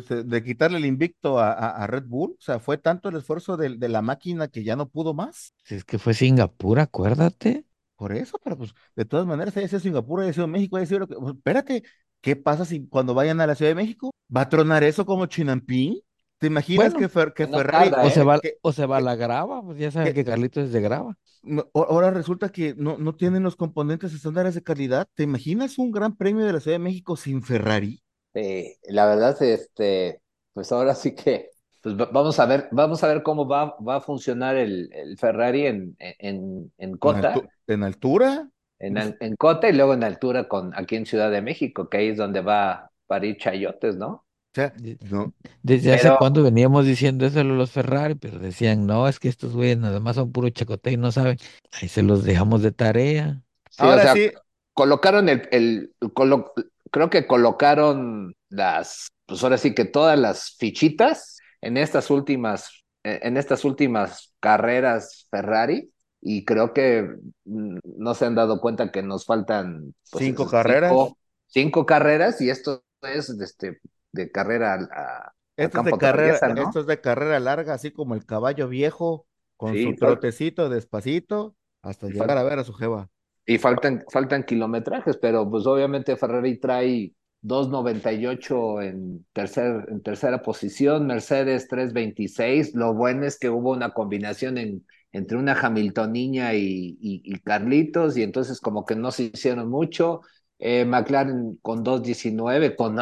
se- 0.07 0.25
de 0.25 0.43
quitarle 0.45 0.79
el 0.79 0.87
invicto 0.87 1.39
a, 1.39 1.53
a- 1.53 1.85
a 1.85 1.87
Red 1.87 2.05
Bull. 2.07 2.33
O 2.39 2.43
sea, 2.43 2.59
fue 2.61 2.79
tanto 2.79 3.09
el 3.09 3.17
esfuerzo 3.17 3.57
de, 3.57 3.77
de 3.77 3.89
la 3.89 4.03
máquina 4.03 4.49
que 4.49 4.65
ya 4.65 4.77
no 4.77 4.89
pudo 4.89 5.15
más. 5.15 5.55
Si 5.65 5.75
es 5.75 5.85
que 5.85 5.99
fue 5.99 6.15
Singapur, 6.15 6.79
acuérdate. 6.81 7.65
Por 7.97 8.13
eso, 8.13 8.39
pero 8.43 8.57
pues, 8.59 8.75
de 8.97 9.05
todas 9.05 9.27
maneras, 9.27 9.57
haya 9.57 9.69
sido 9.69 9.81
Singapur, 9.81 10.21
haya 10.21 10.33
sido 10.33 10.47
México, 10.49 10.77
haya 10.77 10.87
sido 10.87 11.01
lo 11.01 11.09
que. 11.09 11.15
pues, 11.17 11.35
espérate, 11.37 11.85
¿qué 12.21 12.37
pasa 12.37 12.65
si 12.65 12.87
cuando 12.89 13.15
vayan 13.15 13.41
a 13.41 13.47
la 13.47 13.55
Ciudad 13.55 13.71
de 13.71 13.75
México? 13.77 14.11
¿Va 14.35 14.43
a 14.43 14.49
tronar 14.49 14.83
eso 14.85 15.07
como 15.07 15.27
Chinampín? 15.27 16.01
¿Te 16.39 16.47
imaginas 16.49 16.95
Bueno, 16.95 16.95
que, 16.95 17.09
Fer- 17.09 17.33
que 17.35 17.47
no 17.47 17.61
Ferrari. 17.61 17.71
tarda, 17.71 18.07
O 18.07 18.11
¿eh? 18.11 18.11
se 18.11 18.23
va, 18.23 18.41
que- 18.41 18.59
o 18.63 18.73
se 18.73 18.87
va 18.87 18.99
a 18.99 19.01
la 19.01 19.17
grava, 19.17 19.63
pues 19.63 19.79
ya 19.79 19.91
saben 19.91 20.13
que- 20.13 20.15
que 20.15 20.25
Carlitos 20.25 20.65
es 20.65 20.73
de 20.73 20.81
grava. 20.81 21.17
no- 21.43 21.71
Ahora 21.75 22.11
resulta 22.11 22.51
que 22.51 22.75
no, 22.77 22.99
no 22.99 23.15
tienen 23.17 23.43
los 23.43 23.57
componentes 23.57 24.13
estándares 24.15 24.55
de 24.55 24.63
calidad. 24.63 25.09
¿Te 25.15 25.23
imaginas 25.25 25.79
un 25.79 25.91
gran 25.93 26.17
premio 26.17 26.45
de 26.45 26.53
la 26.53 26.61
Ciudad 26.61 26.77
de 26.77 26.85
México 26.85 27.17
sin 27.17 27.43
Ferrari? 27.43 28.03
Eh, 28.35 28.79
la 28.89 29.07
verdad, 29.07 29.41
este, 29.43 30.21
pues 30.53 30.73
ahora 30.73 30.95
sí 30.95 31.15
que, 31.15 31.51
pues 31.81 31.97
va- 31.97 32.07
vamos 32.13 32.39
a 32.41 32.47
ver, 32.47 32.69
vamos 32.73 33.03
a 33.05 33.09
ver 33.09 33.23
cómo 33.23 33.47
va, 33.49 33.77
va 33.79 33.97
a 33.97 34.01
funcionar 34.01 34.57
el, 34.57 34.91
el 34.93 35.17
Ferrari 35.19 35.67
en, 35.67 35.97
en, 35.99 36.73
en 36.79 36.97
¿En, 37.03 37.21
Cota, 37.23 37.49
en 37.69 37.83
altura? 37.85 38.51
en, 38.79 38.99
al- 38.99 39.17
en 39.21 39.37
Cota 39.37 39.69
y 39.69 39.73
luego 39.73 39.95
en 39.95 40.05
altura 40.05 40.49
con 40.49 40.73
aquí 40.79 40.97
en 40.97 41.07
Ciudad 41.07 41.31
de 41.31 41.43
México, 41.43 41.89
que 41.89 41.99
ahí 41.99 42.09
es 42.09 42.17
donde 42.19 42.41
va 42.41 42.73
a 42.73 42.91
parir 43.07 43.37
chayotes, 43.39 43.97
¿no? 43.97 44.24
O 44.55 44.57
sea, 44.57 44.69
De- 44.77 44.97
no. 45.11 45.35
Desde 45.65 45.93
hace 45.95 46.05
Pero- 46.05 46.19
cuando 46.19 46.45
veníamos 46.45 46.87
diciendo 46.87 47.27
eso 47.27 47.39
de 47.39 47.45
los 47.45 47.73
Ferrari, 47.73 48.15
pero 48.15 48.39
decían, 48.39 48.87
no, 48.87 49.09
es 49.09 49.19
que 49.19 49.29
estos 49.29 49.53
güeyes 49.53 49.79
nada 49.79 49.99
más 49.99 50.15
son 50.15 50.31
puro 50.31 50.49
chacote 50.51 50.93
y 50.93 50.97
no 50.97 51.11
saben. 51.11 51.39
Ahí 51.73 51.89
se 51.89 52.03
los 52.05 52.23
dejamos 52.23 52.63
de 52.63 52.71
tarea. 52.71 53.43
Sí, 53.71 53.83
o 53.83 53.87
Ahora 53.87 54.03
sea, 54.03 54.13
sí, 54.15 54.31
colocaron 54.73 55.29
el, 55.29 55.49
el 55.51 55.93
colo- 56.15 56.53
creo 56.93 57.11
que 57.11 57.27
colocaron 57.27 58.37
las, 58.49 59.09
pues 59.27 59.43
ahora 59.43 59.59
sí 59.59 59.75
que 59.75 59.85
todas 59.87 60.17
las 60.17 60.55
fichitas 60.57 61.39
en 61.61 61.77
estas 61.77 62.09
últimas, 62.11 62.85
eh, 63.03 63.19
en 63.25 63.37
estas 63.37 63.65
últimas 63.65 64.33
carreras 64.39 65.27
Ferrari, 65.33 65.91
y 66.21 66.45
creo 66.45 66.73
que 66.73 67.09
mm, 67.45 67.79
no 67.99 68.15
se 68.15 68.27
han 68.27 68.37
dado 68.37 68.61
cuenta 68.61 68.93
que 68.93 69.03
nos 69.03 69.25
faltan 69.27 69.95
pues, 70.13 70.25
Cinco 70.25 70.47
carreras. 70.49 70.91
Cinco, 70.93 71.19
cinco 71.49 71.87
carreras, 71.87 72.41
y 72.41 72.51
esto 72.51 72.85
es 73.03 73.29
este, 73.31 73.81
de 74.15 74.31
carrera 74.31 74.75
a, 74.93 75.35
esto 75.57 75.79
es 75.79 75.85
de 75.85 75.97
carrera, 75.97 76.53
esto 76.57 76.81
es 76.81 76.87
de 76.87 77.01
carrera 77.01 77.39
larga, 77.41 77.75
así 77.75 77.91
como 77.93 78.15
el 78.15 78.27
caballo 78.27 78.69
viejo, 78.69 79.27
con 79.57 79.77
Sí, 79.77 79.79
su 79.79 79.97
trotecito 79.97 80.69
despacito, 80.69 81.57
hasta 81.83 82.09
llegar 82.09 82.37
falta- 82.37 82.39
a 82.39 82.43
ver 82.45 82.59
a 82.59 82.65
su 82.65 82.73
jeva. 82.75 83.11
Y 83.47 83.59
faltan, 83.59 84.05
faltan 84.11 84.45
kilometrajes, 84.45 85.19
pero 85.19 85.49
pues 85.51 85.67
obviamente 85.67 86.17
Ferrari 86.17 86.59
trae 86.59 87.13
2.98 87.43 88.81
en, 88.81 89.27
tercer, 89.35 89.85
en 89.89 90.03
tercera 90.03 90.41
posición, 90.43 91.07
Mercedes 91.07 91.69
3.26. 91.69 92.75
Lo 92.75 92.95
bueno 92.95 93.27
es 93.27 93.39
que 93.39 93.51
hubo 93.51 93.73
una 93.73 93.91
combinación 93.93 94.57
en, 94.59 94.87
entre 95.13 95.37
una 95.37 95.53
Hamiltoniña 95.61 96.55
y, 96.55 96.97
y, 97.01 97.21
y 97.25 97.39
Carlitos, 97.41 98.17
y 98.17 98.23
entonces 98.23 98.61
como 98.61 98.87
que 98.87 98.97
no 98.97 99.11
se 99.11 99.25
hicieron 99.25 99.69
mucho. 99.71 100.23
Eh, 100.59 100.85
McLaren 100.85 101.59
con 101.63 101.83
2.19, 101.85 102.77
con, 102.77 102.97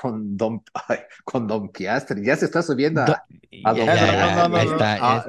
con, 0.00 0.36
Don, 0.36 0.62
ay, 0.88 0.98
con 1.24 1.46
Don 1.46 1.70
Piastri, 1.70 2.24
ya 2.24 2.36
se 2.36 2.46
está 2.46 2.62
subiendo 2.62 3.00
a, 3.02 3.26
a 3.62 3.74
don- 3.74 3.94
no, 3.94 4.12
no, 4.12 4.22
no, 4.22 4.48
no, 4.48 4.64
no, 4.64 4.64
ya 4.78 4.96
ah, 5.00 5.24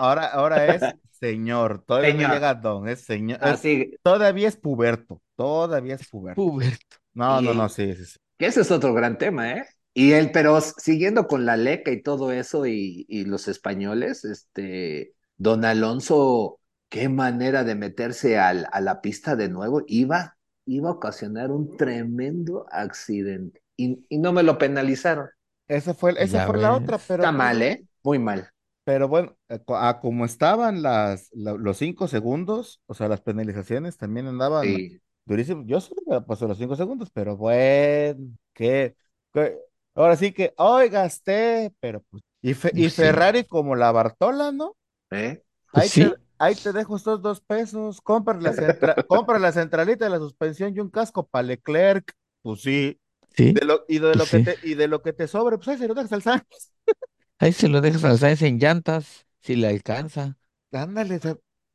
ahora, 0.00 0.26
ahora 0.28 0.66
es 0.74 0.94
señor, 1.10 1.84
todavía 1.84 2.14
no 2.14 2.22
Señor. 2.22 2.30
llega 2.32 2.54
don, 2.54 2.88
es 2.88 3.02
señor. 3.04 3.38
es- 3.42 3.50
Así, 3.54 3.96
todavía 4.02 4.48
es 4.48 4.56
puberto, 4.56 5.22
todavía 5.36 5.94
es 5.96 6.04
puberto. 6.04 6.42
Puberto. 6.42 6.96
No, 7.14 7.42
no, 7.42 7.52
Y- 7.52 7.54
no, 7.54 7.68
sí, 7.68 7.94
sí, 7.94 8.04
sí. 8.06 8.18
que 8.38 8.46
ese 8.48 8.62
es 8.62 8.70
otro 8.72 8.94
gran 8.94 9.18
tema, 9.18 9.52
¿eh? 9.54 9.66
Y 9.94 10.12
él, 10.14 10.32
pero 10.32 10.60
siguiendo 10.62 11.28
con 11.28 11.46
la 11.46 11.56
leca 11.58 11.92
y 11.92 12.02
todo 12.02 12.32
eso 12.32 12.66
y, 12.66 13.06
y 13.08 13.26
los 13.26 13.48
españoles, 13.48 14.24
este, 14.24 15.14
don 15.38 15.64
Alonso, 15.66 16.60
qué 16.90 17.08
manera 17.10 17.64
de 17.64 17.76
meterse 17.76 18.38
al, 18.38 18.68
a 18.72 18.80
la 18.80 19.02
pista 19.02 19.36
de 19.36 19.50
nuevo, 19.50 19.82
iba, 19.88 20.37
iba 20.68 20.88
a 20.90 20.92
ocasionar 20.92 21.50
un 21.52 21.76
tremendo 21.76 22.66
accidente 22.70 23.62
y, 23.76 24.04
y 24.08 24.18
no 24.18 24.32
me 24.32 24.42
lo 24.44 24.58
penalizaron. 24.58 25.28
Esa 25.68 25.94
fue, 25.94 26.14
esa 26.22 26.40
Ya 26.40 26.42
fue 26.42 26.58
la 26.58 26.74
otra, 26.74 27.06
pero 27.06 27.26
Está 27.26 27.32
pues, 27.32 27.48
mal, 27.48 27.62
¿eh? 27.62 27.86
Muy 28.04 28.18
mal. 28.18 28.50
Pero 28.84 29.08
bueno, 29.08 29.36
a 29.48 29.58
co- 29.58 29.76
a 29.76 30.00
como 30.00 30.24
estaban 30.24 30.82
las, 30.82 31.28
la- 31.34 31.52
los 31.54 31.76
cinco 31.78 32.08
segundos, 32.08 32.80
o 32.86 32.94
sea, 32.94 33.08
las 33.08 33.20
penalizaciones 33.20 33.98
también 33.98 34.26
andaban 34.26 34.80
Sí. 34.80 35.00
durísimos. 35.26 35.66
Yo 35.66 35.80
solo 35.80 36.00
hubiera 36.06 36.24
puesto 36.24 36.48
los 36.48 36.56
cinco 36.58 36.74
segundos, 36.76 37.10
pero 37.12 37.36
bueno, 37.36 38.30
que, 38.54 38.96
ahora 39.94 40.16
sí 40.16 40.32
que 40.32 40.54
hoy 40.56 40.88
gasté, 40.88 41.72
pero 41.80 42.02
pues, 42.10 42.22
y, 42.42 42.54
Fe- 42.54 42.72
y 42.76 42.88
sí. 42.88 42.90
Ferrari 42.90 43.44
como 43.44 43.76
la 43.76 43.92
Bartola, 43.92 44.52
¿no? 44.52 44.76
¿eh? 45.10 45.42
Pues 45.70 45.84
Ahí 45.84 45.90
sí. 45.90 46.20
Ahí 46.38 46.56
te 46.56 46.72
dejo 46.72 46.96
estos 46.96 47.22
dos 47.22 47.40
pesos, 47.40 48.00
compra 48.00 48.40
la, 48.40 48.52
centra- 48.54 48.98
compra 49.06 49.38
la 49.38 49.52
centralita 49.52 50.04
de 50.06 50.10
la 50.10 50.18
suspensión 50.18 50.74
y 50.76 50.80
un 50.80 50.90
casco 50.90 51.26
para 51.28 51.42
Leclerc, 51.48 52.12
pues 52.42 52.62
sí, 52.62 53.00
Sí. 53.36 53.60
de 53.60 53.66
lo, 53.66 53.84
y 53.88 53.98
de 54.00 54.16
lo 54.16 54.28
Pues 54.28 54.30
que 54.30 54.40
sí. 54.40 54.40
te, 54.40 54.58
y 54.62 54.74
de 54.74 54.88
lo 54.88 55.02
que 55.02 55.12
te 55.14 55.28
sobre, 55.28 55.58
pues 55.58 55.68
ahí 55.68 55.78
se 55.78 55.88
lo 55.88 55.94
dejas 55.94 56.12
al 56.12 56.22
Sainz. 56.22 56.44
Ahí 57.40 57.52
se 57.52 57.68
lo 57.68 57.80
dejas 57.80 58.04
al 58.04 58.18
Sainz 58.18 58.42
en 58.42 58.58
llantas, 58.58 59.26
si 59.40 59.56
le 59.56 59.66
alcanza. 59.68 60.38
Ándale, 60.72 61.18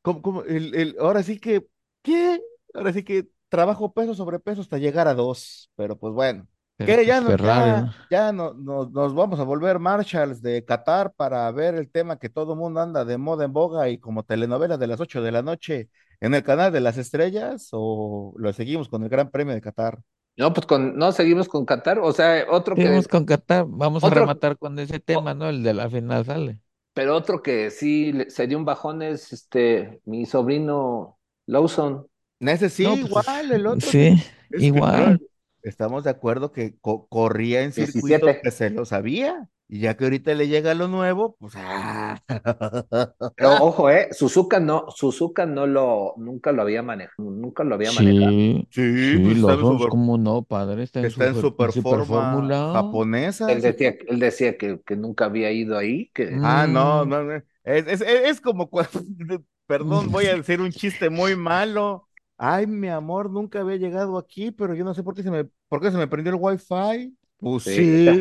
como, 0.02 0.22
como 0.22 0.44
el, 0.44 0.76
el- 0.76 0.96
ahora 1.00 1.24
sí 1.24 1.40
que, 1.40 1.68
¿qué? 2.02 2.42
Ahora 2.74 2.94
sí 2.94 3.04
que 3.04 3.28
trabajo 3.50 3.94
peso 3.94 4.14
sobre 4.14 4.40
peso 4.40 4.62
hasta 4.62 4.78
llegar 4.78 5.08
a 5.08 5.14
dos, 5.16 5.72
pero 5.76 5.98
pues 5.98 6.14
bueno, 6.14 6.48
que 6.86 7.00
pues 7.02 7.08
ya, 7.08 7.22
no, 7.22 7.36
Ferrari, 7.38 7.72
ya, 7.72 7.94
ya 8.10 8.32
no, 8.32 8.54
no- 8.54 8.90
nos 8.90 9.14
vamos 9.16 9.40
a 9.40 9.44
volver 9.44 9.80
Marshalls 9.80 10.42
de 10.42 10.64
Qatar 10.66 11.14
para 11.14 11.50
ver 11.52 11.76
el 11.76 11.90
tema 11.92 12.18
que 12.20 12.30
todo 12.30 12.56
mundo 12.56 12.82
anda 12.82 13.06
de 13.06 13.18
moda 13.18 13.46
en 13.46 13.54
boga 13.54 13.90
y 13.90 14.00
como 14.00 14.24
telenovela 14.24 14.78
de 14.78 14.88
las 14.88 15.00
8 15.00 15.22
de 15.22 15.32
la 15.32 15.42
noche 15.42 15.90
en 16.22 16.34
el 16.34 16.44
canal 16.44 16.72
de 16.72 16.82
las 16.82 16.98
estrellas 16.98 17.70
o 17.72 18.34
lo 18.38 18.54
seguimos 18.54 18.90
con 18.90 19.04
el 19.04 19.10
Gran 19.10 19.30
Premio 19.32 19.54
de 19.54 19.62
Qatar. 19.62 20.00
No, 20.36 20.52
pues 20.54 20.66
con, 20.66 20.98
no 20.98 21.12
seguimos 21.12 21.48
con 21.48 21.66
Qatar, 21.66 22.00
o 22.00 22.12
sea, 22.12 22.46
otro 22.50 22.76
que, 22.76 22.84
Seguimos 22.84 23.08
con 23.08 23.26
Qatar, 23.26 23.66
vamos 23.68 24.04
a 24.04 24.10
rematar 24.10 24.58
con 24.58 24.78
ese 24.80 25.00
tema, 25.00 25.34
¿no? 25.34 25.48
El 25.50 25.62
de 25.64 25.74
la 25.76 25.90
final 25.90 26.26
sale. 26.26 26.60
pero 26.94 27.16
otro 27.16 27.42
que 27.42 27.72
sí 27.72 28.12
le- 28.14 28.30
se 28.30 28.48
dio 28.48 28.58
un 28.58 28.66
bajón 28.66 29.02
es 29.02 29.34
este, 29.34 30.02
mi 30.06 30.26
sobrino 30.26 31.18
Lawson. 31.48 32.08
Ese 32.40 32.70
sí, 32.70 32.84
No, 32.84 32.92
pues, 32.96 33.10
igual, 33.10 33.52
el 33.52 33.68
otro. 33.68 33.90
Sí, 33.90 34.22
Es 34.50 34.62
que, 34.62 34.68
igual. 34.68 35.22
Estamos 35.64 36.04
de 36.04 36.10
acuerdo 36.12 36.52
que 36.52 36.78
co- 36.80 37.08
corría 37.08 37.64
en 37.64 37.72
17. 37.76 38.32
circuitos 38.32 38.38
que 38.42 38.52
se 38.52 38.70
lo 38.70 38.86
sabía. 38.86 39.50
Y 39.68 39.80
ya 39.80 39.96
que 39.98 40.04
ahorita 40.06 40.34
le 40.36 40.48
llega 40.48 40.74
lo 40.76 40.88
nuevo, 40.88 41.36
pues 41.40 41.54
ah. 41.58 42.22
Pero 43.36 43.58
ojo, 43.58 43.90
eh, 43.90 44.10
Suzuka 44.12 44.60
no, 44.60 44.86
Suzuka 44.92 45.46
no 45.46 45.66
lo, 45.68 46.14
nunca 46.18 46.52
lo 46.52 46.62
había 46.62 46.84
manejado, 46.84 47.32
nunca 47.32 47.64
lo 47.64 47.76
había 47.76 47.92
manejado. 47.92 48.44
Sí, 48.70 48.70
Sí, 48.70 48.82
sí, 48.96 49.20
pues 49.20 49.38
los 49.38 49.40
está 49.40 49.54
en 49.54 49.66
dos, 49.66 49.78
super- 49.78 49.88
¿cómo 49.88 50.18
no, 50.18 50.44
padre? 50.44 50.84
Está 50.84 51.00
en 51.02 51.08
está 51.08 51.28
en 51.28 51.36
super, 51.36 51.72
fórmula. 51.74 52.58
japonesa. 52.72 53.52
Él 53.52 53.62
decía, 53.62 53.96
él 54.08 54.20
decía 54.20 54.58
que, 54.58 54.82
que 54.86 54.96
nunca 54.96 55.26
había 55.26 55.52
ido 55.52 55.78
ahí, 55.78 56.10
que 56.14 56.38
Ah, 56.42 56.68
no, 56.68 57.06
Mm. 57.06 57.10
no, 57.10 57.24
no. 57.24 57.34
Es, 57.64 57.88
es, 57.88 58.02
es 58.02 58.42
como 58.42 58.70
cuando, 58.70 58.92
perdón, 59.68 60.12
voy 60.12 60.26
a 60.28 60.36
decir 60.36 60.62
un 60.62 60.72
chiste 60.72 61.10
muy 61.10 61.36
malo. 61.36 62.08
Ay, 62.38 62.68
mi 62.68 62.90
amor, 62.90 63.30
nunca 63.30 63.62
había 63.62 63.78
llegado 63.78 64.18
aquí, 64.18 64.52
pero 64.52 64.76
yo 64.76 64.84
no 64.84 64.94
sé 64.94 65.04
por 65.04 65.16
qué 65.16 65.24
se 65.24 65.32
me, 65.32 65.46
por 65.70 65.82
qué 65.82 65.92
se 65.92 65.98
me 65.98 66.08
prendió 66.08 66.34
el 66.34 66.40
wifi. 66.42 67.16
Pues 67.38 67.64
Sí. 67.64 67.74
sí, 67.74 68.20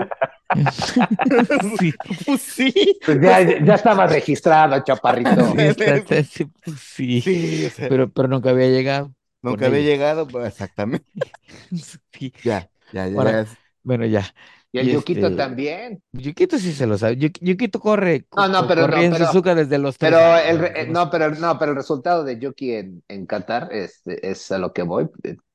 Sí, 1.78 1.92
pues 2.26 2.42
sí. 2.42 2.98
Pues 3.04 3.20
ya, 3.20 3.64
ya 3.64 3.74
estaba 3.74 4.06
registrado, 4.06 4.82
chaparrito. 4.84 5.30
sí, 6.30 6.44
pues 6.44 6.80
sí. 6.80 7.20
Sí, 7.22 7.64
o 7.66 7.70
sea, 7.70 7.88
Pero, 7.88 8.10
pero 8.10 8.28
nunca 8.28 8.50
había 8.50 8.68
llegado. 8.68 9.14
nunca 9.42 9.66
había 9.66 9.80
llegado, 9.80 10.26
pues, 10.28 10.46
exactamente. 10.48 11.06
Sí. 12.12 12.32
Ya, 12.44 12.70
ya, 12.92 13.08
ya. 13.08 13.22
Ya 13.24 13.46
Bueno, 13.82 14.06
ya. 14.06 14.24
Y 14.74 14.78
el 14.78 14.88
Y 14.88 14.92
Yuquito 14.92 15.26
este- 15.26 15.36
también. 15.36 16.02
Yuquito 16.12 16.58
sí 16.58 16.72
se 16.72 16.86
lo 16.86 16.96
sabe. 16.96 17.16
Yu- 17.16 17.32
Yuquito 17.40 17.78
corre, 17.78 18.26
No, 18.34 18.48
no, 18.48 18.66
pero 18.66 18.82
no, 18.82 18.86
corría 18.88 19.06
en 19.06 19.12
pero- 19.12 19.26
Suzuka 19.26 19.54
desde 19.54 19.78
los 19.78 19.98
tres 19.98 20.10
Pero 20.12 20.36
el, 20.38 20.56
¿no? 20.56 20.62
re- 20.62 20.80
eh, 20.82 20.86
no, 20.88 21.10
pero 21.10 21.30
no, 21.34 21.58
pero 21.58 21.72
el 21.72 21.76
resultado 21.76 22.24
de 22.24 22.38
Yuki 22.38 22.72
en, 22.72 23.02
en 23.08 23.26
Qatar 23.26 23.68
es, 23.72 24.00
es 24.06 24.50
a 24.50 24.58
lo 24.58 24.72
que 24.72 24.82
voy. 24.82 25.08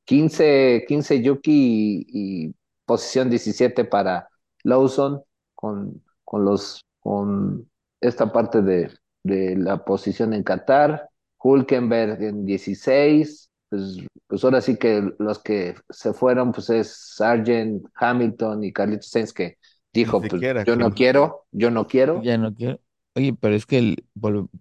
15, 0.06 0.86
15 0.88 1.22
Yuki 1.22 1.52
y, 2.08 2.48
y 2.48 2.56
posición 2.86 3.30
17 3.30 3.86
para 3.86 4.30
Lawson 4.64 5.22
con, 5.56 6.04
con 6.24 6.46
los 6.46 6.82
con 7.00 7.70
esta 8.02 8.32
parte 8.32 8.62
de, 8.62 8.92
de 9.24 9.56
la 9.56 9.84
posición 9.84 10.34
en 10.34 10.44
Qatar, 10.44 11.10
Hulkenberg 11.42 12.22
en 12.22 12.46
16, 12.46 13.50
pues, 13.70 13.98
pues 14.28 14.44
ahora 14.44 14.62
sí 14.62 14.78
que 14.78 15.04
los 15.20 15.40
que 15.40 15.76
se 15.90 16.14
fueron 16.14 16.52
pues 16.52 16.70
es 16.70 17.16
Sargent, 17.16 17.86
Hamilton 17.96 18.64
y 18.64 18.74
Carlitos 18.74 19.10
Sainz 19.10 19.34
que 19.34 19.58
dijo, 19.94 20.28
pues 20.28 20.44
yo 20.66 20.76
no 20.76 20.92
quiero, 20.92 21.46
yo 21.52 21.72
no 21.72 21.88
quiero. 21.88 22.24
Ya 22.24 22.38
no 22.38 22.54
quiero. 22.54 22.80
Oye, 23.16 23.34
pero 23.34 23.56
es 23.56 23.66
que 23.66 23.78
el, 23.80 24.06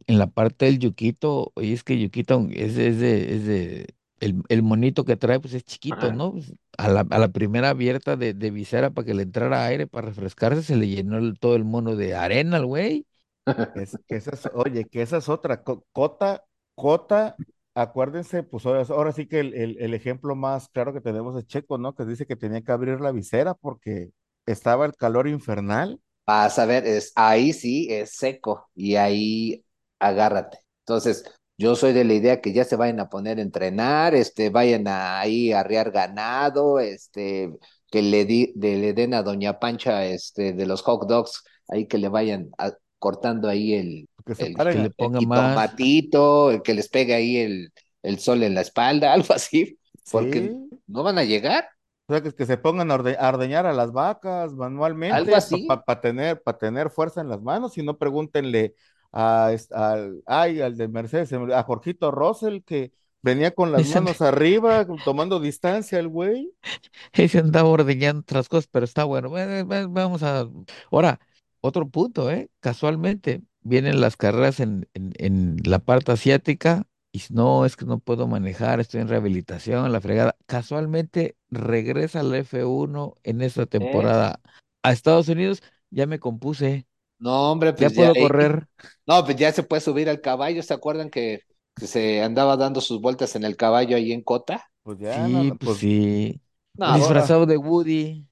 en 0.06 0.18
la 0.18 0.26
parte 0.28 0.66
del 0.66 0.78
Yuquito, 0.78 1.52
oye, 1.54 1.72
es 1.72 1.84
que 1.84 1.98
Yuquito 1.98 2.46
es, 2.50 2.76
es 2.78 2.98
de, 3.00 3.34
es 3.34 3.46
de, 3.46 3.86
el, 4.20 4.42
el 4.48 4.62
monito 4.62 5.04
que 5.04 5.16
trae, 5.16 5.40
pues 5.40 5.54
es 5.54 5.64
chiquito, 5.64 6.10
Ajá. 6.10 6.12
¿no? 6.12 6.32
Pues, 6.32 6.52
a 6.78 6.88
la, 6.88 7.00
a 7.10 7.18
la 7.18 7.28
primera 7.28 7.70
abierta 7.70 8.16
de, 8.16 8.34
de 8.34 8.50
visera 8.50 8.90
para 8.90 9.06
que 9.06 9.14
le 9.14 9.22
entrara 9.22 9.64
aire 9.66 9.86
para 9.86 10.06
refrescarse, 10.08 10.62
se 10.62 10.76
le 10.76 10.88
llenó 10.88 11.18
el- 11.18 11.38
todo 11.38 11.54
el 11.56 11.64
mono 11.64 11.96
de 11.96 12.14
arena 12.14 12.56
al 12.56 12.66
güey. 12.66 13.06
Es, 13.74 13.98
que 14.08 14.16
esa 14.16 14.30
es- 14.32 14.48
oye, 14.54 14.88
que 14.88 15.02
esa 15.02 15.18
es 15.18 15.28
otra. 15.28 15.62
co- 15.62 15.86
Cota, 15.92 16.44
Cota, 16.74 17.40
acuérdense, 17.76 18.42
pues 18.42 18.66
ahora, 18.66 19.12
sí 19.12 19.26
que 19.28 19.40
el, 19.40 19.54
el- 19.54 19.76
el 19.80 19.94
ejemplo 19.94 20.34
más 20.34 20.68
claro 20.70 20.92
que 20.92 21.00
tenemos 21.00 21.36
es 21.38 21.46
Checo, 21.46 21.78
¿no? 21.78 21.94
Que 21.94 22.04
dice 22.04 22.26
que 22.26 22.36
tenía 22.36 22.62
que 22.62 22.72
abrir 22.72 23.00
la 23.00 23.12
visera 23.12 23.54
porque 23.54 24.10
estaba 24.46 24.86
el 24.86 24.96
calor 24.96 25.28
infernal. 25.28 26.00
Vas 26.26 26.58
a 26.58 26.66
ver, 26.66 26.86
es, 26.86 27.12
ahí 27.14 27.52
sí 27.52 27.86
es 27.90 28.16
seco 28.16 28.68
y 28.74 28.96
ahí 28.96 29.64
agárrate. 30.00 30.58
Entonces, 30.80 31.24
yo 31.58 31.76
soy 31.76 31.92
de 31.92 32.04
la 32.04 32.14
idea 32.14 32.40
que 32.40 32.52
ya 32.52 32.64
se 32.64 32.76
vayan 32.76 33.00
a 33.00 33.08
poner 33.08 33.38
a 33.38 33.42
entrenar, 33.42 34.14
este, 34.14 34.50
vayan 34.50 34.88
a, 34.88 35.20
ahí 35.20 35.52
a 35.52 35.60
arriar 35.60 35.92
ganado, 35.92 36.80
este, 36.80 37.52
que 37.90 38.02
le, 38.02 38.24
di, 38.24 38.52
de- 38.56 38.76
le 38.76 38.92
den 38.92 39.14
a 39.14 39.22
Doña 39.22 39.58
Pancha 39.60 40.04
este, 40.06 40.52
de 40.52 40.66
los 40.66 40.82
hot 40.82 41.08
dogs, 41.08 41.44
ahí 41.68 41.86
que 41.86 41.98
le 41.98 42.08
vayan 42.08 42.50
a- 42.58 42.72
cortando 42.98 43.48
ahí 43.48 43.74
el, 43.74 44.08
Que 44.26 44.34
se 44.34 44.46
el, 44.48 44.54
paren 44.54 44.74
que 44.74 44.80
a- 44.80 44.82
le 44.84 44.90
ponga 44.90 45.18
el 45.20 45.26
más. 45.26 45.38
jitomatito, 45.50 46.50
el 46.50 46.62
que 46.62 46.74
les 46.74 46.88
pegue 46.88 47.14
ahí 47.14 47.36
el, 47.38 47.72
el 48.02 48.18
sol 48.18 48.42
en 48.42 48.54
la 48.54 48.60
espalda, 48.62 49.12
algo 49.14 49.32
así, 49.34 49.78
porque 50.10 50.48
Sí. 50.48 50.80
no 50.88 51.02
van 51.02 51.18
a 51.18 51.24
llegar. 51.24 51.68
O 52.08 52.12
sea, 52.12 52.22
que, 52.22 52.32
que 52.32 52.46
se 52.46 52.56
pongan 52.58 52.90
a, 52.90 52.94
orde- 52.96 53.16
a 53.18 53.28
ordeñar 53.30 53.66
a 53.66 53.72
las 53.72 53.92
vacas 53.92 54.52
manualmente 54.54 55.16
Algo 55.16 55.34
así. 55.36 55.66
para 55.66 56.00
tener, 56.00 56.42
pa 56.42 56.56
tener 56.58 56.90
fuerza 56.90 57.20
en 57.20 57.28
las 57.28 57.42
manos. 57.42 57.76
Y 57.78 57.82
no 57.82 57.98
pregúntenle 57.98 58.74
a, 59.12 59.52
al, 59.72 60.22
ay, 60.26 60.60
al 60.60 60.76
de 60.76 60.88
Mercedes, 60.88 61.28
se 61.28 61.38
me- 61.38 61.54
a 61.54 61.62
Jorgito 61.64 62.10
Russell, 62.12 62.60
que 62.64 62.92
venía 63.22 63.50
con 63.52 63.72
las 63.72 63.80
Ese- 63.82 63.94
manos 64.00 64.22
arriba, 64.22 64.86
tomando 65.04 65.40
distancia 65.40 65.98
el 65.98 66.06
güey. 66.08 66.52
Ese 67.12 67.38
andaba 67.40 67.68
ordeñando 67.68 68.20
otras 68.20 68.48
cosas, 68.48 68.68
pero 68.70 68.84
está 68.84 69.02
bueno. 69.04 69.28
Bueno, 69.28 69.66
va- 69.66 69.86
Vamos 69.88 70.22
a. 70.22 70.46
Ahora, 70.92 71.18
otro 71.60 71.88
punto, 71.88 72.30
¿eh? 72.30 72.48
Casualmente, 72.60 73.42
vienen 73.68 74.00
las 74.00 74.16
carreras 74.16 74.61
en, 74.61 74.88
en, 74.94 75.12
en 75.18 75.57
la 75.64 75.79
parte 75.81 76.12
asiática 76.12 76.87
y 77.12 77.22
no, 77.31 77.64
es 77.66 77.76
que 77.76 77.85
no 77.87 77.98
puedo 77.98 78.26
manejar, 78.29 78.81
estoy 78.81 79.00
en 79.00 79.09
rehabilitación, 79.09 79.92
la 79.92 80.00
fregada. 80.00 80.37
Casualmente 80.46 81.37
regresa 81.50 82.22
la 82.22 82.38
F1 82.38 83.14
en 83.22 83.40
esta 83.42 83.66
temporada 83.66 84.40
a 84.83 84.92
Estados 84.92 85.29
Unidos. 85.29 85.62
Ya 85.90 86.07
me 86.07 86.18
compuse, 86.20 86.87
No, 87.18 87.50
hombre, 87.52 87.72
ya 87.76 87.88
pues 87.88 87.94
puedo 87.94 88.11
ahí- 88.14 88.22
correr. 88.22 88.68
No, 89.07 89.24
pues 89.24 89.37
ya 89.37 89.52
se 89.52 89.62
puede 89.62 89.81
subir 89.83 90.09
al 90.09 90.20
caballo. 90.20 90.62
¿Se 90.62 90.74
acuerdan 90.74 91.11
que, 91.11 91.42
que 91.76 91.87
se 91.87 92.22
andaba 92.22 92.57
dando 92.57 92.81
sus 92.81 93.00
vueltas 93.00 93.37
en 93.37 93.44
el 93.44 93.57
caballo 93.57 93.96
ahí 93.96 94.12
en 94.12 94.22
Cota? 94.22 94.70
Pues 94.83 94.98
ya, 94.98 95.29
Sí, 95.29 95.29
no, 95.29 95.44
no, 95.44 95.57
pues 95.59 95.72
pues, 95.72 95.79
sí. 95.79 96.40
No, 96.79 96.96
Disfrazado 96.96 97.46
de 97.46 97.57
Woody. 97.57 98.26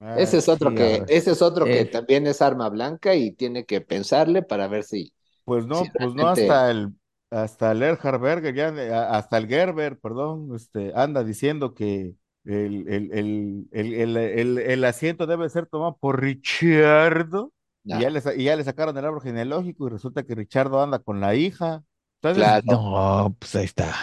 Ah, 0.00 0.16
ese 0.18 0.38
es 0.38 0.48
otro 0.48 0.70
sí, 0.70 0.76
que, 0.76 1.04
ese 1.08 1.32
es 1.32 1.42
otro 1.42 1.64
que 1.64 1.80
Eh. 1.80 1.84
también 1.86 2.26
es 2.26 2.42
arma 2.42 2.68
blanca 2.68 3.14
y 3.14 3.32
tiene 3.32 3.64
que 3.64 3.80
pensarle 3.80 4.42
para 4.42 4.68
ver 4.68 4.84
si. 4.84 5.12
Pues 5.44 5.66
no, 5.66 5.84
Sí, 5.84 5.90
pues 5.96 6.14
no, 6.14 6.28
hasta 6.28 6.70
el, 6.70 6.88
hasta 7.30 7.72
el 7.72 7.82
Erhard 7.82 8.20
Berger, 8.20 8.54
ya, 8.54 8.68
a- 8.68 9.16
hasta 9.18 9.38
el 9.38 9.46
Gerber, 9.48 9.98
perdón, 9.98 10.54
este, 10.54 10.92
anda 10.94 11.22
diciendo 11.24 11.74
que 11.74 12.14
el, 12.44 12.88
el, 12.88 13.12
el, 13.12 13.68
el, 13.72 13.94
el, 13.94 14.16
el- 14.16 14.58
el 14.58 14.84
asiento 14.84 15.26
debe 15.26 15.48
ser 15.48 15.66
tomado 15.66 15.96
por 15.98 16.20
Richardo, 16.20 17.52
No. 17.84 17.98
y 17.98 18.02
ya 18.02 18.10
le, 18.10 18.20
y 18.36 18.44
ya 18.44 18.56
le 18.56 18.64
sacaron 18.64 18.96
el 18.98 19.04
árbol 19.04 19.22
genealógico, 19.22 19.86
y 19.86 19.90
resulta 19.90 20.22
que 20.24 20.34
Richardo 20.34 20.82
anda 20.82 20.98
con 20.98 21.20
la 21.20 21.34
hija, 21.34 21.82
Entonces, 22.22 22.42
Claro. 22.42 22.64
No, 22.66 23.36
pues 23.38 23.54
ahí 23.56 23.64
está. 23.66 23.94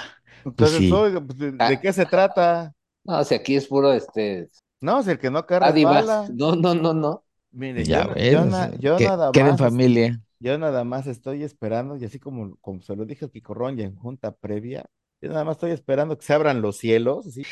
Pues 0.43 0.53
entonces, 0.53 0.77
sí. 0.79 0.91
oiga, 0.91 1.21
pues, 1.21 1.37
¿de, 1.39 1.51
de 1.51 1.57
Ah. 1.59 1.79
qué 1.81 1.91
se 1.93 2.05
trata? 2.05 2.73
No, 3.05 3.23
si 3.25 3.35
aquí 3.35 3.55
es 3.55 3.67
puro 3.67 3.91
este 3.91 4.49
No, 4.83 5.01
si 5.03 5.11
el 5.11 5.19
que 5.19 5.31
no 5.31 5.45
carga 5.45 5.71
bala. 5.83 6.27
No, 6.33 6.55
no, 6.55 6.73
no, 6.75 6.93
no. 6.93 7.23
Mire, 7.51 7.85
Ya 7.85 8.03
yo, 8.05 8.13
ves, 8.13 8.31
yo 8.31 8.45
na- 8.45 8.71
yo 8.79 8.99
que 8.99 9.05
nada 9.07 9.31
en 9.33 9.45
más, 9.45 9.57
familia. 9.57 10.21
yo 10.39 10.57
nada 10.57 10.83
más 10.83 11.07
estoy 11.07 11.43
esperando, 11.43 11.97
y 11.97 12.05
así 12.05 12.19
como, 12.19 12.57
como 12.57 12.81
se 12.81 12.95
lo 12.95 13.05
dije 13.05 13.25
a 13.25 13.29
Kiko 13.29 13.53
Ronja 13.53 13.83
en 13.83 13.95
junta 13.95 14.31
previa, 14.35 14.85
yo 15.21 15.29
nada 15.29 15.43
más 15.45 15.57
estoy 15.57 15.71
esperando 15.71 16.17
que 16.17 16.25
se 16.25 16.33
abran 16.33 16.61
los 16.61 16.77
cielos, 16.77 17.27
así, 17.27 17.47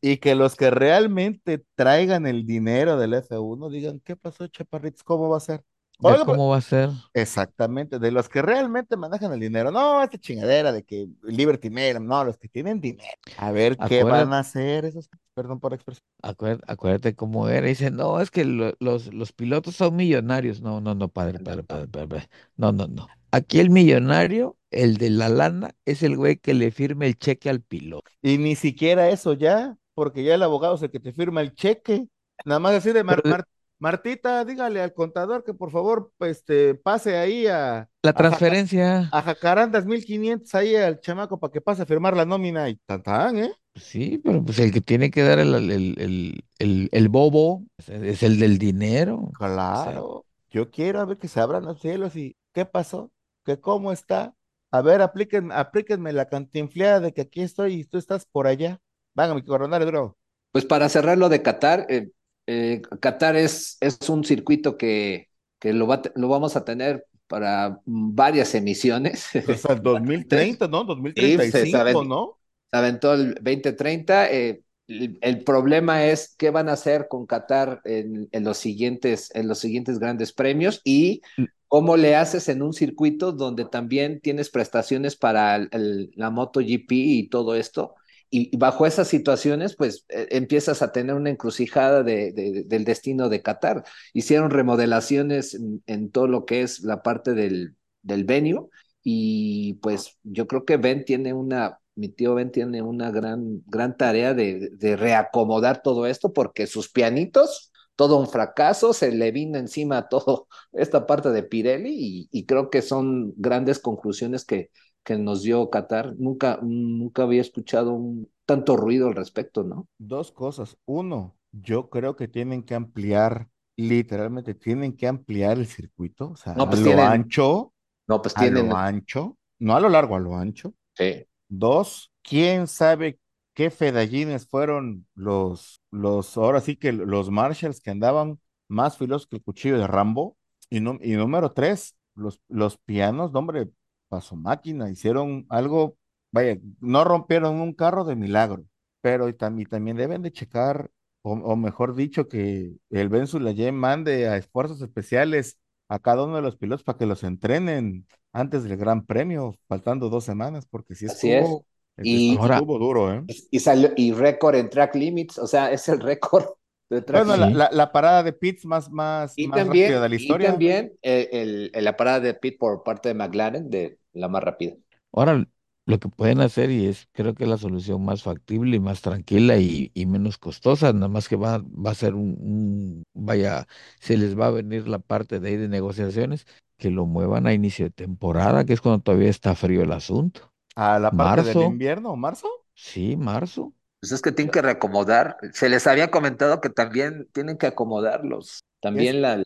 y 0.00 0.18
que 0.18 0.34
los 0.34 0.56
que 0.56 0.70
realmente 0.70 1.64
traigan 1.76 2.26
el 2.26 2.46
dinero 2.46 2.96
del 2.98 3.14
F1 3.14 3.68
digan, 3.70 4.00
¿qué 4.00 4.16
pasó, 4.16 4.46
Chaparritos? 4.48 5.02
¿Cómo 5.04 5.28
va 5.28 5.38
a 5.38 5.40
ser? 5.40 5.64
¿Ya 5.98 6.12
Oiga, 6.12 6.24
pues, 6.24 6.36
cómo 6.36 6.48
va 6.50 6.56
a 6.58 6.60
ser? 6.60 6.90
Exactamente, 7.14 7.98
de 7.98 8.12
los 8.12 8.28
que 8.28 8.42
realmente 8.42 8.96
manejan 8.96 9.32
el 9.32 9.40
dinero, 9.40 9.70
no 9.72 10.02
esta 10.02 10.18
chingadera 10.18 10.72
de 10.72 10.84
que 10.84 11.08
Liberty 11.22 11.70
Media, 11.70 11.98
no, 11.98 12.24
los 12.24 12.38
que 12.38 12.48
tienen 12.48 12.80
dinero. 12.80 13.08
A 13.36 13.50
ver 13.50 13.76
qué 13.78 14.04
van 14.04 14.32
a 14.32 14.40
hacer 14.40 14.84
esos, 14.84 15.08
perdón 15.38 15.60
por 15.60 15.72
la 15.72 15.76
expresión. 15.76 16.04
acuérdate, 16.22 16.64
acuérdate 16.72 17.14
cómo 17.16 17.48
era. 17.48 17.66
Dice, 17.66 17.90
no, 17.90 18.20
es 18.20 18.30
que 18.30 18.44
lo- 18.44 18.74
los, 18.80 19.12
los 19.14 19.32
pilotos 19.32 19.76
son 19.76 19.96
millonarios. 19.96 20.60
No, 20.60 20.80
no, 20.80 20.94
no, 20.94 21.08
padre, 21.08 21.38
No, 21.38 21.44
padre, 21.44 21.62
no. 21.62 21.66
padre, 21.66 21.88
padre, 21.88 22.08
padre. 22.08 22.28
No, 22.56 22.72
no, 22.72 22.86
no. 22.88 23.06
Aquí 23.30 23.60
el 23.60 23.70
millonario, 23.70 24.56
el 24.70 24.96
de 24.96 25.10
la 25.10 25.28
lana, 25.28 25.74
es 25.84 26.02
el 26.02 26.16
güey 26.16 26.36
que 26.38 26.54
le 26.54 26.70
firme 26.70 27.06
el 27.06 27.18
cheque 27.18 27.50
al 27.50 27.60
piloto. 27.62 28.10
Y 28.22 28.38
ni 28.38 28.56
siquiera 28.56 29.08
eso 29.10 29.32
ya, 29.34 29.76
porque 29.94 30.24
ya 30.24 30.34
el 30.34 30.42
abogado 30.42 30.74
es 30.76 30.82
el 30.82 30.90
que 30.90 31.00
te 31.00 31.12
firma 31.12 31.40
el 31.40 31.54
cheque. 31.54 32.08
Nada 32.44 32.60
más 32.60 32.72
decir 32.72 32.94
de 32.94 33.04
Mar- 33.04 33.22
Pero 33.22 33.30
Mar- 33.30 33.44
Martita, 33.78 34.44
dígale 34.44 34.80
al 34.82 34.92
contador 34.92 35.44
que 35.44 35.54
por 35.54 35.70
favor 35.70 36.12
pues, 36.18 36.38
este, 36.38 36.74
pase 36.74 37.16
ahí 37.16 37.46
a, 37.46 37.88
la 38.02 38.12
a, 38.12 38.24
Jaca- 38.24 38.28
transferencia, 38.28 39.10
a 39.10 39.22
Jacarandas 39.22 39.86
1500 39.86 40.54
ahí 40.54 40.74
al 40.76 41.00
chamaco 41.00 41.38
para 41.38 41.52
que 41.52 41.60
pase 41.60 41.82
a 41.82 41.86
firmar 41.86 42.16
la 42.16 42.24
nómina 42.24 42.68
y 42.68 42.76
tan 42.86 43.02
tan, 43.02 43.38
¿eh? 43.38 43.52
Sí, 43.78 44.18
pero 44.24 44.44
pues 44.44 44.58
el 44.58 44.72
que 44.72 44.80
tiene 44.80 45.10
que 45.10 45.22
dar 45.22 45.38
el, 45.38 45.54
el, 45.54 45.70
el, 45.98 46.44
el, 46.58 46.88
el 46.92 47.08
bobo 47.08 47.64
es 47.86 48.22
el 48.22 48.38
del 48.38 48.58
dinero. 48.58 49.36
O 49.70 49.76
sea, 49.76 49.92
Claro, 49.92 50.26
yo 50.50 50.70
quiero 50.70 51.00
a 51.00 51.04
ver 51.04 51.18
que 51.18 51.28
se 51.28 51.40
abran 51.40 51.64
los 51.64 51.80
cielos 51.80 52.16
y 52.16 52.36
¿qué 52.52 52.64
pasó? 52.66 53.12
¿Qué 53.44 53.60
cómo 53.60 53.92
está? 53.92 54.34
A 54.70 54.82
ver, 54.82 55.00
aplíquenme, 55.00 55.54
aplíquenme 55.54 56.12
la 56.12 56.26
cantinfleada 56.28 57.00
de 57.00 57.12
que 57.12 57.22
aquí 57.22 57.42
estoy 57.42 57.74
y 57.74 57.84
tú 57.84 57.98
estás 57.98 58.26
por 58.26 58.46
allá. 58.46 58.80
Venga, 59.14 59.34
mi 59.34 59.44
coronel, 59.44 59.86
bro. 59.86 60.18
Pues 60.52 60.64
para 60.64 60.88
cerrar 60.88 61.18
lo 61.18 61.28
de 61.28 61.42
Qatar, 61.42 61.86
eh, 61.88 62.10
eh, 62.46 62.82
Qatar 63.00 63.36
es, 63.36 63.76
es 63.80 64.08
un 64.08 64.24
circuito 64.24 64.76
que, 64.76 65.28
que 65.58 65.72
lo, 65.72 65.86
va, 65.86 66.02
lo 66.14 66.28
vamos 66.28 66.56
a 66.56 66.64
tener 66.64 67.06
para 67.26 67.80
varias 67.84 68.54
emisiones. 68.54 69.28
Hasta 69.46 69.74
el 69.74 69.82
2030, 69.82 70.68
¿no? 70.68 70.84
Sí, 71.14 71.42
se 71.42 71.66
2035, 71.66 71.66
saben, 71.66 72.08
¿no? 72.08 72.37
Se 72.70 72.76
aventó 72.78 73.14
el 73.14 73.34
2030. 73.34 74.30
eh, 74.30 74.62
el, 74.86 75.18
el 75.20 75.44
problema 75.44 76.06
es 76.06 76.34
qué 76.38 76.50
van 76.50 76.68
a 76.68 76.72
hacer 76.72 77.08
con 77.08 77.26
Qatar 77.26 77.80
en, 77.84 78.28
en 78.32 78.44
los 78.44 78.56
siguientes, 78.58 79.30
en 79.34 79.46
los 79.48 79.58
siguientes 79.58 79.98
grandes 79.98 80.32
premios 80.32 80.80
y 80.84 81.20
cómo 81.66 81.96
le 81.96 82.16
haces 82.16 82.48
en 82.48 82.62
un 82.62 82.72
circuito 82.72 83.32
donde 83.32 83.64
también 83.66 84.20
tienes 84.20 84.48
prestaciones 84.50 85.16
para 85.16 85.56
el- 85.56 85.68
el- 85.72 86.10
la 86.16 86.30
MotoGP 86.30 86.92
y 86.92 87.28
todo 87.28 87.54
esto. 87.54 87.94
Y 88.30 88.54
bajo 88.58 88.86
esas 88.86 89.08
situaciones, 89.08 89.74
pues 89.76 90.04
eh, 90.08 90.28
empiezas 90.32 90.82
a 90.82 90.92
tener 90.92 91.14
una 91.14 91.30
encrucijada 91.30 92.02
de, 92.02 92.32
de- 92.32 92.64
del 92.66 92.84
destino 92.84 93.28
de 93.28 93.42
Qatar. 93.42 93.84
Hicieron 94.12 94.50
remodelaciones 94.50 95.54
en, 95.54 95.82
en 95.86 96.10
todo 96.10 96.26
lo 96.28 96.44
que 96.44 96.62
es 96.62 96.80
la 96.80 97.02
parte 97.02 97.32
del, 97.34 97.76
del 98.02 98.24
venue 98.24 98.68
y 99.02 99.74
pues 99.82 100.18
yo 100.22 100.46
creo 100.46 100.64
que 100.64 100.76
Ben 100.76 101.04
tiene 101.04 101.32
una, 101.32 101.78
mi 101.98 102.08
tío 102.08 102.34
Ben 102.34 102.50
tiene 102.52 102.82
una 102.82 103.10
gran, 103.10 103.62
gran 103.66 103.96
tarea 103.96 104.34
de, 104.34 104.70
de 104.72 104.96
reacomodar 104.96 105.82
todo 105.82 106.06
esto 106.06 106.32
porque 106.32 106.66
sus 106.66 106.90
pianitos, 106.90 107.72
todo 107.96 108.18
un 108.18 108.28
fracaso, 108.28 108.92
se 108.92 109.12
le 109.12 109.32
vino 109.32 109.58
encima 109.58 110.08
todo 110.08 110.48
esta 110.72 111.06
parte 111.06 111.30
de 111.30 111.42
Pirelli 111.42 111.90
y, 111.98 112.28
y 112.32 112.46
creo 112.46 112.70
que 112.70 112.82
son 112.82 113.32
grandes 113.36 113.78
conclusiones 113.80 114.44
que, 114.44 114.70
que 115.04 115.16
nos 115.16 115.42
dio 115.42 115.70
Qatar. 115.70 116.14
Nunca, 116.18 116.58
nunca 116.62 117.22
había 117.24 117.40
escuchado 117.40 117.92
un, 117.92 118.30
tanto 118.46 118.76
ruido 118.76 119.08
al 119.08 119.14
respecto, 119.14 119.62
¿no? 119.64 119.88
Dos 119.98 120.32
cosas. 120.32 120.76
Uno, 120.86 121.36
yo 121.52 121.90
creo 121.90 122.16
que 122.16 122.28
tienen 122.28 122.62
que 122.62 122.74
ampliar, 122.74 123.48
literalmente 123.76 124.54
tienen 124.54 124.96
que 124.96 125.06
ampliar 125.08 125.58
el 125.58 125.66
circuito, 125.66 126.30
o 126.30 126.36
sea, 126.36 126.54
No, 126.54 126.64
a 126.64 126.70
pues 126.70 126.82
lo 126.82 126.84
tienen, 126.84 127.00
ancho, 127.00 127.72
no, 128.08 128.20
pues 128.22 128.34
a 128.34 128.40
tienen, 128.40 128.68
lo 128.68 128.76
ancho, 128.76 129.38
no 129.58 129.76
a 129.76 129.80
lo 129.80 129.88
largo, 129.88 130.16
a 130.16 130.20
lo 130.20 130.36
ancho. 130.36 130.74
sí. 130.94 131.27
Dos, 131.48 132.12
quién 132.22 132.66
sabe 132.66 133.18
qué 133.54 133.70
fedallines 133.70 134.46
fueron 134.48 135.06
los, 135.14 135.80
los, 135.90 136.36
ahora 136.36 136.60
sí 136.60 136.76
que 136.76 136.92
los 136.92 137.30
Marshalls 137.30 137.80
que 137.80 137.90
andaban 137.90 138.38
más 138.68 138.98
filosos 138.98 139.26
que 139.26 139.36
el 139.36 139.42
cuchillo 139.42 139.78
de 139.78 139.86
Rambo. 139.86 140.36
Y, 140.70 140.80
nu- 140.80 140.98
y 141.02 141.12
número 141.14 141.52
tres, 141.52 141.96
los, 142.14 142.40
los 142.48 142.76
pianos, 142.78 143.32
no, 143.32 143.38
hombre, 143.38 143.68
pasó 144.08 144.36
máquina, 144.36 144.90
hicieron 144.90 145.46
algo, 145.48 145.96
vaya, 146.30 146.58
no 146.80 147.04
rompieron 147.04 147.56
un 147.60 147.72
carro 147.74 148.04
de 148.04 148.16
milagro, 148.16 148.64
pero 149.00 149.28
y 149.28 149.32
también 149.34 149.96
deben 149.96 150.20
de 150.22 150.30
checar, 150.32 150.90
o, 151.22 151.32
o 151.32 151.56
mejor 151.56 151.94
dicho, 151.94 152.28
que 152.28 152.74
el 152.90 153.08
Ben 153.08 153.26
Sulayem 153.26 153.74
mande 153.74 154.28
a 154.28 154.36
esfuerzos 154.36 154.82
especiales 154.82 155.58
a 155.88 155.98
cada 155.98 156.24
uno 156.24 156.36
de 156.36 156.42
los 156.42 156.56
pilotos 156.56 156.84
para 156.84 156.98
que 156.98 157.06
los 157.06 157.24
entrenen 157.24 158.06
antes 158.38 158.64
del 158.64 158.76
Gran 158.76 159.04
Premio, 159.06 159.54
faltando 159.68 160.08
dos 160.10 160.24
semanas, 160.24 160.66
porque 160.66 160.94
sí 160.94 161.06
Así 161.06 161.32
es. 161.32 161.60
estuvo, 161.60 161.66
sí 161.96 162.02
Y, 162.02 162.36
ahora, 162.36 162.66
estuvo 162.66 162.78
duro, 162.78 163.12
¿eh? 163.14 163.24
y 163.26 163.60
salió, 163.60 163.90
y 163.96 164.12
récord 164.12 164.54
en 164.56 164.70
track 164.70 164.94
limits, 164.94 165.38
o 165.38 165.46
sea, 165.46 165.70
es 165.72 165.88
el 165.88 166.00
récord 166.00 166.46
de 166.90 167.02
track 167.02 167.26
Bueno, 167.26 167.36
la, 167.36 167.50
la, 167.52 167.70
la 167.72 167.90
parada 167.92 168.22
de 168.22 168.32
pits 168.32 168.64
más, 168.66 168.90
más, 168.90 169.40
Y 169.40 169.52
más 169.52 169.64
rápida 169.64 170.00
también, 170.02 170.02
de 170.02 170.08
la 170.08 170.16
y 170.16 170.36
historia. 170.36 170.40
también 170.40 170.98
eh, 171.02 171.28
el, 171.32 171.70
el- 171.74 171.84
la 171.84 171.96
parada 171.96 172.20
de 172.20 172.34
pit 172.34 172.58
por 172.58 172.82
parte 172.82 173.08
de 173.10 173.14
McLaren, 173.14 173.70
de 173.70 173.98
la 174.12 174.28
más 174.28 174.42
rápida. 174.42 174.74
Ahora, 175.12 175.46
lo 175.86 175.98
que 175.98 176.08
pueden 176.08 176.40
hacer, 176.40 176.70
y 176.70 176.86
es, 176.86 177.08
creo 177.12 177.34
que 177.34 177.44
es 177.44 177.50
la 177.50 177.56
solución 177.58 178.04
más 178.04 178.22
factible 178.22 178.76
y 178.76 178.80
más 178.80 179.00
tranquila 179.02 179.56
y, 179.58 179.90
y 179.94 180.06
menos 180.06 180.38
costosa, 180.38 180.92
nada 180.92 181.08
más 181.08 181.28
que 181.28 181.36
va, 181.36 181.58
va 181.58 181.90
a 181.92 181.94
ser 181.94 182.14
un, 182.14 182.36
un- 182.40 183.04
vaya, 183.14 183.66
se 184.00 184.16
les 184.16 184.38
va 184.38 184.46
a 184.48 184.50
venir 184.50 184.86
la 184.88 184.98
parte 184.98 185.40
de 185.40 185.48
ahí 185.48 185.56
de 185.56 185.68
negociaciones, 185.68 186.46
que 186.78 186.90
lo 186.90 187.06
muevan 187.06 187.46
a 187.46 187.54
inicio 187.54 187.86
de 187.86 187.90
temporada, 187.92 188.64
que 188.66 188.72
es 188.74 188.80
cuando 188.80 189.02
todavía 189.02 189.30
está 189.30 189.54
frío 189.54 189.82
el 189.82 189.92
asunto. 189.92 190.52
A 190.76 190.98
la 190.98 191.16
parte 191.16 191.42
del 191.42 191.62
Marzo, 191.62 191.64
invierno, 191.64 192.16
¿marzo? 192.16 192.48
sí, 192.74 193.16
marzo. 193.16 193.74
Pues 194.00 194.12
es 194.12 194.22
que 194.22 194.30
tienen 194.32 194.52
que 194.52 194.62
reacomodar. 194.62 195.36
Se 195.52 195.68
les 195.68 195.86
había 195.86 196.10
comentado 196.10 196.60
que 196.60 196.70
también 196.70 197.28
tienen 197.32 197.58
que 197.58 197.66
acomodarlos, 197.66 198.60
Es, 198.92 199.08
también 199.08 199.22
la- 199.22 199.38
la- 199.38 199.44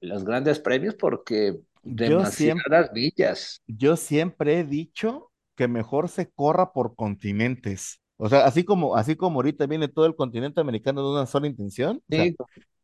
los 0.00 0.24
grandes 0.24 0.60
premios, 0.60 0.94
porque 0.94 1.58
yo 1.82 2.24
siempre, 2.24 2.72
demasiadas 2.72 2.92
villas. 2.92 3.60
yo 3.66 3.96
siempre 3.96 4.58
he 4.60 4.64
dicho 4.64 5.32
que 5.56 5.68
mejor 5.68 6.08
se 6.08 6.30
corra 6.30 6.72
por 6.72 6.94
continentes. 6.96 8.00
O 8.16 8.28
sea, 8.28 8.44
así 8.46 8.64
como, 8.64 8.96
así 8.96 9.16
como 9.16 9.36
ahorita 9.38 9.66
viene 9.66 9.88
todo 9.88 10.06
el 10.06 10.16
continente 10.16 10.60
americano 10.60 11.02
de 11.02 11.10
una 11.12 11.26
sola 11.26 11.46
intención, 11.46 12.02
o 12.10 12.14
sea, 12.14 12.26
Sí, 12.26 12.36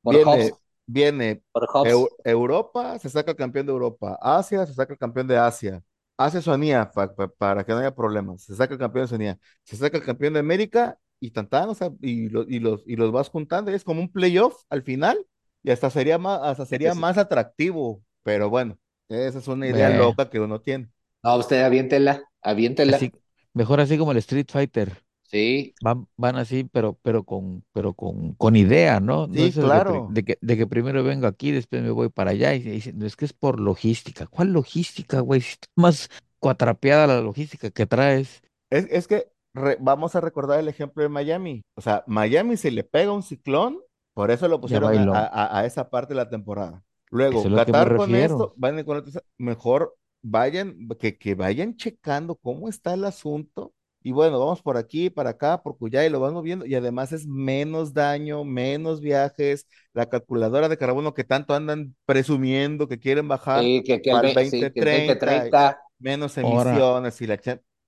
por 0.02 0.16
viene, 0.16 0.54
hubs, 0.56 0.56
viene. 0.86 1.42
Eu- 1.82 2.08
Europa, 2.24 2.98
se 2.98 3.08
saca 3.10 3.30
el 3.32 3.36
campeón 3.36 3.66
de 3.66 3.72
Europa, 3.72 4.18
Asia, 4.20 4.66
se 4.66 4.74
saca 4.74 4.92
el 4.94 4.98
campeón 4.98 5.26
de 5.28 5.36
Asia, 5.38 5.82
hace 6.16 6.38
Oceanía 6.38 6.90
pa- 6.90 7.14
pa- 7.14 7.28
para 7.28 7.64
que 7.64 7.72
no 7.72 7.78
haya 7.78 7.94
problemas, 7.94 8.42
se 8.42 8.54
saca 8.56 8.72
el 8.74 8.80
campeón 8.80 9.02
de 9.02 9.06
Oceanía, 9.06 9.38
se 9.64 9.76
saca 9.76 9.96
el 9.98 10.04
campeón 10.04 10.32
de 10.34 10.40
América 10.40 10.98
y 11.20 11.30
tantán, 11.30 11.68
o 11.68 11.74
sea, 11.74 11.90
y, 12.00 12.28
lo- 12.28 12.44
y 12.48 12.58
los, 12.60 12.82
y 12.86 12.96
los 12.96 13.12
vas 13.12 13.28
juntando, 13.28 13.70
es 13.70 13.84
como 13.84 14.00
un 14.00 14.10
playoff 14.12 14.62
al 14.70 14.82
final, 14.82 15.26
y 15.62 15.70
hasta 15.70 15.90
sería 15.90 16.18
más, 16.18 16.40
hasta 16.42 16.66
sería 16.66 16.94
Sí. 16.94 16.96
más 16.96 17.18
atractivo, 17.18 18.02
pero 18.22 18.50
bueno, 18.50 18.78
esa 19.08 19.38
es 19.38 19.48
una 19.48 19.68
idea 19.68 19.90
Bueno, 19.90 19.90
loca 19.90 20.28
que 20.30 20.40
uno 20.40 20.60
tiene. 20.60 20.88
No, 21.24 21.36
usted 21.40 21.62
aviéntela, 21.62 22.14
aviéntela. 22.42 22.98
así, 22.98 23.12
mejor 23.54 23.80
así 23.80 23.98
como 23.98 24.12
el 24.12 24.18
Street 24.18 24.46
Fighter. 24.50 25.04
Sí, 25.30 25.74
Van, 25.82 26.06
van 26.16 26.36
así, 26.36 26.64
pero, 26.64 26.98
pero 27.02 27.24
con, 27.24 27.64
pero 27.72 27.94
con, 27.94 28.34
con 28.34 28.56
idea, 28.56 29.00
¿no? 29.00 29.26
Sí, 29.32 29.52
claro. 29.52 30.08
de 30.10 30.24
que, 30.24 30.38
de 30.40 30.56
que 30.56 30.66
primero 30.66 31.02
vengo 31.04 31.26
aquí, 31.26 31.50
después 31.50 31.82
me 31.82 31.90
voy 31.90 32.08
para 32.08 32.30
allá 32.30 32.54
y 32.54 32.60
dicen, 32.60 32.98
no, 32.98 33.06
es 33.06 33.16
que 33.16 33.24
es 33.24 33.32
por 33.32 33.60
logística. 33.60 34.26
¿Cuál 34.26 34.52
logística, 34.52 35.20
güey? 35.20 35.40
Si 35.40 35.52
está 35.52 35.68
más 35.76 36.08
cuatrapeada 36.38 37.06
la 37.06 37.20
logística 37.20 37.70
que 37.70 37.86
traes. 37.86 38.42
Es, 38.70 38.86
es 38.90 39.06
que 39.06 39.28
re- 39.54 39.78
vamos 39.80 40.16
a 40.16 40.20
recordar 40.20 40.60
el 40.60 40.68
ejemplo 40.68 41.02
de 41.02 41.08
Miami, 41.08 41.62
o 41.74 41.80
sea, 41.80 42.04
Miami 42.06 42.56
se 42.56 42.70
le 42.70 42.84
pega 42.84 43.12
un 43.12 43.22
ciclón, 43.22 43.78
por 44.14 44.30
eso 44.30 44.48
lo 44.48 44.60
pusieron 44.60 44.94
a, 45.12 45.58
a- 45.58 45.66
esa 45.66 45.90
parte 45.90 46.14
de 46.14 46.16
la 46.16 46.30
temporada. 46.30 46.82
Luego, 47.10 47.40
es 47.40 47.48
Qatar 47.54 47.94
con 47.96 48.14
esto, 48.14 48.54
van 48.56 48.82
con 48.84 48.98
esto, 48.98 49.22
mejor 49.38 49.96
vayan, 50.22 50.88
que, 50.98 51.18
que 51.18 51.34
vayan 51.34 51.76
checando 51.76 52.34
cómo 52.36 52.68
está 52.68 52.94
el 52.94 53.04
asunto. 53.04 53.72
Y 54.06 54.12
bueno, 54.12 54.38
vamos 54.38 54.62
por 54.62 54.76
aquí, 54.76 55.10
para 55.10 55.30
acá, 55.30 55.62
por 55.62 55.76
cuya, 55.78 56.04
y 56.06 56.10
lo 56.10 56.20
vamos 56.20 56.42
viendo. 56.44 56.64
Y 56.66 56.74
además 56.76 57.12
es 57.12 57.26
menos 57.26 57.92
daño, 57.94 58.44
menos 58.44 59.00
viajes. 59.00 59.66
La 59.94 60.06
calculadora 60.08 60.68
de 60.68 60.78
carbono 60.78 61.14
que 61.14 61.24
tanto 61.24 61.54
andan 61.54 61.96
presumiendo 62.04 62.86
que 62.88 62.98
quieren 63.00 63.28
bajar 63.28 63.72
sí, 63.72 63.82
que, 63.84 64.00
que 64.02 64.10
para 64.10 64.28
el 64.28 64.34
ve- 64.34 64.44
sí, 64.44 64.72
que 64.74 64.82
el 64.82 64.90
2030. 64.90 64.90
2030, 64.90 65.80
menos 65.98 66.36
Ahora, 66.40 66.90
emisiones 66.92 67.20
y 67.20 67.26
la 67.26 67.38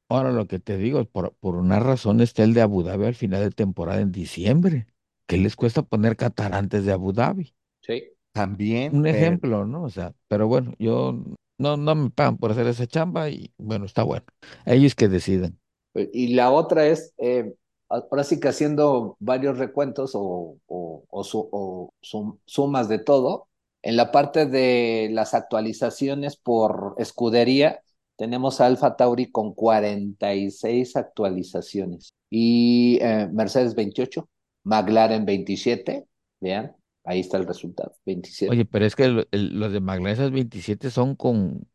ahora 0.09 0.33
lo 0.33 0.46
que 0.46 0.59
te 0.59 0.76
digo, 0.76 1.04
por, 1.07 1.35
por 1.37 1.57
una 1.57 1.81
razón 1.81 2.20
está 2.20 2.44
el 2.44 2.54
de 2.54 2.62
Abu 2.62 2.83
Dhabi 2.83 3.07
al 3.07 3.14
final 3.14 3.42
de 3.42 3.50
temporada 3.50 4.00
en 4.00 4.12
diciembre. 4.12 4.87
¿Qué 5.26 5.37
les 5.38 5.57
cuesta 5.57 5.83
poner 5.83 6.16
Qatar 6.16 6.54
antes 6.54 6.85
de 6.85 6.92
Abu 6.92 7.12
Dhabi? 7.12 7.54
Sí. 7.81 8.12
también, 8.33 8.96
Un 8.96 9.07
pero 9.09 9.38
ejemplo, 9.38 9.66
¿no? 9.66 9.85
O 9.85 9.90
sea, 9.90 10.14
pero 10.28 10.48
bueno, 10.48 10.72
yo 10.78 11.22
no, 11.59 11.76
no 11.76 11.94
me 11.94 12.11
pagan 12.11 12.38
por 12.38 12.52
hacer 12.52 12.66
esa 12.66 12.87
chamba 12.87 13.28
y 13.31 13.52
bueno, 13.59 13.85
está 13.87 14.02
bueno. 14.02 14.24
Ellos 14.66 14.94
que 14.94 15.09
deciden. 15.09 15.59
Y 16.12 16.28
la 16.34 16.50
otra 16.52 16.87
es, 16.87 17.14
eh, 17.18 17.54
ahora 17.88 18.24
sí 18.24 18.40
que 18.40 18.48
haciendo 18.48 19.16
varios 19.20 19.58
recuentos 19.58 20.12
o, 20.14 20.58
o, 20.66 21.04
o 21.08 21.24
su- 21.24 21.48
o 21.52 21.92
sum- 22.00 22.38
sumas 22.46 22.88
de 22.88 22.98
todo, 22.98 23.48
en 23.82 23.96
la 23.96 24.11
parte 24.12 24.46
de 24.46 25.08
las 25.12 25.34
actualizaciones 25.34 26.37
por 26.37 26.94
escudería, 26.98 27.80
tenemos 28.16 28.61
a 28.61 28.66
Alfa 28.66 28.96
Tauri 28.96 29.30
con 29.30 29.54
46 29.54 30.96
actualizaciones 30.96 32.12
y 32.30 32.98
eh, 33.00 33.28
Mercedes 33.32 33.74
28, 33.74 34.28
McLaren 34.64 35.24
27, 35.24 36.06
vean, 36.40 36.74
ahí 37.08 37.20
está 37.20 37.38
el 37.38 37.46
resultado, 37.46 37.94
27. 38.06 38.52
Oye, 38.54 38.64
pero 38.64 38.84
es 38.84 38.94
que 38.96 39.04
el- 39.04 39.28
los 39.58 39.72
de 39.72 39.80
McLaren 39.80 40.08
esas 40.14 40.30
27 40.30 40.90
son 40.90 41.16
con... 41.16 41.66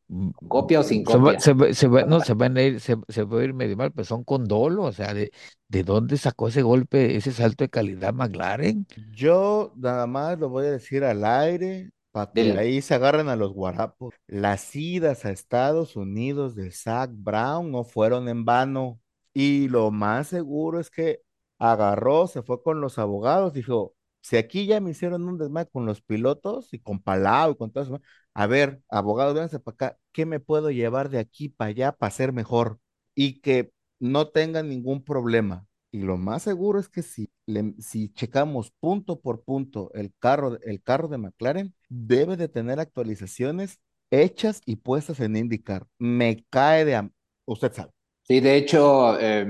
¿Copia 0.48 0.80
o 0.80 0.84
sin 0.84 1.04
copia? 1.04 1.40
se 1.40 1.54
va- 1.54 1.74
se 1.74 1.88
va- 1.88 2.04
no, 2.04 2.20
se 2.22 2.34
van 2.36 2.56
a 2.58 2.62
ir, 2.62 2.80
se, 2.80 2.96
se 3.08 3.24
va 3.24 3.42
a 3.42 3.44
ir 3.44 3.54
medio 3.54 3.76
mal, 3.76 3.92
pero 3.92 4.06
son 4.06 4.24
con 4.24 4.46
dolo. 4.46 4.84
O 4.84 4.92
sea, 4.92 5.14
¿de, 5.14 5.32
de 5.68 5.84
dónde 5.84 6.18
sacó 6.18 6.48
ese 6.50 6.62
golpe, 6.62 7.16
ese 7.16 7.32
salto 7.32 7.64
de 7.64 7.70
calidad 7.70 8.14
McLaren? 8.14 8.86
yo 9.12 9.74
nada 9.76 10.06
más 10.08 10.38
lo 10.40 10.50
voy 10.50 10.68
a 10.68 10.72
decir 10.72 11.04
al 11.04 11.24
aire 11.26 11.92
para 12.12 12.32
que 12.32 12.52
ahí 12.52 12.82
se 12.82 12.94
agarren 12.94 13.28
a 13.30 13.36
los 13.36 13.54
guarapos. 13.54 14.14
Las 14.28 14.76
idas 14.76 15.26
a 15.26 15.32
Estados 15.32 15.96
Unidos 15.96 16.56
de 16.56 16.72
Zach 16.72 17.10
Brown 17.12 17.72
no 17.72 17.84
fueron 17.84 18.30
en 18.30 18.46
vano. 18.46 19.00
Y 19.34 19.68
lo 19.70 19.90
más 19.90 20.28
seguro 20.28 20.80
es 20.80 20.92
que 20.92 21.22
agarró, 21.58 22.28
se 22.28 22.44
fue 22.44 22.62
con 22.62 22.82
los 22.82 23.00
abogados, 23.00 23.54
dijo, 23.54 23.96
si 24.24 24.38
aquí 24.38 24.68
ya 24.68 24.82
me 24.82 24.92
hicieron 24.92 25.28
un 25.30 25.38
desmadre 25.38 25.70
con 25.72 25.86
los 25.86 26.02
pilotos 26.02 26.74
y 26.74 26.80
con 26.80 27.02
Palau 27.02 27.52
y 27.54 27.58
con 27.58 27.72
todo 27.72 27.84
eso, 27.86 28.02
a 28.34 28.48
ver, 28.48 28.82
abogados, 28.90 29.36
vénganse 29.36 29.60
para 29.60 29.76
acá, 29.76 30.00
¿qué 30.14 30.26
me 30.26 30.40
puedo 30.40 30.72
llevar 30.72 31.10
de 31.10 31.20
aquí 31.20 31.50
para 31.50 31.70
allá 31.70 31.92
para 31.94 32.12
ser 32.12 32.34
mejor? 32.34 32.80
Y 33.16 33.42
que 33.42 33.72
no 34.00 34.30
tengan 34.30 34.70
ningún 34.70 35.04
problema. 35.04 35.68
Y 35.92 36.00
lo 36.02 36.18
más 36.18 36.44
seguro 36.44 36.80
es 36.80 36.90
que 36.90 37.04
si, 37.04 37.32
le- 37.46 37.76
si 37.80 38.10
checamos 38.14 38.72
punto 38.80 39.20
por 39.22 39.44
punto 39.44 39.92
el 39.94 40.12
carro, 40.20 40.58
el 40.64 40.82
carro 40.82 41.08
de 41.08 41.20
McLaren, 41.20 41.76
debe 41.90 42.36
de 42.38 42.50
tener 42.50 42.80
actualizaciones 42.80 43.80
hechas 44.12 44.62
y 44.66 44.78
puestas 44.78 45.20
en 45.20 45.36
IndyCar. 45.36 45.88
Me 46.00 46.46
cae 46.50 46.86
de... 46.86 47.10
Usted 47.46 47.74
sabe. 47.74 47.92
Sí, 48.24 48.40
de 48.40 48.56
hecho, 48.58 49.20
eh, 49.20 49.46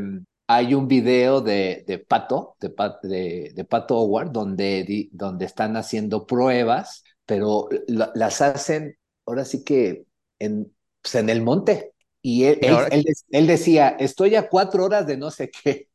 hay 0.55 0.73
un 0.73 0.87
video 0.87 1.41
de, 1.41 1.83
de 1.87 1.99
Pato, 1.99 2.55
de, 2.59 2.73
de, 3.03 3.51
de 3.53 3.65
Pato 3.65 3.97
Howard, 3.97 4.31
donde, 4.31 5.09
donde 5.11 5.45
están 5.45 5.77
haciendo 5.77 6.25
pruebas, 6.25 7.03
pero 7.25 7.69
la- 7.87 8.11
las 8.15 8.41
hacen 8.41 8.97
ahora 9.25 9.45
sí 9.45 9.63
que 9.63 10.05
en, 10.39 10.73
pues, 11.01 11.15
en 11.15 11.29
el 11.29 11.41
monte. 11.41 11.93
Y 12.21 12.45
él, 12.45 12.59
él, 13.31 13.47
decía, 13.47 13.89
estoy 13.99 14.35
a 14.35 14.47
cuatro 14.47 14.85
horas 14.85 15.05
de 15.05 15.17
no 15.17 15.29
sé 15.29 15.51
qué. 15.51 15.89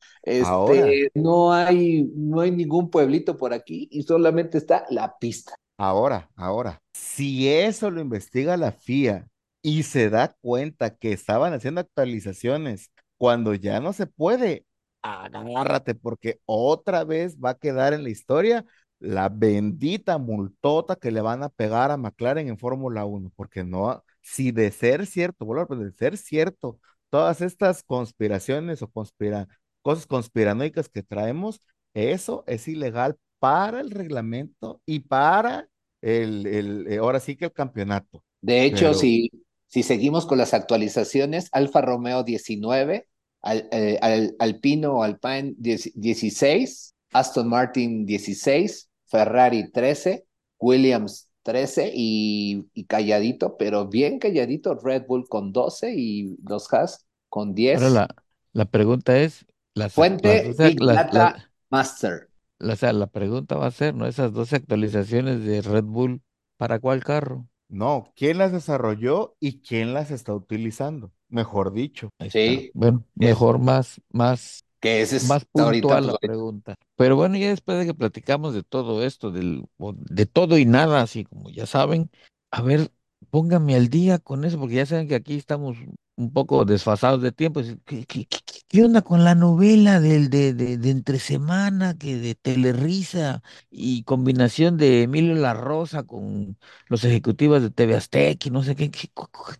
Ahora. 0.44 0.88
Este, 0.88 1.10
no 1.14 1.52
hay, 1.52 2.04
no 2.14 2.40
hay 2.40 2.50
ningún 2.50 2.90
pueblito 2.90 3.36
por 3.36 3.54
aquí 3.54 3.88
y 3.90 4.02
solamente 4.02 4.58
está 4.58 4.84
la 4.90 5.16
pista. 5.18 5.54
Ahora, 5.78 6.28
ahora, 6.36 6.82
si 6.92 7.48
eso 7.48 7.90
lo 7.90 8.00
investiga 8.00 8.56
la 8.56 8.72
FIA 8.72 9.26
y 9.62 9.84
se 9.84 10.10
da 10.10 10.36
cuenta 10.40 10.96
que 10.96 11.12
estaban 11.12 11.54
haciendo 11.54 11.80
actualizaciones 11.80 12.90
cuando 13.18 13.54
ya 13.54 13.80
no 13.80 13.92
se 13.92 14.06
puede, 14.06 14.66
agárrate 15.02 15.94
porque 15.94 16.40
otra 16.46 17.04
vez 17.04 17.38
va 17.38 17.50
a 17.50 17.58
quedar 17.58 17.92
en 17.94 18.02
la 18.04 18.10
historia 18.10 18.64
la 19.00 19.28
bendita 19.28 20.18
multota 20.18 20.96
que 20.96 21.10
le 21.12 21.20
van 21.20 21.42
a 21.42 21.48
pegar 21.50 21.90
a 21.90 21.96
McLaren 21.96 22.48
en 22.48 22.58
Fórmula 22.58 23.04
1, 23.04 23.30
porque 23.36 23.64
no, 23.64 24.04
si 24.22 24.50
de 24.50 24.70
ser 24.72 25.06
cierto, 25.06 25.44
vuelvo 25.44 25.76
de 25.76 25.92
ser 25.92 26.16
cierto, 26.16 26.80
todas 27.10 27.40
estas 27.40 27.82
conspiraciones 27.84 28.82
o 28.82 28.90
conspira, 28.90 29.46
cosas 29.82 30.06
conspiranoicas 30.06 30.88
que 30.88 31.02
traemos, 31.02 31.60
eso 31.94 32.44
es 32.46 32.66
ilegal 32.68 33.16
para 33.38 33.80
el 33.80 33.90
reglamento 33.90 34.82
y 34.84 35.00
para 35.00 35.68
el, 36.00 36.46
el, 36.46 36.86
eh, 36.88 36.98
ahora 36.98 37.20
sí 37.20 37.36
que 37.36 37.46
el 37.46 37.52
campeonato. 37.52 38.24
De 38.40 38.64
hecho, 38.64 38.78
Pero- 38.78 38.94
si, 38.94 39.30
si 39.66 39.82
seguimos 39.82 40.26
con 40.26 40.38
las 40.38 40.54
actualizaciones, 40.54 41.48
Alfa 41.52 41.80
Romeo 41.80 42.22
19, 42.24 43.07
al, 43.42 43.68
eh, 43.72 43.98
al- 44.02 44.34
Alpino 44.38 45.02
Alpine 45.02 45.54
10 45.58 45.92
16, 45.94 46.94
Aston 47.12 47.48
Martin 47.48 48.04
16, 48.06 48.88
Ferrari 49.06 49.70
13, 49.70 50.26
Williams 50.58 51.30
13 51.42 51.92
y, 51.94 52.66
y 52.74 52.84
calladito, 52.84 53.56
pero 53.56 53.86
bien 53.88 54.18
calladito, 54.18 54.74
Red 54.74 55.06
Bull 55.06 55.28
con 55.28 55.52
12 55.52 55.94
y 55.96 56.36
los 56.44 56.72
Haas 56.72 57.06
con 57.28 57.54
10. 57.54 57.80
Ahora 57.80 57.90
la, 57.90 58.08
la 58.52 58.64
pregunta 58.66 59.18
es, 59.18 59.46
las, 59.74 59.92
Fuente 59.94 60.42
doce- 60.42 60.70
Big 60.70 60.80
Data 60.80 61.34
Master. 61.70 62.28
la- 62.58 62.72
o 62.72 62.76
sea, 62.76 62.92
la 62.92 63.06
pregunta 63.08 63.56
va 63.56 63.66
a 63.66 63.70
ser, 63.70 63.94
¿no? 63.94 64.06
Esas 64.06 64.32
12 64.32 64.56
actualizaciones 64.56 65.42
de 65.44 65.62
Red 65.62 65.84
Bull, 65.84 66.22
¿para 66.56 66.78
cuál 66.80 67.02
carro? 67.04 67.48
No, 67.70 68.12
¿quién 68.16 68.36
las 68.38 68.52
desarrolló 68.52 69.36
y 69.40 69.60
quién 69.62 69.94
las 69.94 70.10
está 70.10 70.34
utilizando? 70.34 71.12
Mejor 71.28 71.72
dicho. 71.72 72.10
Sí. 72.18 72.28
está. 72.28 72.78
Bueno, 72.78 73.04
Es- 73.18 73.30
mejor 73.30 73.58
más, 73.58 74.00
más, 74.10 74.64
Que 74.80 75.02
ese 75.02 75.16
es 75.16 75.24
más 75.24 75.44
puntual 75.44 76.06
la 76.06 76.14
pregunta. 76.18 76.74
Pero 76.96 77.16
bueno, 77.16 77.36
ya 77.36 77.48
después 77.48 77.78
de 77.78 77.86
que 77.86 77.94
platicamos 77.94 78.54
de 78.54 78.62
todo 78.62 79.04
esto, 79.04 79.30
del, 79.30 79.64
de 79.78 80.26
todo 80.26 80.58
y 80.58 80.64
nada, 80.64 81.02
así 81.02 81.24
como 81.24 81.50
ya 81.50 81.66
saben, 81.66 82.10
a 82.50 82.62
ver, 82.62 82.90
pónganme 83.30 83.74
al 83.76 83.88
día 83.88 84.18
con 84.18 84.44
eso, 84.44 84.58
porque 84.58 84.76
ya 84.76 84.86
saben 84.86 85.08
que 85.08 85.14
aquí 85.16 85.34
estamos 85.36 85.76
un 86.16 86.32
poco 86.32 86.64
desfasados 86.64 87.22
de 87.22 87.30
tiempo. 87.32 87.60
¿Qué, 87.84 88.04
qué, 88.06 88.26
qué- 88.26 88.38
qué 88.68 88.84
onda 88.84 89.02
con 89.02 89.24
la 89.24 89.34
novela 89.34 90.00
del, 90.00 90.30
de, 90.30 90.52
de, 90.54 90.76
de 90.78 90.90
entre 90.90 91.18
semana, 91.18 91.96
que 91.96 92.16
de 92.18 92.34
Telerisa 92.34 93.42
y 93.70 94.02
combinación 94.04 94.76
de 94.76 95.02
Emilio 95.04 95.34
La 95.34 95.54
Rosa 95.54 96.02
con 96.04 96.58
los 96.88 97.04
ejecutivos 97.04 97.62
de 97.62 97.70
TV 97.70 97.94
Azteca 97.96 98.48
y 98.48 98.50
no 98.50 98.62
sé 98.62 98.74
qué? 98.76 98.90
qué- 98.90 99.08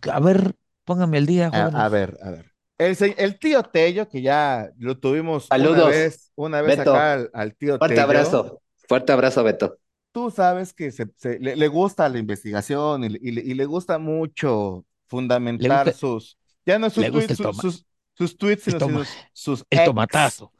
qué- 0.01 0.11
a 0.11 0.19
ver, 0.19 0.55
pónganme 0.89 1.17
al 1.19 1.25
día, 1.27 1.47
A, 1.47 1.51
jóvenes. 1.51 1.75
a 1.75 1.89
ver, 1.89 2.17
a 2.23 2.29
ver. 2.31 2.45
El, 2.79 2.97
el 3.17 3.37
tío 3.39 3.61
Tello, 3.63 4.07
que 4.09 4.21
ya 4.23 4.71
lo 4.79 4.97
tuvimos 4.97 5.47
una 5.51 5.83
vez, 5.85 6.31
una 6.35 6.61
vez 6.61 6.77
Beto. 6.79 6.91
acá 6.95 7.13
al, 7.13 7.29
al 7.33 7.55
tío 7.55 7.77
Fuerte 7.77 7.95
Tello. 7.95 8.03
abrazo, 8.07 8.61
fuerte 8.87 9.11
abrazo, 9.11 9.43
Beto. 9.43 9.77
Tú 10.11 10.31
sabes 10.31 10.73
que 10.73 10.91
se, 10.91 11.05
se- 11.15 11.39
le, 11.39 11.55
le 11.55 11.67
gusta 11.67 12.09
la 12.09 12.17
investigación 12.17 13.03
y, 13.03 13.09
le- 13.09 13.19
y 13.21 13.31
le, 13.31 13.41
y 13.41 13.53
le 13.53 13.65
gusta 13.65 13.99
mucho 13.99 14.85
fundamentar 15.07 15.85
gusta- 15.85 15.99
sus, 15.99 16.37
ya 16.65 16.79
no 16.79 16.89
sus 16.89 17.03
le 17.03 17.09
gusta 17.11 17.35
tweets, 17.35 17.39
el 17.39 17.53
sus, 17.53 17.57
sus, 17.61 17.85
sus 18.15 18.37
tweets, 18.37 18.67
el 18.67 18.73
sino 18.73 18.79
toma- 18.79 19.05
sus, 19.05 19.59
sus 19.59 19.65
El 19.69 19.77
ex, 19.79 19.85
tomatazo. 19.85 20.51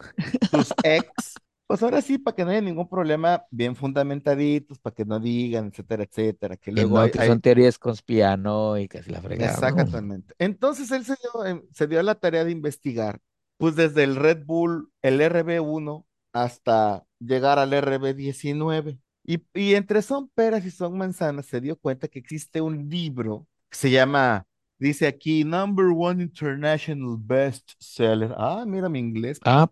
sus 0.51 0.73
ex. 0.83 1.07
Pues 1.69 1.83
ahora 1.83 2.01
sí, 2.01 2.17
para 2.17 2.35
que 2.35 2.43
no 2.45 2.51
haya 2.51 2.61
ningún 2.61 2.89
problema, 2.89 3.45
bien 3.51 3.75
fundamentaditos, 3.75 4.79
para 4.79 4.95
que 4.95 5.05
no 5.05 5.19
digan, 5.19 5.67
etcétera, 5.67 6.03
etcétera, 6.03 6.57
que 6.57 6.71
luego 6.71 6.99
no, 6.99 7.01
hay, 7.01 7.11
que 7.11 7.21
hay- 7.21 7.21
son 7.21 7.41
teorías 7.41 7.77
conspiranoicas 7.79 9.07
y 9.07 9.11
la 9.11 9.21
fregada. 9.21 9.63
Exactamente. 9.67 10.33
Entonces 10.37 10.91
él 10.91 11.05
se 11.05 11.15
dio, 11.21 11.45
em, 11.45 11.61
se 11.73 11.87
dio 11.87 12.01
la 12.03 12.15
tarea 12.15 12.43
de 12.43 12.51
investigar, 12.51 13.21
pues 13.57 13.75
desde 13.75 14.03
el 14.03 14.15
Red 14.15 14.45
Bull, 14.45 14.91
el 15.01 15.21
RB1, 15.21 16.05
hasta 16.33 17.05
llegar 17.19 17.57
al 17.59 17.73
RB19. 17.73 18.99
Y, 19.23 19.43
y 19.53 19.75
entre 19.75 20.01
son 20.01 20.29
peras 20.29 20.65
y 20.65 20.71
son 20.71 20.97
manzanas, 20.97 21.45
se 21.45 21.61
dio 21.61 21.77
cuenta 21.77 22.07
que 22.07 22.19
existe 22.19 22.61
un 22.61 22.89
libro 22.89 23.47
que 23.69 23.77
se 23.77 23.91
llama, 23.91 24.45
dice 24.79 25.07
aquí, 25.07 25.43
Number 25.43 25.85
One 25.95 26.23
International 26.23 27.15
Best 27.19 27.71
Seller. 27.79 28.33
Ah, 28.37 28.63
mira 28.67 28.89
mi 28.89 28.99
inglés. 28.99 29.43
Ah, 29.45 29.69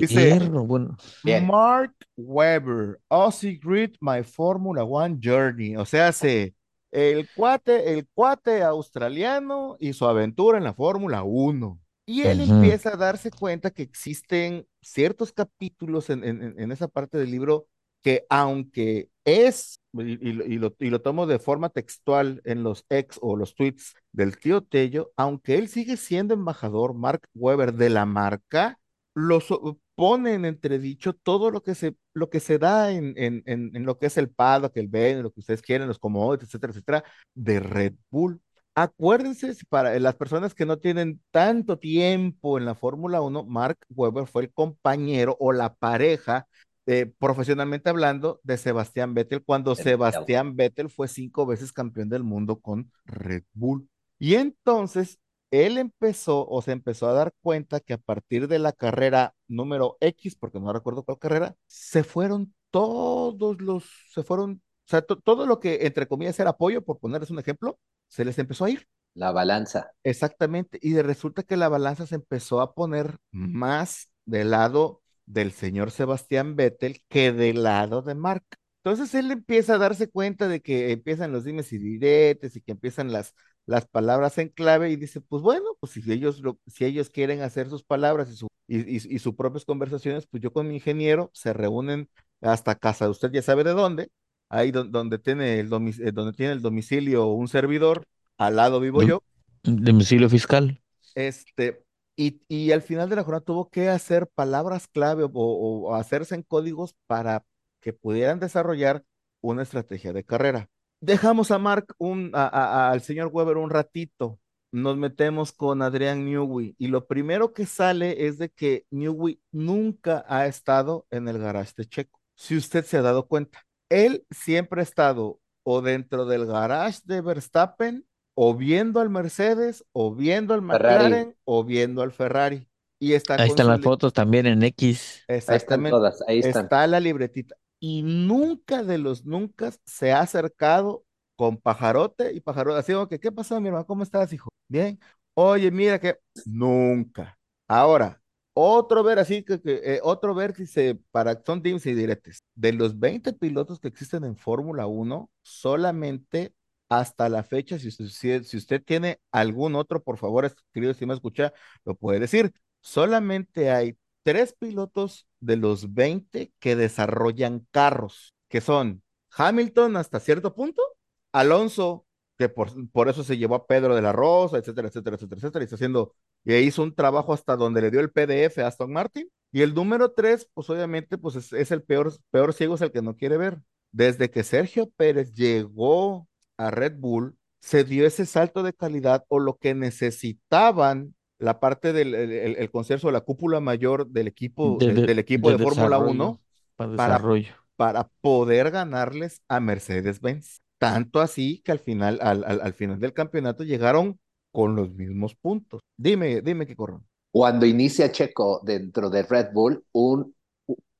Dice- 0.00 0.38
bueno. 0.66 0.96
Bien. 1.22 1.46
Mark 1.46 1.94
Webber, 2.16 2.98
Aussie 3.10 3.58
Grid, 3.62 3.94
My 4.00 4.22
Formula 4.22 4.84
One 4.84 5.18
Journey. 5.22 5.76
O 5.76 5.84
sea, 5.84 6.12
se, 6.12 6.54
el 6.90 7.28
cuate, 7.34 7.92
el 7.92 8.06
cuate 8.14 8.62
australiano 8.62 9.76
y 9.78 9.92
su 9.92 10.06
aventura 10.06 10.58
en 10.58 10.64
la 10.64 10.72
Fórmula 10.74 11.22
1. 11.22 11.78
Y 12.08 12.22
él 12.22 12.38
empieza 12.54 12.90
a 12.94 12.96
darse 12.96 13.30
cuenta 13.30 13.70
que 13.70 13.82
existen 13.82 14.66
ciertos 14.80 15.32
capítulos 15.32 16.08
en, 16.10 16.22
en- 16.24 16.54
en- 16.58 16.72
esa 16.72 16.88
parte 16.88 17.18
del 17.18 17.30
libro 17.32 17.66
que 18.02 18.24
aunque 18.30 19.08
es, 19.24 19.80
y, 19.92 20.28
y 20.28 20.32
lo- 20.32 20.46
y 20.46 20.58
lo, 20.58 20.76
y 20.78 20.90
lo 20.90 21.02
tomo 21.02 21.26
de 21.26 21.40
forma 21.40 21.68
textual 21.70 22.40
en 22.44 22.62
los 22.62 22.84
ex 22.88 23.18
o 23.20 23.34
los 23.36 23.56
tweets 23.56 23.94
del 24.12 24.38
tío 24.38 24.62
Tello, 24.62 25.10
aunque 25.16 25.56
él 25.56 25.66
sigue 25.68 25.96
siendo 25.96 26.32
embajador, 26.34 26.94
Mark 26.94 27.22
Webber, 27.34 27.74
de 27.74 27.90
la 27.90 28.06
marca, 28.06 28.78
lo 29.16 29.40
so- 29.40 29.78
pone 29.94 30.34
en 30.34 30.44
entredicho 30.44 31.14
todo 31.14 31.50
lo 31.50 31.62
que 31.62 31.74
se, 31.74 31.96
lo 32.12 32.28
que 32.28 32.38
se 32.38 32.58
da 32.58 32.92
en, 32.92 33.14
en, 33.16 33.42
en, 33.46 33.74
en 33.74 33.86
lo 33.86 33.98
que 33.98 34.06
es 34.06 34.18
el 34.18 34.28
paddock, 34.30 34.76
el 34.76 34.88
Ben, 34.88 35.22
lo 35.22 35.32
que 35.32 35.40
ustedes 35.40 35.62
quieren, 35.62 35.88
los 35.88 35.98
commodities, 35.98 36.48
etcétera, 36.50 36.72
etcétera, 36.72 37.04
de 37.34 37.60
Red 37.60 37.94
Bull. 38.10 38.40
Acuérdense, 38.74 39.54
para 39.70 39.98
las 39.98 40.16
personas 40.16 40.54
que 40.54 40.66
no 40.66 40.76
tienen 40.76 41.22
tanto 41.30 41.78
tiempo 41.78 42.58
en 42.58 42.66
la 42.66 42.74
Fórmula 42.74 43.22
1, 43.22 43.44
Mark 43.44 43.78
Webber 43.88 44.26
fue 44.26 44.42
el 44.42 44.52
compañero 44.52 45.34
o 45.40 45.52
la 45.52 45.74
pareja, 45.74 46.46
eh, 46.84 47.10
profesionalmente 47.18 47.88
hablando, 47.88 48.38
de 48.42 48.58
Sebastián 48.58 49.14
Vettel 49.14 49.42
cuando 49.42 49.74
De 49.74 49.82
Sebastián 49.82 50.56
Vettel 50.56 50.90
fue 50.90 51.08
cinco 51.08 51.46
veces 51.46 51.72
campeón 51.72 52.10
del 52.10 52.22
mundo 52.22 52.60
con 52.60 52.92
Red 53.06 53.44
Bull. 53.54 53.88
Y 54.18 54.34
entonces 54.34 55.18
él 55.50 55.78
empezó 55.78 56.46
o 56.48 56.62
se 56.62 56.72
empezó 56.72 57.08
a 57.08 57.12
dar 57.12 57.32
cuenta 57.42 57.80
que 57.80 57.94
a 57.94 57.98
partir 57.98 58.48
de 58.48 58.58
la 58.58 58.72
carrera 58.72 59.34
número 59.48 59.96
X, 60.00 60.36
porque 60.36 60.60
no 60.60 60.72
recuerdo 60.72 61.04
cuál 61.04 61.18
carrera, 61.18 61.54
se 61.66 62.04
fueron 62.04 62.54
todos 62.70 63.60
los, 63.60 63.84
se 64.12 64.22
fueron, 64.22 64.52
o 64.86 64.88
sea, 64.88 65.02
to- 65.02 65.18
todo 65.20 65.46
lo 65.46 65.60
que 65.60 65.86
entre 65.86 66.06
comillas 66.08 66.38
era 66.40 66.50
apoyo, 66.50 66.82
por 66.84 66.98
ponerles 66.98 67.30
un 67.30 67.38
ejemplo, 67.38 67.78
se 68.08 68.24
les 68.24 68.38
empezó 68.38 68.64
a 68.64 68.70
ir. 68.70 68.86
La 69.14 69.32
balanza. 69.32 69.90
Exactamente, 70.04 70.78
y 70.82 70.92
de- 70.92 71.02
resulta 71.02 71.42
que 71.42 71.56
la 71.56 71.68
balanza 71.68 72.06
se 72.06 72.14
empezó 72.14 72.60
a 72.60 72.74
poner 72.74 73.16
más 73.40 74.08
del 74.24 74.50
lado 74.52 75.02
del 75.26 75.50
señor 75.52 75.90
Sebastián 75.90 76.54
Vettel 76.56 77.02
que 77.08 77.32
del 77.32 77.64
lado 77.64 78.02
de 78.02 78.14
Mark. 78.14 78.44
Entonces 78.84 79.12
él 79.16 79.32
empieza 79.32 79.74
a 79.74 79.78
darse 79.78 80.08
cuenta 80.08 80.46
de 80.46 80.60
que 80.62 80.92
empiezan 80.92 81.32
los 81.32 81.42
dimes 81.44 81.72
y 81.72 81.78
diretes 81.78 82.54
y 82.54 82.60
que 82.60 82.70
empiezan 82.72 83.12
las, 83.12 83.34
las 83.66 83.86
palabras 83.86 84.38
en 84.38 84.48
clave 84.48 84.90
y 84.90 84.96
dice, 84.96 85.20
pues 85.20 85.42
bueno, 85.42 85.64
pues 85.80 85.92
si 85.92 86.12
ellos, 86.12 86.40
lo, 86.40 86.58
si 86.66 86.84
ellos 86.84 87.10
quieren 87.10 87.42
hacer 87.42 87.68
sus 87.68 87.84
palabras 87.84 88.30
y, 88.30 88.36
su, 88.36 88.48
y, 88.68 88.78
y, 88.96 89.16
y 89.16 89.18
sus 89.18 89.34
propias 89.34 89.64
conversaciones, 89.64 90.26
pues 90.26 90.42
yo 90.42 90.52
con 90.52 90.68
mi 90.68 90.74
ingeniero 90.76 91.30
se 91.34 91.52
reúnen 91.52 92.08
hasta 92.40 92.76
casa, 92.76 93.08
usted 93.10 93.30
ya 93.32 93.42
sabe 93.42 93.64
de 93.64 93.72
dónde, 93.72 94.10
ahí 94.48 94.70
don- 94.70 94.92
donde 94.92 95.18
tiene 95.18 95.60
el, 95.60 95.66
eh, 95.72 96.12
donde 96.12 96.32
tiene 96.32 96.52
el 96.52 96.62
domicilio 96.62 97.26
un 97.26 97.48
servidor, 97.48 98.04
al 98.38 98.56
lado 98.56 98.80
vivo 98.80 99.02
yo. 99.02 99.22
Domicilio 99.64 100.28
fiscal. 100.28 100.80
Este, 101.14 101.82
y, 102.16 102.42
y 102.48 102.72
al 102.72 102.82
final 102.82 103.08
de 103.08 103.16
la 103.16 103.22
jornada 103.24 103.44
tuvo 103.44 103.70
que 103.70 103.88
hacer 103.88 104.28
palabras 104.28 104.86
clave 104.88 105.26
o 105.32 105.94
hacerse 105.94 106.34
en 106.34 106.42
códigos 106.42 106.94
para 107.06 107.44
que 107.80 107.92
pudieran 107.92 108.38
desarrollar 108.40 109.04
una 109.40 109.62
estrategia 109.62 110.12
de 110.12 110.24
carrera. 110.24 110.68
Dejamos 111.00 111.50
a 111.50 111.58
Mark, 111.58 111.94
un, 111.98 112.30
a- 112.34 112.46
a- 112.46 112.86
a- 112.88 112.90
al 112.90 113.00
señor 113.02 113.28
Weber 113.32 113.56
un 113.58 113.70
ratito, 113.70 114.38
nos 114.72 114.96
metemos 114.96 115.52
con 115.52 115.82
Adrián 115.82 116.24
Newey 116.24 116.74
y 116.78 116.88
lo 116.88 117.06
primero 117.06 117.52
que 117.52 117.66
sale 117.66 118.26
es 118.26 118.38
de 118.38 118.50
que 118.50 118.84
Newey 118.90 119.40
nunca 119.52 120.24
ha 120.28 120.46
estado 120.46 121.06
en 121.10 121.28
el 121.28 121.38
garage 121.38 121.72
de 121.76 121.86
Checo. 121.86 122.20
Si 122.34 122.56
usted 122.56 122.84
se 122.84 122.96
ha 122.98 123.02
dado 123.02 123.26
cuenta, 123.26 123.60
él 123.88 124.24
siempre 124.30 124.80
ha 124.80 124.82
estado 124.82 125.38
o 125.64 125.80
dentro 125.82 126.26
del 126.26 126.46
garage 126.46 127.00
de 127.04 127.20
Verstappen 127.20 128.04
o 128.34 128.54
viendo 128.54 129.00
al 129.00 129.08
Mercedes, 129.08 129.82
o 129.92 130.14
viendo 130.14 130.52
al 130.52 130.60
Ferrari. 130.60 131.04
McLaren, 131.04 131.36
o 131.44 131.64
viendo 131.64 132.02
al 132.02 132.12
Ferrari. 132.12 132.68
Y 133.00 133.12
está 133.14 133.34
Ahí 133.36 133.48
están 133.48 133.66
las 133.68 133.80
fotos 133.80 134.12
también 134.12 134.44
en 134.46 134.62
X. 134.62 135.24
Ahí 135.28 135.38
están 135.38 135.54
Exactamente. 135.54 135.90
todas, 135.90 136.22
ahí 136.28 136.40
están. 136.40 136.64
Está 136.64 136.86
la 136.86 137.00
libretita. 137.00 137.56
Y 137.78 138.02
nunca 138.02 138.82
de 138.82 138.98
los 138.98 139.24
nunca 139.26 139.72
se 139.84 140.12
ha 140.12 140.20
acercado 140.20 141.04
con 141.36 141.56
Pajarote 141.58 142.32
y 142.32 142.40
Pajarote. 142.40 142.78
Así 142.80 142.92
como 142.92 143.08
que, 143.08 143.20
¿qué 143.20 143.30
pasó, 143.32 143.60
mi 143.60 143.68
hermano? 143.68 143.86
¿Cómo 143.86 144.02
estás, 144.02 144.32
hijo? 144.32 144.48
Bien. 144.68 144.98
Oye, 145.34 145.70
mira 145.70 145.98
que 146.00 146.18
nunca. 146.46 147.38
Ahora, 147.68 148.22
otro 148.54 149.02
ver 149.02 149.18
así 149.18 149.44
que, 149.44 149.60
eh, 149.64 150.00
otro 150.02 150.34
vértice 150.34 150.98
para 151.10 151.42
son 151.44 151.62
dimes 151.62 151.84
y 151.86 151.94
diretes. 151.94 152.42
De 152.54 152.72
los 152.72 152.98
20 152.98 153.32
pilotos 153.34 153.78
que 153.80 153.88
existen 153.88 154.24
en 154.24 154.36
Fórmula 154.36 154.86
1, 154.86 155.30
solamente 155.42 156.54
hasta 156.88 157.28
la 157.28 157.42
fecha, 157.42 157.78
si 157.78 157.88
usted, 157.88 158.06
si, 158.06 158.44
si 158.44 158.56
usted 158.56 158.82
tiene 158.82 159.20
algún 159.32 159.74
otro, 159.74 160.02
por 160.02 160.16
favor, 160.18 160.50
querido, 160.72 160.94
si 160.94 161.04
me 161.06 161.14
escucha, 161.14 161.52
lo 161.84 161.94
puede 161.96 162.20
decir. 162.20 162.52
Solamente 162.80 163.70
hay 163.70 163.98
tres 164.26 164.52
pilotos 164.58 165.28
de 165.38 165.56
los 165.56 165.94
20 165.94 166.52
que 166.58 166.74
desarrollan 166.74 167.64
carros, 167.70 168.34
que 168.48 168.60
son 168.60 169.04
Hamilton 169.30 169.96
hasta 169.96 170.18
cierto 170.18 170.52
punto, 170.52 170.82
Alonso, 171.30 172.06
que 172.36 172.48
por, 172.48 172.72
por 172.90 173.08
eso 173.08 173.22
se 173.22 173.38
llevó 173.38 173.54
a 173.54 173.68
Pedro 173.68 173.94
de 173.94 174.02
la 174.02 174.10
Rosa, 174.10 174.58
etcétera, 174.58 174.88
etcétera, 174.88 175.14
etcétera, 175.14 175.38
etcétera, 175.38 175.62
y 175.62 175.66
está 175.66 175.76
haciendo, 175.76 176.12
y 176.44 176.56
hizo 176.56 176.82
un 176.82 176.92
trabajo 176.92 177.32
hasta 177.32 177.54
donde 177.54 177.80
le 177.80 177.92
dio 177.92 178.00
el 178.00 178.10
PDF 178.10 178.58
a 178.58 178.66
Aston 178.66 178.92
Martin. 178.92 179.30
Y 179.52 179.62
el 179.62 179.74
número 179.74 180.10
tres, 180.10 180.50
pues 180.52 180.68
obviamente, 180.70 181.18
pues 181.18 181.36
es, 181.36 181.52
es 181.52 181.70
el 181.70 181.84
peor, 181.84 182.12
peor 182.32 182.52
ciego, 182.52 182.74
es 182.74 182.80
el 182.80 182.90
que 182.90 183.02
no 183.02 183.16
quiere 183.16 183.36
ver. 183.36 183.60
Desde 183.92 184.28
que 184.28 184.42
Sergio 184.42 184.90
Pérez 184.96 185.34
llegó 185.34 186.26
a 186.56 186.72
Red 186.72 186.94
Bull, 186.98 187.38
se 187.60 187.84
dio 187.84 188.04
ese 188.04 188.26
salto 188.26 188.64
de 188.64 188.72
calidad 188.72 189.24
o 189.28 189.38
lo 189.38 189.56
que 189.56 189.74
necesitaban 189.74 191.15
la 191.38 191.60
parte 191.60 191.92
del 191.92 192.14
el, 192.14 192.32
el, 192.32 192.56
el 192.56 192.70
concierto, 192.70 193.10
la 193.10 193.20
cúpula 193.22 193.60
mayor 193.60 194.08
del 194.08 194.28
equipo 194.28 194.80
De, 194.80 194.86
del, 194.86 195.04
de- 195.06 195.06
del 195.06 195.18
equipo 195.18 195.50
de, 195.50 195.56
de 195.56 195.58
Fórmula 195.58 195.98
desarrollo, 195.98 196.00
1 196.00 196.40
para 196.76 196.90
para, 196.94 197.18
desarrollo. 197.18 197.54
para 197.76 198.08
poder 198.20 198.70
ganarles 198.70 199.42
a 199.48 199.60
Mercedes-Benz. 199.60 200.60
Tanto 200.78 201.20
así 201.20 201.62
que 201.64 201.72
al 201.72 201.78
final, 201.80 202.18
al, 202.22 202.44
al, 202.44 202.60
al 202.60 202.72
final 202.74 203.00
del 203.00 203.12
campeonato 203.14 203.64
llegaron 203.64 204.18
con 204.52 204.76
los 204.76 204.90
mismos 204.94 205.34
puntos. 205.36 205.80
Dime, 205.96 206.42
dime 206.42 206.66
qué 206.66 206.76
corron. 206.76 207.06
Cuando 207.30 207.66
inicia 207.66 208.10
Checo 208.12 208.60
dentro 208.64 209.10
de 209.10 209.22
Red 209.22 209.52
Bull, 209.52 209.84
un, 209.92 210.34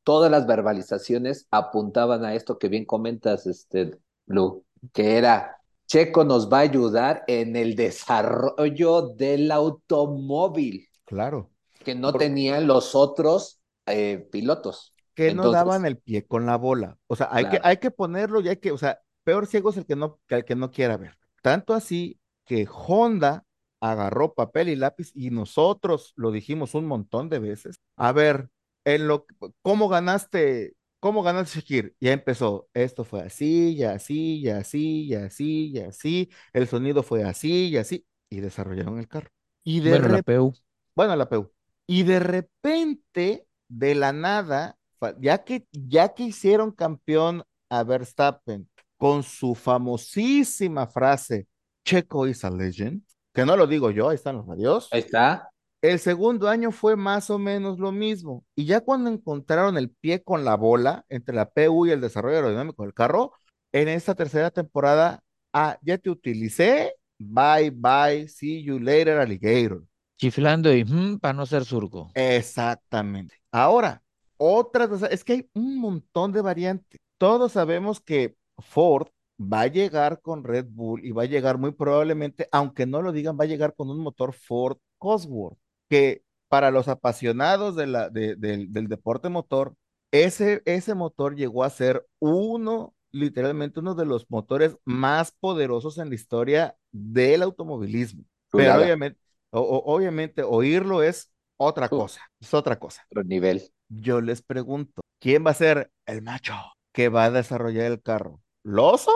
todas 0.04 0.30
las 0.30 0.46
verbalizaciones 0.46 1.46
apuntaban 1.50 2.24
a 2.24 2.34
esto 2.34 2.58
que 2.58 2.68
bien 2.68 2.84
comentas, 2.86 3.46
este, 3.46 3.98
Blue, 4.26 4.64
que 4.92 5.16
era 5.18 5.58
Checo 5.86 6.24
nos 6.24 6.52
va 6.52 6.58
a 6.58 6.60
ayudar 6.62 7.24
en 7.28 7.56
el 7.56 7.76
desarrollo 7.76 9.08
del 9.14 9.50
automóvil 9.52 10.88
Claro, 11.04 11.50
que 11.84 11.94
no 11.94 12.16
tenían 12.16 12.66
los 12.66 12.94
otros 12.94 13.60
eh, 13.86 14.28
pilotos. 14.32 14.94
que 15.14 15.32
no 15.32 15.50
daban 15.50 15.86
el 15.86 15.98
pie 15.98 16.26
con 16.26 16.46
la 16.46 16.56
bola. 16.56 16.98
O 17.06 17.16
sea, 17.16 17.28
hay 17.30 17.48
que, 17.48 17.60
hay 17.62 17.78
que 17.78 17.90
ponerlo 17.90 18.40
y 18.40 18.48
hay 18.48 18.56
que, 18.58 18.72
o 18.72 18.78
sea, 18.78 19.00
peor 19.24 19.46
ciego 19.46 19.70
es 19.70 19.76
el 19.76 19.86
que 19.86 19.96
no, 19.96 20.20
que 20.26 20.34
el 20.36 20.44
que 20.44 20.56
no 20.56 20.70
quiera 20.70 20.96
ver. 20.96 21.16
Tanto 21.42 21.74
así 21.74 22.20
que 22.44 22.68
Honda 22.70 23.44
agarró 23.80 24.34
papel 24.34 24.68
y 24.68 24.76
lápiz 24.76 25.10
y 25.14 25.30
nosotros 25.30 26.12
lo 26.16 26.32
dijimos 26.32 26.74
un 26.74 26.86
montón 26.86 27.28
de 27.28 27.38
veces. 27.38 27.80
A 27.96 28.12
ver, 28.12 28.50
en 28.84 29.08
lo, 29.08 29.26
¿cómo 29.62 29.88
ganaste? 29.88 30.75
¿Cómo 31.06 31.22
ganaste 31.22 31.60
Shakir? 31.60 31.94
Ya 32.00 32.10
empezó, 32.10 32.68
esto 32.74 33.04
fue 33.04 33.22
así, 33.22 33.74
y 33.76 33.84
así, 33.84 34.40
y 34.40 34.48
así, 34.48 35.04
y 35.04 35.14
así, 35.14 35.70
y 35.72 35.78
así, 35.78 36.30
el 36.52 36.66
sonido 36.66 37.04
fue 37.04 37.22
así, 37.22 37.68
y 37.68 37.76
así, 37.76 38.04
y 38.28 38.40
desarrollaron 38.40 38.98
el 38.98 39.06
carro. 39.06 39.30
Y 39.62 39.78
de 39.78 39.90
Bueno, 39.90 40.08
la 40.08 40.18
repente 40.18 40.24
PU. 40.24 40.52
bueno, 40.96 41.14
la 41.14 41.28
PU. 41.28 41.52
Y 41.86 42.02
de 42.02 42.18
repente, 42.18 43.46
de 43.68 43.94
la 43.94 44.12
nada, 44.12 44.78
ya 45.20 45.44
que, 45.44 45.68
ya 45.70 46.12
que 46.12 46.24
hicieron 46.24 46.72
campeón 46.72 47.44
a 47.70 47.84
Verstappen 47.84 48.68
con 48.96 49.22
su 49.22 49.54
famosísima 49.54 50.88
frase, 50.88 51.46
Checo 51.84 52.26
is 52.26 52.44
a 52.44 52.50
legend, 52.50 53.04
que 53.32 53.46
no 53.46 53.56
lo 53.56 53.68
digo 53.68 53.92
yo, 53.92 54.08
ahí 54.08 54.16
están 54.16 54.38
los 54.38 54.46
radios. 54.48 54.88
Ahí 54.90 55.02
está. 55.02 55.52
El 55.86 56.00
segundo 56.00 56.48
año 56.48 56.72
fue 56.72 56.96
más 56.96 57.30
o 57.30 57.38
menos 57.38 57.78
lo 57.78 57.92
mismo. 57.92 58.44
Y 58.56 58.64
ya 58.64 58.80
cuando 58.80 59.08
encontraron 59.08 59.78
el 59.78 59.88
pie 59.88 60.20
con 60.20 60.44
la 60.44 60.56
bola 60.56 61.04
entre 61.08 61.32
la 61.32 61.48
PU 61.48 61.86
y 61.86 61.92
el 61.92 62.00
desarrollo 62.00 62.38
aerodinámico 62.38 62.82
del 62.82 62.92
carro, 62.92 63.34
en 63.70 63.86
esta 63.86 64.16
tercera 64.16 64.50
temporada, 64.50 65.22
ah, 65.52 65.78
ya 65.82 65.96
te 65.96 66.10
utilicé, 66.10 66.96
bye 67.18 67.70
bye, 67.70 68.26
see 68.26 68.64
you 68.64 68.80
later, 68.80 69.18
alligator. 69.18 69.84
Chiflando 70.18 70.74
y 70.74 70.84
para 71.20 71.34
no 71.34 71.46
ser 71.46 71.64
surco. 71.64 72.10
Exactamente. 72.14 73.36
Ahora, 73.52 74.02
otras, 74.38 74.90
o 74.90 74.98
sea, 74.98 75.08
es 75.08 75.22
que 75.22 75.34
hay 75.34 75.50
un 75.54 75.78
montón 75.78 76.32
de 76.32 76.40
variantes. 76.40 77.00
Todos 77.16 77.52
sabemos 77.52 78.00
que 78.00 78.34
Ford 78.58 79.06
va 79.38 79.60
a 79.60 79.66
llegar 79.68 80.20
con 80.20 80.42
Red 80.42 80.66
Bull 80.68 81.04
y 81.04 81.12
va 81.12 81.22
a 81.22 81.26
llegar 81.26 81.58
muy 81.58 81.70
probablemente, 81.70 82.48
aunque 82.50 82.86
no 82.86 83.02
lo 83.02 83.12
digan, 83.12 83.38
va 83.38 83.44
a 83.44 83.46
llegar 83.46 83.76
con 83.76 83.88
un 83.88 84.00
motor 84.00 84.32
Ford 84.32 84.78
Cosworth, 84.98 85.58
que 85.88 86.22
para 86.48 86.70
los 86.70 86.88
apasionados 86.88 87.76
de 87.76 87.86
la, 87.86 88.08
de- 88.10 88.36
del, 88.36 88.72
del 88.72 88.88
deporte 88.88 89.28
motor, 89.28 89.74
ese, 90.12 90.62
ese 90.64 90.94
motor 90.94 91.36
llegó 91.36 91.64
a 91.64 91.70
ser 91.70 92.06
uno, 92.18 92.94
literalmente 93.10 93.80
uno 93.80 93.94
de 93.94 94.06
los 94.06 94.30
motores 94.30 94.76
más 94.84 95.32
poderosos 95.32 95.98
en 95.98 96.08
la 96.08 96.14
historia 96.14 96.76
del 96.92 97.42
automovilismo. 97.42 98.24
Pero 98.54 98.78
obviamente, 98.78 99.20
o- 99.50 99.60
o- 99.60 99.94
obviamente 99.94 100.42
oírlo 100.42 101.02
es 101.02 101.30
otra 101.56 101.88
cosa, 101.88 102.20
es 102.40 102.54
otra 102.54 102.78
cosa. 102.78 103.06
Otro 103.10 103.24
nivel. 103.24 103.62
Yo 103.88 104.20
les 104.20 104.42
pregunto, 104.42 105.02
¿quién 105.20 105.44
va 105.46 105.50
a 105.52 105.54
ser 105.54 105.90
el 106.06 106.22
macho 106.22 106.54
que 106.92 107.08
va 107.08 107.24
a 107.24 107.30
desarrollar 107.30 107.86
el 107.92 108.02
carro? 108.02 108.40
¿Lawson? 108.64 109.14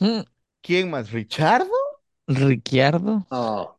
Mm, 0.00 0.24
¿Quién 0.62 0.90
más? 0.90 1.12
¿Richardo? 1.12 1.70
Ricciardo. 2.28 3.26
Oh, 3.30 3.76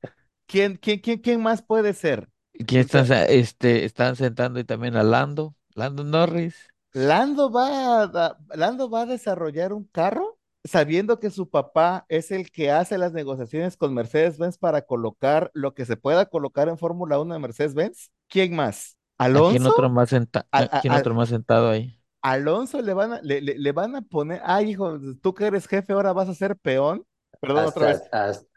¿Quién, 0.47 0.77
quién, 0.77 0.99
quién, 0.99 1.19
quién 1.19 1.41
más 1.41 1.61
puede 1.61 1.93
ser? 1.93 2.29
¿Quién 2.67 2.81
O 2.81 2.87
sea, 2.87 3.01
están, 3.01 3.05
sa- 3.07 3.25
este, 3.25 3.85
están 3.85 4.15
sentando 4.15 4.59
y 4.59 4.63
también 4.65 4.95
a 4.95 5.03
Lando? 5.03 5.55
Lando 5.73 6.03
Norris. 6.03 6.55
¿Lando 6.93 7.51
va 7.51 8.03
a, 8.03 8.37
Lando 8.55 8.89
va 8.89 9.01
a 9.01 9.05
desarrollar 9.05 9.73
un 9.73 9.85
carro? 9.85 10.37
sabiendo 10.63 11.19
que 11.19 11.29
su 11.29 11.47
papá 11.51 12.07
es 12.09 12.31
el 12.31 12.49
que 12.49 12.71
hace 12.71 12.97
las 12.97 13.13
negociaciones 13.13 13.77
con 13.77 13.93
Mercedes-Benz 13.93 14.57
para 14.57 14.81
colocar 14.81 15.51
lo 15.53 15.75
que 15.75 15.85
se 15.85 15.95
pueda 15.95 16.25
colocar 16.25 16.69
en 16.69 16.79
Fórmula 16.79 17.19
1 17.19 17.35
de 17.35 17.39
Mercedes-Benz, 17.39 18.09
¿quién 18.27 18.55
más? 18.55 18.97
¿A 19.33 19.41
quién 19.43 19.65
¿Alonso? 19.65 19.67
otro 19.67 19.87
más 19.89 20.09
senta- 20.09 20.47
A- 20.51 20.63
a 20.63 20.67
a- 20.71 20.79
quién 20.79 20.93
a- 20.95 20.95
otro 20.95 21.13
más 21.13 21.29
sentado 21.29 21.69
ahí? 21.69 22.01
Alonso 22.21 22.81
le 22.81 22.93
van 22.93 23.13
a, 23.13 23.21
le, 23.21 23.41
le- 23.41 23.57
le 23.57 23.71
van 23.71 23.95
a 23.95 24.01
poner, 24.01 24.41
ay, 24.43 24.71
hijo, 24.71 24.99
tú 25.21 25.33
que 25.33 25.45
eres 25.45 25.67
jefe, 25.67 25.93
ahora 25.93 26.13
vas 26.13 26.27
a 26.29 26.33
ser 26.33 26.57
peón. 26.57 27.05
Perdón, 27.39 27.65
otra 27.65 27.87
vez. 27.87 28.01
Hasta, 28.01 28.25
hasta- 28.25 28.47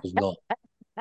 pues 0.00 0.14
no, 0.14 0.34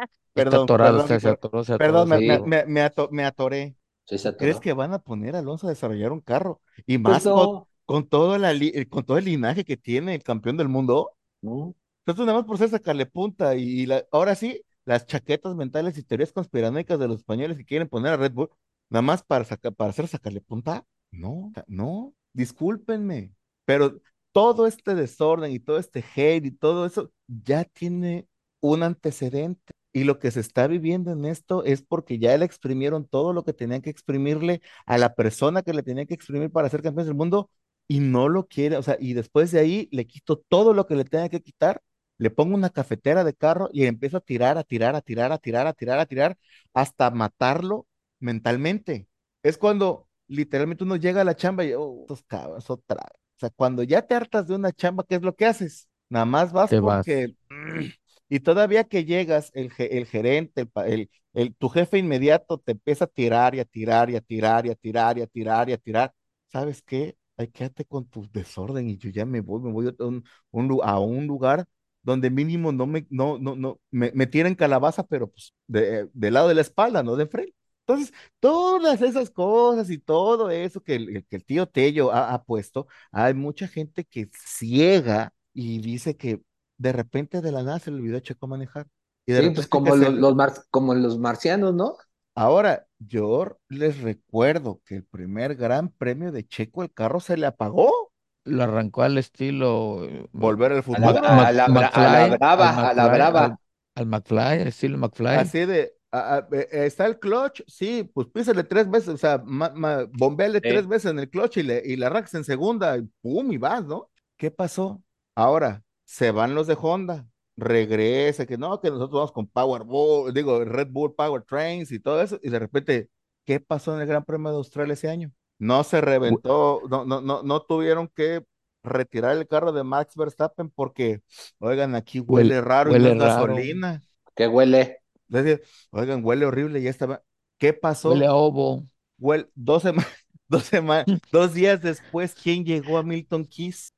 Perdón, 0.34 0.72
atorado, 0.72 0.78
perdón, 0.80 1.00
usted 1.00 1.20
se 1.20 1.30
per- 1.30 1.32
atoró, 1.32 1.64
se 1.64 1.74
perdón, 1.76 2.08
atoró, 2.08 2.10
me, 2.10 2.22
me- 2.22 2.38
Sí. 2.38 2.42
atoró. 2.42 2.46
me- 2.46 2.66
me 2.66 2.82
ato- 2.82 3.10
me 3.12 3.26
atoré. 3.26 3.76
sí 4.06 4.18
se 4.18 4.34
¿Crees 4.38 4.60
que 4.60 4.74
van 4.74 4.94
a 4.94 5.00
poner 5.00 5.36
a 5.36 5.40
Alonso 5.40 5.68
a 5.68 5.72
desarrollar 5.72 6.12
un 6.14 6.22
carro? 6.22 6.62
Y 6.88 6.98
Pues 7.02 7.20
más 7.20 7.28
con, 7.30 7.50
no, 7.50 7.68
con 7.86 8.08
todo 8.10 8.38
la 8.38 8.54
li- 8.54 8.86
con 8.88 9.06
todo 9.06 9.18
el 9.18 9.26
linaje 9.26 9.66
que 9.66 9.78
tiene 9.78 10.16
el 10.16 10.24
campeón 10.24 10.58
del 10.58 10.70
mundo. 10.70 11.12
no. 11.42 11.76
Entonces, 12.06 12.26
nada 12.26 12.40
más 12.40 12.48
por 12.48 12.58
ser 12.58 12.70
sacarle 12.70 13.06
punta 13.06 13.56
y, 13.56 13.64
y 13.82 13.86
la- 13.86 14.06
ahora 14.12 14.36
sí, 14.36 14.64
las 14.86 15.06
chaquetas 15.06 15.56
mentales 15.56 15.98
y 15.98 16.04
teorías 16.04 16.32
conspiranoicas 16.34 17.00
de 17.00 17.08
los 17.08 17.18
españoles 17.20 17.58
que 17.58 17.66
quieren 17.66 17.90
poner 17.90 18.14
a 18.14 18.18
Red 18.18 18.32
Bull, 18.34 18.50
nada 18.90 19.02
más 19.02 19.24
para, 19.24 19.46
saca- 19.46 19.72
para 19.72 19.90
hacer 19.92 20.08
sacarle 20.08 20.42
punta. 20.42 20.86
No, 21.12 21.52
no, 21.68 22.14
discúlpenme, 22.34 23.34
pero 23.66 24.00
todo 24.32 24.68
este 24.68 24.96
desorden 24.96 25.52
y 25.52 25.60
todo 25.60 25.80
este 25.80 26.04
hate 26.16 26.46
y 26.46 26.52
todo 26.52 26.86
eso 26.86 27.12
ya 27.28 27.64
tiene 27.66 28.28
un 28.62 28.84
antecedente. 28.84 29.74
Y 29.98 30.04
lo 30.04 30.20
que 30.20 30.30
se 30.30 30.42
está 30.42 30.68
viviendo 30.68 31.12
en 31.12 31.26
esto 31.26 31.64
es 31.64 31.82
porque 31.82 32.20
ya 32.20 32.38
le 32.38 32.46
exprimieron 32.46 33.08
todo 33.08 33.34
lo 33.34 33.44
que 33.44 33.52
tenían 33.52 33.82
que 33.82 33.90
exprimirle 33.90 34.62
a 34.86 35.00
la 35.00 35.16
persona 35.16 35.64
que 35.64 35.74
le 35.74 35.82
tenían 35.82 36.06
que 36.06 36.14
exprimir 36.14 36.52
para 36.52 36.70
ser 36.70 36.84
campeón 36.84 37.08
del 37.08 37.16
mundo 37.16 37.50
y 37.88 38.00
no 38.00 38.30
lo 38.30 38.48
quiere, 38.48 38.78
o 38.78 38.84
sea, 38.84 38.98
y 39.00 39.14
después 39.14 39.50
de 39.52 39.60
ahí 39.60 39.90
le 39.92 40.06
quito 40.06 40.38
todo 40.38 40.76
lo 40.76 40.86
que 40.86 40.96
le 40.96 41.04
tenga 41.04 41.30
que 41.30 41.42
quitar, 41.42 41.82
le 42.20 42.30
pongo 42.30 42.54
una 42.54 42.70
cafetera 42.70 43.24
de 43.24 43.34
carro 43.34 43.70
y 43.74 43.86
empiezo 43.86 44.18
a 44.18 44.20
tirar, 44.22 44.60
a 44.60 44.64
tirar, 44.64 44.96
a 44.96 45.02
tirar, 45.02 45.32
a 45.32 45.40
tirar, 45.40 45.66
a 45.66 45.74
tirar, 45.74 46.00
a 46.00 46.06
tirar, 46.06 46.38
hasta 46.76 47.10
matarlo 47.10 47.88
mentalmente. 48.20 49.08
Es 49.42 49.58
cuando 49.58 50.08
literalmente 50.28 50.84
uno 50.84 50.98
llega 50.98 51.22
a 51.22 51.24
la 51.24 51.36
chamba 51.36 51.66
y, 51.66 51.74
oh, 51.74 52.02
estos 52.02 52.22
cabros, 52.22 52.70
otra 52.70 52.98
vez. 52.98 53.20
O 53.38 53.40
sea, 53.40 53.50
cuando 53.50 53.82
ya 53.82 54.04
te 54.04 54.14
hartas 54.14 54.46
de 54.46 54.54
una 54.54 54.72
chamba, 54.72 55.06
¿qué 55.10 55.16
es 55.16 55.24
lo 55.24 55.36
que 55.36 55.48
haces? 55.48 55.90
Nada 56.08 56.26
más 56.26 56.54
vas 56.54 56.70
Te 56.70 56.80
vas. 56.80 57.04
Y 58.30 58.40
todavía 58.42 58.84
que 58.86 59.06
llegas, 59.06 59.52
el, 59.54 59.72
el 59.78 60.06
gerente, 60.06 60.62
el, 60.76 60.84
el, 60.94 61.10
el- 61.34 61.56
tu 61.56 61.70
jefe 61.70 61.98
inmediato 61.98 62.58
te 62.60 62.74
empieza 62.74 63.06
a 63.06 63.08
tirar 63.08 63.56
y 63.56 63.60
a 63.60 63.66
tirar 63.66 64.10
y 64.10 64.16
a 64.16 64.22
tirar 64.22 64.66
y 64.66 64.70
a 64.72 64.76
tirar 64.76 65.18
y 65.18 65.22
a 65.22 65.28
tirar 65.28 65.70
y 65.70 65.74
a 65.74 65.78
tirar. 65.78 66.14
¿Sabes 66.52 66.82
qué? 66.82 67.18
Ay, 67.38 67.48
quédate 67.50 67.86
con 67.86 68.06
tu 68.08 68.28
desorden 68.32 68.90
y 68.90 68.98
yo 68.98 69.10
ya 69.12 69.26
me 69.26 69.42
voy, 69.42 69.62
me 69.62 69.72
voy 69.72 69.88
a 70.00 70.04
un, 70.06 70.24
un 70.52 70.80
a 70.84 71.00
un 71.00 71.28
lugar 71.28 71.66
donde 72.04 72.30
mínimo 72.30 72.72
no 72.72 72.88
me, 72.88 73.06
no, 73.10 73.38
no, 73.38 73.56
no, 73.56 73.80
me, 73.92 74.12
me 74.14 74.28
tiren 74.28 74.56
calabaza, 74.56 75.04
pero 75.06 75.30
pues 75.30 75.54
de, 75.68 76.10
del 76.14 76.34
lado 76.34 76.48
de 76.48 76.56
la 76.56 76.62
espalda, 76.62 77.04
no 77.04 77.16
de 77.16 77.28
frente. 77.28 77.54
Entonces, 77.86 78.14
todas 78.40 79.02
esas 79.02 79.30
cosas 79.30 79.90
y 79.90 79.98
todo 79.98 80.50
eso 80.50 80.82
que 80.82 80.96
el, 80.96 81.26
que 81.26 81.36
el 81.38 81.46
tío 81.46 81.68
Tello 81.68 82.12
ha, 82.12 82.34
ha 82.34 82.44
puesto, 82.44 82.88
hay 83.12 83.34
mucha 83.34 83.68
gente 83.68 84.04
que 84.06 84.30
ciega 84.34 85.34
y 85.54 85.80
dice 85.80 86.16
que 86.18 86.42
de 86.78 86.94
repente 86.94 87.42
de 87.42 87.52
la 87.52 87.64
nada 87.64 87.80
se 87.80 87.92
le 87.92 87.98
olvidó 87.98 88.18
a 88.18 88.22
Checo 88.22 88.48
manejar. 88.48 88.88
Y 89.26 89.34
de 89.34 89.42
Sí, 89.42 89.50
pues 89.52 89.68
como 89.68 89.96
los, 89.96 90.12
le- 90.12 90.12
los 90.14 90.36
mar- 90.36 90.54
como 90.72 90.94
los 90.96 91.18
marcianos, 91.20 91.74
¿no? 91.74 91.96
Ahora, 92.36 92.88
yo 93.00 93.60
les 93.70 94.00
recuerdo 94.02 94.82
que 94.86 94.96
el 94.96 95.04
primer 95.06 95.56
gran 95.56 95.90
premio 95.90 96.32
de 96.32 96.48
Checo, 96.48 96.84
el 96.84 96.94
carro 96.94 97.20
se 97.20 97.36
le 97.38 97.48
apagó. 97.48 98.12
Lo 98.46 98.64
arrancó 98.64 99.02
al 99.04 99.18
estilo 99.18 100.06
eh, 100.06 100.28
Volver 100.32 100.72
al 100.72 100.84
A 100.92 101.00
la, 101.00 101.10
futuro. 101.10 101.20
a 101.34 102.08
la 102.16 102.28
brava, 102.34 102.68
al 102.72 102.92
a 102.92 102.94
la 102.94 103.08
McFly, 103.08 103.18
brava. 103.18 103.46
al, 103.46 103.58
al 103.96 104.06
McFly, 104.06 104.62
al 104.62 104.68
estilo 104.68 104.98
McFly. 104.98 105.40
Así 105.42 105.66
de, 105.66 105.94
a- 106.12 106.38
a- 106.38 106.48
eh, 106.52 106.68
está 106.86 107.06
el 107.06 107.20
clutch, 107.20 107.62
sí, 107.68 108.04
pues 108.14 108.28
písale 108.28 108.64
tres 108.64 108.90
veces, 108.90 109.10
o 109.10 109.18
sea, 109.18 109.40
ma, 109.46 109.70
ma- 109.76 110.06
bombeale 110.12 110.62
Sí. 110.62 110.70
tres 110.70 110.88
veces 110.88 111.12
en 111.12 111.20
el 111.20 111.30
clutch 111.30 111.58
y 111.58 111.64
le, 111.64 111.82
y 111.86 111.96
le 111.98 112.06
arrancas 112.06 112.34
en 112.36 112.44
segunda, 112.44 112.98
y 112.98 113.04
pum, 113.22 113.52
y 113.52 113.58
vas, 113.58 113.84
¿no? 113.86 114.10
¿Qué 114.38 114.52
pasó? 114.52 115.04
Ahora, 115.36 115.84
se 116.08 116.32
van 116.32 116.56
los 116.56 116.68
de 116.68 116.78
Honda, 116.82 117.28
regresa, 117.58 118.46
que 118.46 118.58
no, 118.58 118.80
que 118.82 118.90
nosotros 118.90 119.12
vamos 119.20 119.32
con 119.34 119.48
Power 119.48 119.84
Bull, 119.84 120.34
digo, 120.34 120.64
Red 120.66 120.88
Bull 120.92 121.14
Power 121.16 121.44
Trains 121.44 121.92
y 121.92 122.00
todo 122.00 122.22
eso, 122.22 122.40
y 122.42 122.50
de 122.50 122.60
repente, 122.60 123.10
¿qué 123.46 123.60
pasó 123.60 123.94
en 123.96 124.02
el 124.02 124.08
Gran 124.08 124.24
Premio 124.26 124.52
de 124.52 124.58
Australia 124.58 124.94
ese 124.94 125.10
año? 125.10 125.32
No 125.60 125.84
se 125.84 126.02
reventó, 126.02 126.82
no, 126.90 127.06
no, 127.06 127.22
no, 127.22 127.44
no 127.44 127.62
tuvieron 127.64 128.08
que 128.10 128.46
retirar 128.84 129.36
el 129.38 129.48
carro 129.48 129.72
de 129.74 129.84
Max 129.84 130.16
Verstappen 130.16 130.70
porque, 130.70 131.22
oigan, 131.60 131.96
aquí 131.96 132.20
huele, 132.22 132.60
Huele- 132.60 132.62
raro 132.62 132.92
y 132.92 132.94
huele 132.94 133.16
no 133.16 133.26
es 133.26 133.34
raro. 133.36 133.48
gasolina. 133.48 134.04
Que 134.36 134.48
huele. 134.48 135.00
Decir, 135.28 135.64
oigan, 135.92 136.24
huele 136.24 136.46
horrible, 136.46 136.82
ya 136.82 136.90
estaba. 136.92 137.24
¿Qué 137.58 137.74
pasó? 137.74 138.10
Huele 138.12 138.28
a 138.28 138.34
ovo. 138.36 138.84
Huele- 139.20 139.50
dos 139.56 139.82
semanas, 139.84 140.08
dos 140.48 140.64
semanas, 140.64 141.06
dos 141.32 141.54
días 141.54 141.82
después, 141.82 142.36
¿quién 142.36 142.64
llegó 142.66 142.98
a 142.98 143.04
Milton 143.04 143.46
Keys? 143.46 143.94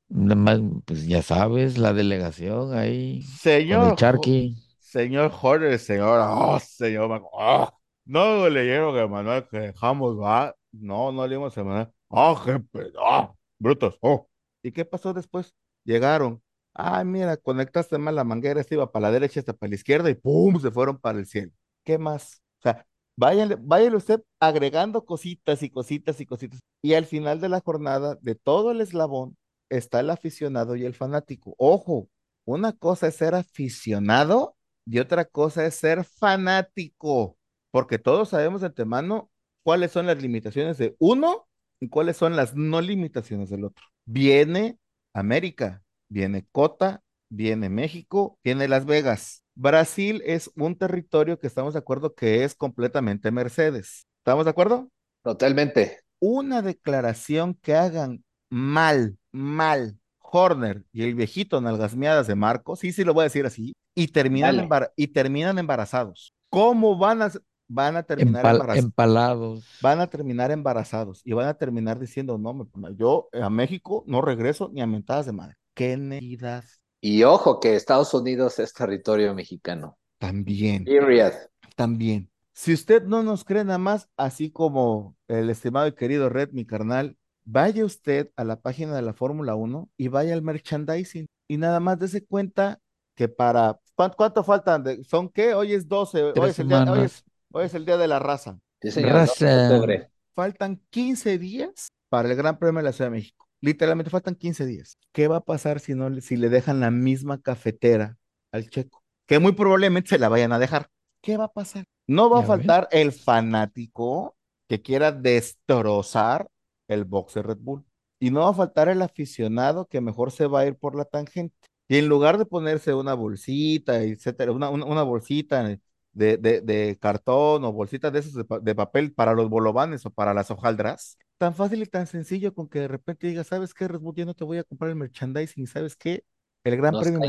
Pues 0.86 1.06
ya 1.08 1.22
sabes, 1.22 1.78
la 1.78 1.94
delegación 1.94 2.74
ahí 2.74 3.32
con 3.68 3.84
Señor, 3.84 3.84
el 3.84 3.96
Charqui. 3.96 4.56
señor 4.80 5.32
Jorge, 5.32 5.78
señor, 5.80 6.22
oh, 6.24 6.60
señor, 6.60 7.22
oh, 7.34 7.70
no 8.06 8.50
leyeron 8.50 8.98
a 8.98 9.08
Manuel 9.08 9.48
que 9.50 9.60
dejamos, 9.60 10.20
va. 10.20 10.56
No, 10.72 11.12
no 11.12 11.28
leímos 11.28 11.58
a 11.58 11.64
Manuel. 11.64 11.90
Oh, 12.10 12.40
pe- 12.72 12.92
oh, 13.00 13.36
brutos, 13.60 13.98
oh. 14.02 14.28
¿Y 14.64 14.72
qué 14.72 14.86
pasó 14.86 15.14
después? 15.14 15.54
Llegaron. 15.86 16.42
Ah, 16.74 17.04
mira, 17.04 17.38
conectaste 17.38 17.98
mal 17.98 18.16
la 18.16 18.24
manguera, 18.24 18.62
esta 18.62 18.76
iba 18.76 18.92
para 18.92 19.08
la 19.08 19.12
derecha, 19.12 19.40
esta 19.40 19.54
para 19.54 19.70
la 19.70 19.76
izquierda 19.76 20.10
y 20.10 20.16
¡pum! 20.16 20.60
se 20.62 20.72
fueron 20.72 20.98
para 21.00 21.20
el 21.20 21.26
cielo. 21.28 21.52
¿Qué 21.84 21.98
más? 21.98 22.42
O 22.60 22.64
sea, 22.64 22.86
váyanle, 23.18 23.58
váyale 23.60 23.96
usted 23.98 24.22
agregando 24.40 25.06
cositas 25.06 25.64
y 25.64 25.70
cositas 25.70 26.22
y 26.22 26.26
cositas. 26.26 26.60
Y 26.82 26.94
al 26.94 27.06
final 27.06 27.42
de 27.42 27.50
la 27.50 27.60
jornada, 27.62 28.18
de 28.22 28.36
todo 28.36 28.72
el 28.72 28.82
eslabón, 28.82 29.38
está 29.70 30.00
el 30.02 30.10
aficionado 30.10 30.76
y 30.76 30.86
el 30.86 30.94
fanático. 30.94 31.56
Ojo, 31.58 32.10
una 32.46 32.74
cosa 32.74 33.08
es 33.08 33.16
ser 33.16 33.36
aficionado 33.36 34.56
y 34.86 35.00
otra 35.00 35.26
cosa 35.26 35.66
es 35.66 35.76
ser 35.76 36.04
fanático, 36.04 37.38
porque 37.72 38.00
todos 38.00 38.30
sabemos 38.30 38.62
de 38.62 38.68
antemano 38.68 39.30
cuáles 39.64 39.92
son 39.92 40.08
las 40.08 40.22
limitaciones 40.22 40.78
de 40.78 40.96
uno 41.00 41.48
y 41.80 41.90
cuáles 41.90 42.18
son 42.18 42.36
las 42.36 42.56
no 42.56 42.82
limitaciones 42.82 43.50
del 43.50 43.66
otro. 43.66 43.86
Viene 44.06 44.80
América, 45.14 45.84
viene 46.10 46.48
Cota, 46.52 47.04
viene 47.30 47.70
México, 47.70 48.40
viene 48.44 48.68
Las 48.68 48.86
Vegas. 48.86 49.44
Brasil 49.54 50.24
es 50.26 50.50
un 50.56 50.76
territorio 50.76 51.38
que 51.38 51.48
estamos 51.48 51.74
de 51.74 51.80
acuerdo 51.80 52.16
que 52.16 52.44
es 52.44 52.56
completamente 52.56 53.30
Mercedes. 53.30 54.08
¿Estamos 54.22 54.46
de 54.46 54.52
acuerdo? 54.52 54.90
Totalmente. 55.24 56.00
Una 56.20 56.62
declaración 56.62 57.54
que 57.54 57.76
hagan 57.76 58.24
mal, 58.50 59.19
mal, 59.32 59.98
Horner 60.20 60.84
y 60.92 61.04
el 61.04 61.16
viejito 61.16 61.60
nalgasmeadas 61.62 62.28
de 62.28 62.36
Marco, 62.36 62.76
sí, 62.76 62.92
sí 62.92 63.04
lo 63.04 63.14
voy 63.14 63.22
a 63.22 63.24
decir 63.26 63.46
así, 63.46 63.74
y 63.96 64.08
terminan, 64.10 64.58
embar- 64.58 64.92
y 64.96 65.08
terminan 65.08 65.58
embarazados. 65.58 66.34
¿Cómo 66.50 66.98
van 66.98 67.22
a, 67.24 67.32
van 67.68 67.96
a 67.98 68.04
terminar 68.04 68.44
empal- 68.46 68.52
embarazados? 68.54 68.86
empalados. 68.86 69.66
van 69.82 70.00
a 70.02 70.08
terminar 70.08 70.52
embarazados 70.52 71.22
y 71.26 71.34
van 71.34 71.48
a 71.48 71.54
terminar 71.56 72.00
diciendo, 72.00 72.38
no, 72.38 72.54
me- 72.54 72.96
yo 72.96 73.30
a 73.34 73.50
México 73.50 74.04
no 74.08 74.22
regreso 74.22 74.70
ni 74.74 74.82
a 74.82 74.88
mentadas 74.88 75.26
de 75.26 75.32
madre. 75.34 75.56
¿Qué 75.74 75.98
necesidad? 75.98 76.64
Y 77.02 77.24
ojo 77.24 77.60
que 77.60 77.76
Estados 77.76 78.14
Unidos 78.14 78.60
es 78.60 78.74
territorio 78.74 79.34
mexicano. 79.34 79.98
También, 80.18 80.84
Period. 80.84 81.34
también. 81.76 82.30
Si 82.54 82.74
usted 82.74 83.04
no 83.04 83.24
nos 83.24 83.46
cree 83.46 83.64
nada 83.64 83.78
más, 83.78 84.10
así 84.18 84.52
como 84.52 85.16
el 85.30 85.50
estimado 85.50 85.88
y 85.88 85.94
querido 85.96 86.28
Red, 86.30 86.50
mi 86.52 86.66
carnal, 86.66 87.16
vaya 87.52 87.84
usted 87.86 88.32
a 88.36 88.44
la 88.44 88.60
página 88.60 88.96
de 88.96 89.02
la 89.02 89.14
Fórmula 89.14 89.56
1 89.56 89.90
y 89.98 90.08
vaya 90.08 90.34
al 90.34 90.42
merchandising 90.42 91.26
y 91.48 91.58
nada 91.58 91.80
más 91.80 91.98
dése 91.98 92.26
cuenta 92.26 92.80
que 93.16 93.28
para, 93.28 93.80
¿cuánto, 93.96 94.16
cuánto 94.18 94.44
faltan? 94.44 94.84
De- 94.84 95.04
¿Son 95.04 95.30
qué? 95.30 95.54
Hoy 95.54 95.74
es 95.74 95.88
12, 95.88 96.24
hoy 96.24 96.50
es 96.50 96.60
el 96.60 96.68
día, 96.68 96.78
hoy 96.84 97.00
es, 97.06 97.12
semanas. 97.12 97.24
hoy 97.52 97.66
es 97.66 97.74
el 97.74 97.86
día 97.86 97.98
de 97.98 98.08
la 98.08 98.20
raza. 98.20 98.60
Sí, 98.82 98.92
señor. 98.92 99.14
12 99.14 99.46
de 99.46 99.52
Raza. 99.56 99.74
octubre. 99.76 100.12
faltan 100.36 100.82
15 100.90 101.38
días 101.38 101.90
para 102.08 102.30
el 102.30 102.36
Gran 102.38 102.58
Premio 102.60 102.80
de 102.80 102.84
la 102.86 102.94
Ciudad 102.94 103.10
de 103.12 103.18
México. 103.18 103.46
Literalmente 103.62 104.10
faltan 104.10 104.36
15 104.36 104.66
días. 104.66 104.98
¿Qué 105.12 105.28
va 105.28 105.38
a 105.38 105.42
pasar 105.44 105.82
si 105.82 105.96
no 105.96 106.10
le- 106.10 106.22
si 106.22 106.38
le 106.38 106.48
dejan 106.50 106.80
la 106.80 106.92
misma 106.92 107.42
cafetera 107.42 108.16
al 108.54 108.70
Checo? 108.70 109.04
Que 109.28 109.40
muy 109.40 109.52
probablemente 109.52 110.10
se 110.12 110.20
la 110.20 110.30
vayan 110.30 110.54
a 110.54 110.60
dejar. 110.60 110.88
¿Qué 111.22 111.36
va 111.36 111.46
a 111.46 111.52
pasar? 111.52 111.84
No 112.08 112.30
va 112.30 112.40
a 112.40 112.44
faltar 112.44 112.88
el 112.92 113.12
fanático 113.12 114.38
que 114.70 114.82
quiera 114.82 115.12
destrozar 115.12 116.48
el 116.90 117.06
boxe 117.06 117.42
Red 117.42 117.60
Bull. 117.60 117.86
Y 118.20 118.32
no 118.32 118.42
va 118.42 118.50
a 118.50 118.54
faltar 118.54 118.90
el 118.90 119.02
aficionado 119.02 119.88
que 119.88 120.02
mejor 120.02 120.32
se 120.32 120.48
va 120.48 120.62
a 120.62 120.66
ir 120.68 120.76
por 120.76 120.96
la 120.96 121.06
tangente. 121.06 121.56
Y 121.88 121.98
en 121.98 122.08
lugar 122.10 122.38
de 122.38 122.46
ponerse 122.46 122.94
una 122.94 123.14
bolsita, 123.14 124.02
etcétera, 124.04 124.52
una, 124.52 124.70
una, 124.70 124.86
una 124.86 125.04
bolsita 125.04 125.64
de, 126.12 126.38
de, 126.38 126.62
de 126.62 126.98
cartón 127.00 127.64
o 127.64 127.72
bolsitas 127.72 128.12
de 128.12 128.20
esos 128.20 128.34
de, 128.34 128.46
de 128.62 128.76
papel 128.76 129.14
para 129.14 129.34
los 129.34 129.50
bolovanes 129.50 130.06
o 130.06 130.12
para 130.12 130.34
las 130.34 130.52
hojaldras, 130.52 131.18
tan 131.38 131.56
fácil 131.56 131.82
y 131.82 131.86
tan 131.86 132.08
sencillo 132.08 132.54
con 132.54 132.68
que 132.68 132.80
de 132.80 132.88
repente 132.88 133.28
digas, 133.28 133.48
¿sabes 133.48 133.74
qué, 133.74 133.88
Red 133.88 134.00
Bull? 134.00 134.16
Ya 134.16 134.26
no 134.26 134.34
te 134.34 134.44
voy 134.44 134.58
a 134.58 134.64
comprar 134.64 134.90
el 134.92 134.98
merchandising, 134.98 135.68
¿sabes 135.68 135.96
qué? 135.96 136.24
El 136.64 136.76
gran 136.76 136.92
Nos 136.92 137.04
premio 137.04 137.20
me 137.20 137.28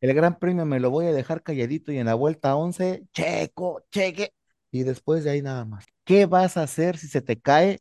el 0.00 0.14
gran 0.14 0.38
premio 0.38 0.64
me 0.64 0.80
lo 0.80 0.90
voy 0.90 1.06
a 1.06 1.12
dejar 1.12 1.42
calladito 1.42 1.92
y 1.92 1.98
en 1.98 2.06
la 2.06 2.14
vuelta 2.14 2.56
11, 2.56 3.04
checo, 3.12 3.84
cheque, 3.90 4.32
y 4.70 4.82
después 4.84 5.22
de 5.24 5.30
ahí 5.30 5.42
nada 5.42 5.64
más. 5.66 5.84
¿Qué 6.04 6.26
vas 6.26 6.56
a 6.56 6.62
hacer 6.62 6.96
si 6.96 7.08
se 7.08 7.20
te 7.20 7.38
cae 7.38 7.80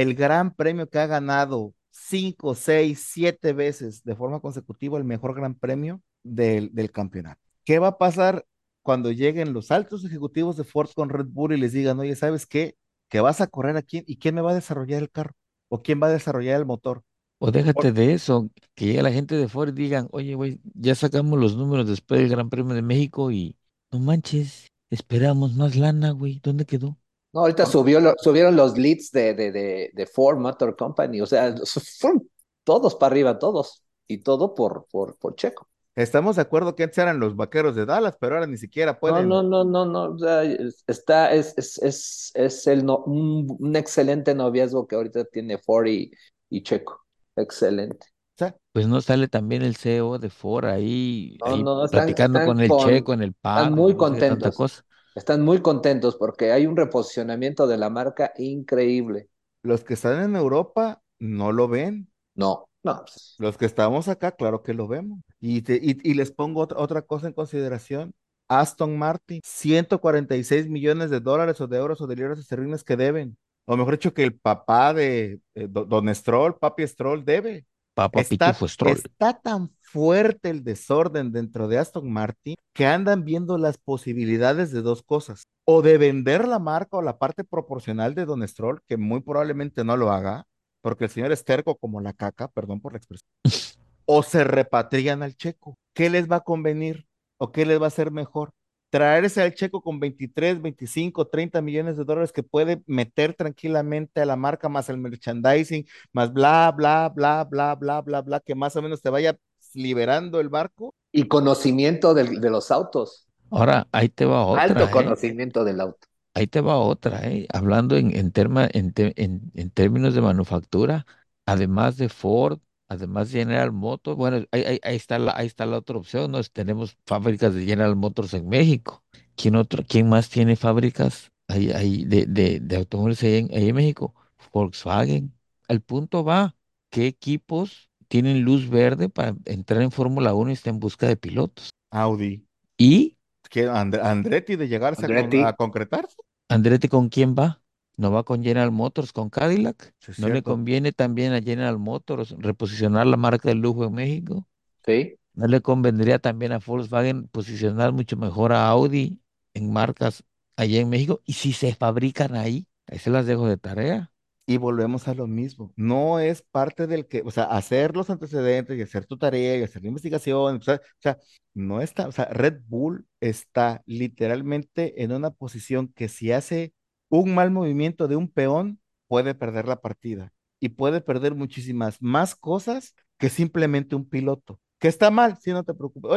el 0.00 0.14
gran 0.14 0.54
premio 0.54 0.88
que 0.88 0.98
ha 0.98 1.06
ganado 1.06 1.74
cinco, 1.90 2.54
seis, 2.54 3.06
siete 3.08 3.52
veces 3.52 4.02
de 4.04 4.16
forma 4.16 4.40
consecutiva 4.40 4.98
el 4.98 5.04
mejor 5.04 5.34
gran 5.34 5.54
premio 5.54 6.00
del, 6.22 6.74
del 6.74 6.90
campeonato? 6.90 7.40
¿Qué 7.64 7.78
va 7.78 7.88
a 7.88 7.98
pasar 7.98 8.44
cuando 8.82 9.12
lleguen 9.12 9.52
los 9.52 9.70
altos 9.70 10.04
ejecutivos 10.04 10.56
de 10.56 10.64
Ford 10.64 10.90
con 10.94 11.08
Red 11.08 11.26
Bull 11.28 11.54
y 11.54 11.58
les 11.58 11.72
digan, 11.72 11.98
oye, 11.98 12.16
¿sabes 12.16 12.46
qué? 12.46 12.76
Que 13.08 13.20
vas 13.20 13.40
a 13.40 13.46
correr 13.46 13.76
aquí 13.76 14.02
y 14.06 14.18
quién 14.18 14.34
me 14.34 14.42
va 14.42 14.50
a 14.50 14.54
desarrollar 14.54 15.02
el 15.02 15.10
carro 15.10 15.34
o 15.68 15.82
quién 15.82 16.00
va 16.02 16.08
a 16.08 16.12
desarrollar 16.12 16.58
el 16.58 16.66
motor. 16.66 17.02
O 17.38 17.50
déjate 17.50 17.92
de 17.92 18.12
eso, 18.12 18.50
que 18.74 18.86
llegue 18.86 19.02
la 19.02 19.12
gente 19.12 19.36
de 19.36 19.48
Ford 19.48 19.68
y 19.70 19.82
digan, 19.82 20.08
oye, 20.12 20.34
güey, 20.34 20.60
ya 20.74 20.94
sacamos 20.94 21.38
los 21.38 21.56
números 21.56 21.86
después 21.86 22.20
del 22.20 22.30
Gran 22.30 22.48
Premio 22.48 22.74
de 22.74 22.82
México 22.82 23.30
y 23.30 23.56
no 23.90 23.98
manches, 23.98 24.68
esperamos 24.90 25.54
más 25.54 25.76
lana, 25.76 26.10
güey, 26.12 26.40
¿dónde 26.42 26.64
quedó? 26.64 26.98
No, 27.34 27.40
ahorita 27.42 27.66
subió 27.66 28.00
lo- 28.00 28.14
subieron 28.18 28.56
los 28.56 28.78
leads 28.78 29.12
de, 29.12 29.34
de, 29.34 29.52
de, 29.52 29.90
de 29.94 30.06
Ford 30.06 30.38
Motor 30.38 30.76
Company, 30.76 31.20
o 31.20 31.26
sea, 31.26 31.54
fueron 32.00 32.30
todos 32.64 32.96
para 32.96 33.12
arriba, 33.12 33.38
todos, 33.40 33.84
y 34.08 34.18
todo 34.18 34.54
por, 34.54 34.86
por, 34.90 35.16
por 35.18 35.36
Checo. 35.36 35.68
Estamos 35.96 36.36
de 36.36 36.42
acuerdo 36.42 36.76
que 36.76 36.84
antes 36.84 36.98
eran 36.98 37.18
los 37.20 37.34
vaqueros 37.36 37.74
de 37.76 37.84
Dallas, 37.86 38.16
pero 38.20 38.36
ahora 38.36 38.46
ni 38.46 38.56
siquiera 38.58 39.00
No, 39.02 39.22
pueden. 39.22 39.42
no, 39.42 39.42
no, 39.42 39.64
no, 39.64 39.84
no, 39.84 40.04
o 40.14 40.18
sea, 40.18 40.42
es- 40.44 40.82
está, 40.86 41.32
es, 41.34 41.52
es, 41.58 41.78
es, 41.82 42.30
es 42.34 42.66
el 42.66 42.84
no, 42.86 42.98
un, 43.04 43.46
un 43.60 43.76
excelente 43.76 44.34
noviazgo 44.34 44.86
que 44.86 44.96
ahorita 44.96 45.24
tiene 45.26 45.58
Ford 45.58 45.86
y, 45.88 46.10
y 46.48 46.62
Checo, 46.62 47.04
excelente. 47.36 48.06
O 48.36 48.38
sea, 48.38 48.56
Pues 48.72 48.88
no 48.88 49.00
sale 49.00 49.28
también 49.28 49.62
el 49.62 49.76
CEO 49.76 50.18
de 50.18 50.30
Ford 50.30 50.66
ahí, 50.66 51.38
No, 51.40 51.46
ahí 51.46 51.64
no, 51.64 51.74
no, 51.76 51.84
están, 51.84 52.08
platicando 52.08 52.42
están 52.42 52.42
con 52.42 52.60
el 52.60 52.74
con- 52.74 52.74
checo 52.74 53.12
en 53.12 53.22
el 53.22 53.34
muy 53.72 53.96
no 53.96 54.04
sé 54.04 54.10
qué 54.12 54.22
tanta 54.22 54.50
contentos. 54.50 54.52
cosa. 54.52 54.82
Están 55.14 55.42
muy 55.42 55.60
contentos 55.62 56.16
porque 56.16 56.52
hay 56.52 56.66
un 56.66 56.76
reposicionamiento 56.76 57.66
de 57.66 57.76
la 57.78 57.90
marca 57.90 58.32
increíble. 58.38 59.28
los 59.62 59.82
que 59.84 59.94
están 59.94 60.22
en 60.22 60.36
Europa 60.36 61.02
no 61.18 61.50
lo 61.52 61.68
ven. 61.68 62.08
No, 62.36 62.68
no, 62.82 63.04
Los 63.38 63.56
que 63.58 63.66
estamos 63.66 64.08
acá, 64.08 64.32
claro 64.32 64.62
que 64.62 64.74
lo 64.74 64.86
vemos. 64.86 65.18
Y, 65.40 65.62
te- 65.62 65.80
y, 65.82 65.98
y 66.08 66.14
les 66.14 66.30
pongo 66.30 66.60
otra, 66.60 66.78
otra 66.78 67.02
cosa 67.02 67.26
en 67.26 67.32
consideración. 67.32 68.14
Aston 68.48 68.96
Martin, 68.98 69.40
146 69.42 70.68
millones 70.68 71.10
de 71.10 71.20
dólares 71.20 71.60
o 71.60 71.66
de 71.66 71.78
euros 71.78 72.00
o 72.00 72.06
de 72.06 72.14
libras 72.16 72.38
esterlinas 72.38 72.84
que 72.84 72.96
deben. 72.96 73.36
O 73.64 73.76
mejor 73.76 73.94
dicho, 73.94 74.12
que 74.14 74.22
el 74.22 74.38
papá 74.38 74.92
de 74.94 75.40
eh, 75.54 75.66
do- 75.68 75.84
Don 75.86 76.14
Stroll, 76.14 76.58
Papi 76.58 76.86
Stroll, 76.86 77.24
debe. 77.24 77.64
Papá 77.94 78.20
Está, 78.22 78.52
Stroll. 78.52 78.92
está 78.96 79.40
tan 79.40 79.70
fuerte 79.80 80.50
el 80.50 80.64
desorden 80.64 81.30
dentro 81.30 81.68
de 81.68 81.78
Aston 81.78 82.12
Martin 82.12 82.56
que 82.72 82.86
andan 82.86 83.24
viendo 83.24 83.56
las 83.56 83.78
posibilidades 83.78 84.72
de 84.72 84.82
dos 84.82 85.02
cosas. 85.04 85.44
O 85.64 85.80
de 85.80 85.96
vender 85.96 86.48
la 86.48 86.58
marca 86.58 86.96
o 86.96 87.02
la 87.02 87.18
parte 87.18 87.44
proporcional 87.44 88.14
de 88.14 88.26
Don 88.26 88.46
Stroll, 88.46 88.80
que 88.86 88.96
muy 88.96 89.20
probablemente 89.20 89.84
no 89.84 89.96
lo 89.96 90.10
haga, 90.10 90.44
porque 90.82 91.04
el 91.04 91.10
señor 91.10 91.32
es 91.32 91.44
terco 91.44 91.76
como 91.76 92.00
la 92.00 92.12
caca, 92.12 92.48
perdón 92.48 92.80
por 92.80 92.92
la 92.92 92.98
expresión. 92.98 93.28
O 94.06 94.22
se 94.22 94.44
repatrian 94.44 95.22
al 95.22 95.34
checo. 95.34 95.78
¿Qué 95.94 96.10
les 96.10 96.30
va 96.30 96.36
a 96.36 96.40
convenir? 96.40 97.06
¿O 97.38 97.52
qué 97.52 97.64
les 97.64 97.80
va 97.80 97.86
a 97.86 97.88
hacer 97.88 98.10
mejor? 98.10 98.50
Traerse 98.94 99.42
al 99.42 99.54
checo 99.54 99.82
con 99.82 99.98
23, 99.98 100.62
25, 100.62 101.26
30 101.26 101.60
millones 101.60 101.96
de 101.96 102.04
dólares 102.04 102.30
que 102.32 102.44
puede 102.44 102.80
meter 102.86 103.34
tranquilamente 103.34 104.20
a 104.20 104.26
la 104.26 104.36
marca 104.36 104.68
más 104.68 104.88
el 104.88 104.98
merchandising, 104.98 105.84
más 106.12 106.32
bla, 106.32 106.72
bla, 106.76 107.08
bla, 107.08 107.42
bla, 107.44 107.74
bla, 107.74 108.00
bla, 108.02 108.20
bla, 108.22 108.40
que 108.40 108.54
más 108.54 108.76
o 108.76 108.82
menos 108.82 109.02
te 109.02 109.10
vaya 109.10 109.36
liberando 109.74 110.38
el 110.40 110.48
barco. 110.48 110.94
y 111.12 111.28
conocimiento 111.28 112.12
del- 112.14 112.40
de, 112.40 112.50
los 112.50 112.70
autos, 112.70 113.28
Ahora, 113.50 113.88
ahí 113.92 114.08
te 114.10 114.24
va 114.26 114.44
otra, 114.46 114.82
alto 114.82 114.90
¿eh? 114.94 115.16
conocimiento 115.16 115.64
del 115.64 115.80
auto. 115.82 116.06
Ahí 116.34 116.46
te 116.48 116.60
va 116.60 116.78
otra, 116.78 117.28
¿eh? 117.28 117.46
Hablando 117.52 117.96
en, 117.96 118.14
en, 118.16 118.32
terma- 118.32 118.68
en, 118.72 118.92
te- 118.92 119.12
en- 119.22 119.52
en 119.54 119.70
términos 119.70 120.14
de 120.14 120.20
manufactura, 120.20 121.06
además 121.46 121.96
de 121.96 122.08
Ford, 122.08 122.58
además 122.94 123.30
de 123.32 123.40
General 123.40 123.72
Motors, 123.72 124.16
bueno, 124.16 124.38
ahí, 124.52 124.62
ahí- 124.64 124.80
ahí 124.82 124.96
está 124.96 125.18
la, 125.18 125.32
ahí 125.36 125.46
está 125.46 125.66
la 125.66 125.78
otra 125.78 125.96
opción, 125.98 126.30
¿no? 126.32 126.42
Tenemos 126.44 126.96
fábricas 127.06 127.54
de 127.54 127.64
General 127.64 127.96
Motors 127.96 128.34
en 128.34 128.48
México. 128.48 129.04
¿Quién 129.36 129.56
otro, 129.56 129.84
quién 129.86 130.08
más 130.08 130.28
tiene 130.30 130.56
fábricas 130.56 131.30
ahí, 131.48 131.70
ahí 131.72 132.04
de, 132.04 132.26
de, 132.26 132.60
de 132.60 132.76
automóviles 132.76 133.22
ahí 133.22 133.36
en, 133.36 133.50
ahí 133.54 133.68
en 133.68 133.74
México? 133.76 134.14
Volkswagen. 134.52 135.32
Al 135.68 135.80
punto 135.80 136.24
va, 136.24 136.54
¿qué 136.90 137.06
equipos 137.06 137.90
tienen 138.08 138.42
luz 138.42 138.68
verde 138.68 139.08
para 139.08 139.34
entrar 139.46 139.82
en 139.82 139.90
Fórmula 139.90 140.34
1 140.34 140.50
y 140.50 140.54
están 140.54 140.74
en 140.74 140.80
busca 140.80 141.08
de 141.08 141.16
pilotos? 141.16 141.70
Audi. 141.90 142.46
Y 142.78 143.16
And- 143.54 143.94
Andretti 143.94 144.56
de 144.56 144.66
llegarse 144.68 145.06
a 145.06 145.08
con- 145.08 145.16
Andretti. 145.16 145.42
a, 145.44 145.52
concretarse. 145.52 146.16
Andretti, 146.48 146.88
¿con 146.88 147.08
quién 147.08 147.34
va? 147.34 147.62
¿No 147.96 148.10
va 148.10 148.24
con 148.24 148.42
General 148.42 148.72
Motors, 148.72 149.12
con 149.12 149.30
Cadillac? 149.30 149.94
Sí, 149.98 150.12
¿No 150.16 150.28
le 150.28 150.42
conviene 150.42 150.92
también 150.92 151.32
a 151.32 151.40
General 151.42 151.78
Motors 151.78 152.34
reposicionar 152.38 153.06
la 153.06 153.16
marca 153.16 153.48
de 153.48 153.54
lujo 153.54 153.84
en 153.84 153.94
México? 153.94 154.48
¿sí? 154.86 155.18
¿No 155.34 155.46
le 155.46 155.60
convendría 155.60 156.18
también 156.18 156.52
a 156.52 156.58
Volkswagen 156.58 157.28
posicionar 157.28 157.92
mucho 157.92 158.16
mejor 158.16 158.52
a 158.52 158.68
Audi 158.68 159.20
en 159.54 159.72
marcas 159.72 160.24
allá 160.56 160.80
en 160.80 160.88
México? 160.88 161.22
Y 161.24 161.34
si 161.34 161.52
se 161.52 161.74
fabrican 161.74 162.36
ahí, 162.36 162.66
ahí 162.86 162.98
se 162.98 163.10
las 163.10 163.26
dejo 163.26 163.46
de 163.48 163.56
tarea. 163.56 164.12
Y 164.46 164.58
volvemos 164.58 165.08
a 165.08 165.14
lo 165.14 165.26
mismo. 165.26 165.72
No 165.76 166.20
es 166.20 166.42
parte 166.42 166.86
del 166.86 167.06
que, 167.06 167.22
o 167.24 167.30
sea, 167.30 167.44
hacer 167.44 167.96
los 167.96 168.10
antecedentes 168.10 168.76
y 168.78 168.82
hacer 168.82 169.06
tu 169.06 169.16
tarea 169.16 169.56
y 169.56 169.62
hacer 169.62 169.82
la 169.82 169.88
investigación, 169.88 170.56
o 170.56 170.62
sea, 170.62 170.74
o 170.76 171.00
sea, 171.00 171.18
no 171.54 171.80
está, 171.80 172.08
o 172.08 172.12
sea, 172.12 172.26
Red 172.26 172.60
Bull 172.68 173.06
está 173.20 173.82
literalmente 173.86 175.02
en 175.02 175.12
una 175.12 175.30
posición 175.30 175.88
que 175.88 176.08
si 176.08 176.30
hace 176.30 176.74
un 177.18 177.34
mal 177.34 177.50
movimiento 177.50 178.08
de 178.08 178.16
un 178.16 178.28
peón, 178.28 178.80
puede 179.08 179.34
perder 179.34 179.68
la 179.68 179.80
partida 179.80 180.32
y 180.60 180.70
puede 180.70 181.00
perder 181.00 181.34
muchísimas 181.34 182.00
más 182.02 182.34
cosas 182.34 182.94
que 183.18 183.28
simplemente 183.30 183.94
un 183.96 184.08
piloto. 184.08 184.60
Que 184.78 184.88
está 184.88 185.10
mal, 185.10 185.38
si 185.40 185.52
no 185.52 185.64
te 185.64 185.74
preocupes. 185.74 186.10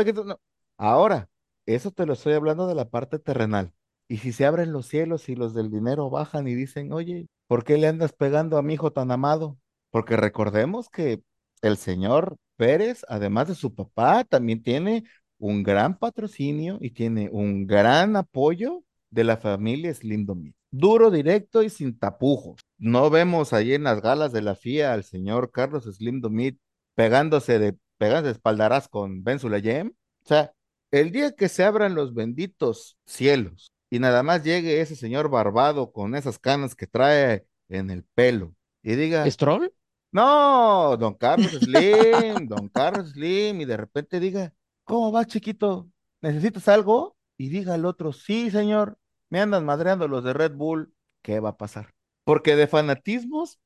Ahora, 0.78 1.30
eso 1.66 1.92
te 1.92 2.06
lo 2.06 2.14
estoy 2.14 2.34
hablando 2.34 2.68
de 2.68 2.76
la 2.76 2.90
parte 2.90 3.20
terrenal. 3.20 3.74
Y 4.08 4.18
si 4.18 4.32
se 4.32 4.46
abren 4.46 4.72
los 4.72 4.88
cielos 4.88 5.30
y 5.30 5.36
los 5.36 5.54
del 5.54 5.70
dinero 5.70 6.10
bajan 6.10 6.48
y 6.48 6.56
dicen, 6.56 6.94
oye, 6.94 7.28
¿por 7.48 7.64
qué 7.64 7.78
le 7.78 7.88
andas 7.88 8.14
pegando 8.14 8.58
a 8.58 8.62
mi 8.62 8.74
hijo 8.74 8.92
tan 8.92 9.12
amado? 9.12 9.58
Porque 9.92 10.16
recordemos 10.18 10.90
que 10.90 11.22
el 11.62 11.78
señor 11.78 12.38
Pérez, 12.56 13.06
además 13.10 13.50
de 13.50 13.56
su 13.56 13.76
papá, 13.76 14.24
también 14.24 14.64
tiene 14.64 15.04
un 15.38 15.64
gran 15.64 15.98
patrocinio 15.98 16.78
y 16.82 16.92
tiene 16.92 17.30
un 17.32 17.68
gran 17.68 18.16
apoyo 18.16 18.84
de 19.10 19.24
la 19.24 19.38
familia 19.38 19.94
Slim 19.94 20.26
Domit. 20.26 20.56
Duro, 20.78 21.10
directo 21.10 21.64
y 21.64 21.70
sin 21.70 21.98
tapujos. 21.98 22.62
No 22.78 23.10
vemos 23.10 23.52
ahí 23.54 23.74
en 23.74 23.84
las 23.84 24.02
galas 24.02 24.32
de 24.32 24.42
la 24.42 24.56
FIA 24.56 24.94
al 24.94 25.04
señor 25.04 25.52
Carlos 25.52 25.86
Slim 25.86 26.22
Domit 26.22 26.60
pegándose 26.94 27.58
de, 27.58 27.78
pegándose 27.98 28.28
de 28.28 28.32
espaldaraz 28.34 28.88
con 28.88 29.24
Ben 29.24 29.40
Sulayem. 29.40 29.94
O 30.24 30.28
sea, 30.28 30.54
el 30.92 31.12
día 31.12 31.36
que 31.36 31.50
se 31.50 31.64
abran 31.64 31.96
los 31.96 32.14
benditos 32.14 32.98
cielos 33.06 33.72
y 33.90 34.00
nada 34.00 34.22
más 34.22 34.44
llegue 34.44 34.82
ese 34.82 34.96
señor 34.96 35.30
barbado 35.30 35.92
con 35.92 36.16
esas 36.16 36.38
canas 36.38 36.76
que 36.76 36.88
trae 36.88 37.46
en 37.70 37.90
el 37.90 38.04
pelo 38.04 38.54
y 38.84 38.96
diga, 38.96 39.30
¿Stroll? 39.30 39.74
no, 40.12 40.96
don 40.98 41.16
Carlos 41.16 41.52
Slim, 41.52 42.48
don 42.48 42.70
Carlos 42.74 43.12
Slim, 43.12 43.62
y 43.62 43.66
de 43.66 43.78
repente 43.78 44.20
diga, 44.20 44.54
¿cómo 44.84 45.12
va, 45.12 45.26
chiquito? 45.26 45.90
¿Necesitas 46.22 46.68
algo? 46.68 47.18
Y 47.38 47.50
diga 47.50 47.76
el 47.76 47.86
otro, 47.86 48.14
sí, 48.14 48.50
señor, 48.52 48.98
me 49.30 49.40
andan 49.40 49.66
madreando 49.66 50.08
los 50.08 50.24
de 50.24 50.34
Red 50.34 50.54
Bull, 50.54 50.94
¿qué 51.22 51.40
va 51.40 51.50
a 51.50 51.58
pasar? 51.58 51.94
Porque 52.24 52.56
de 52.56 52.68
fanatismos, 52.68 53.60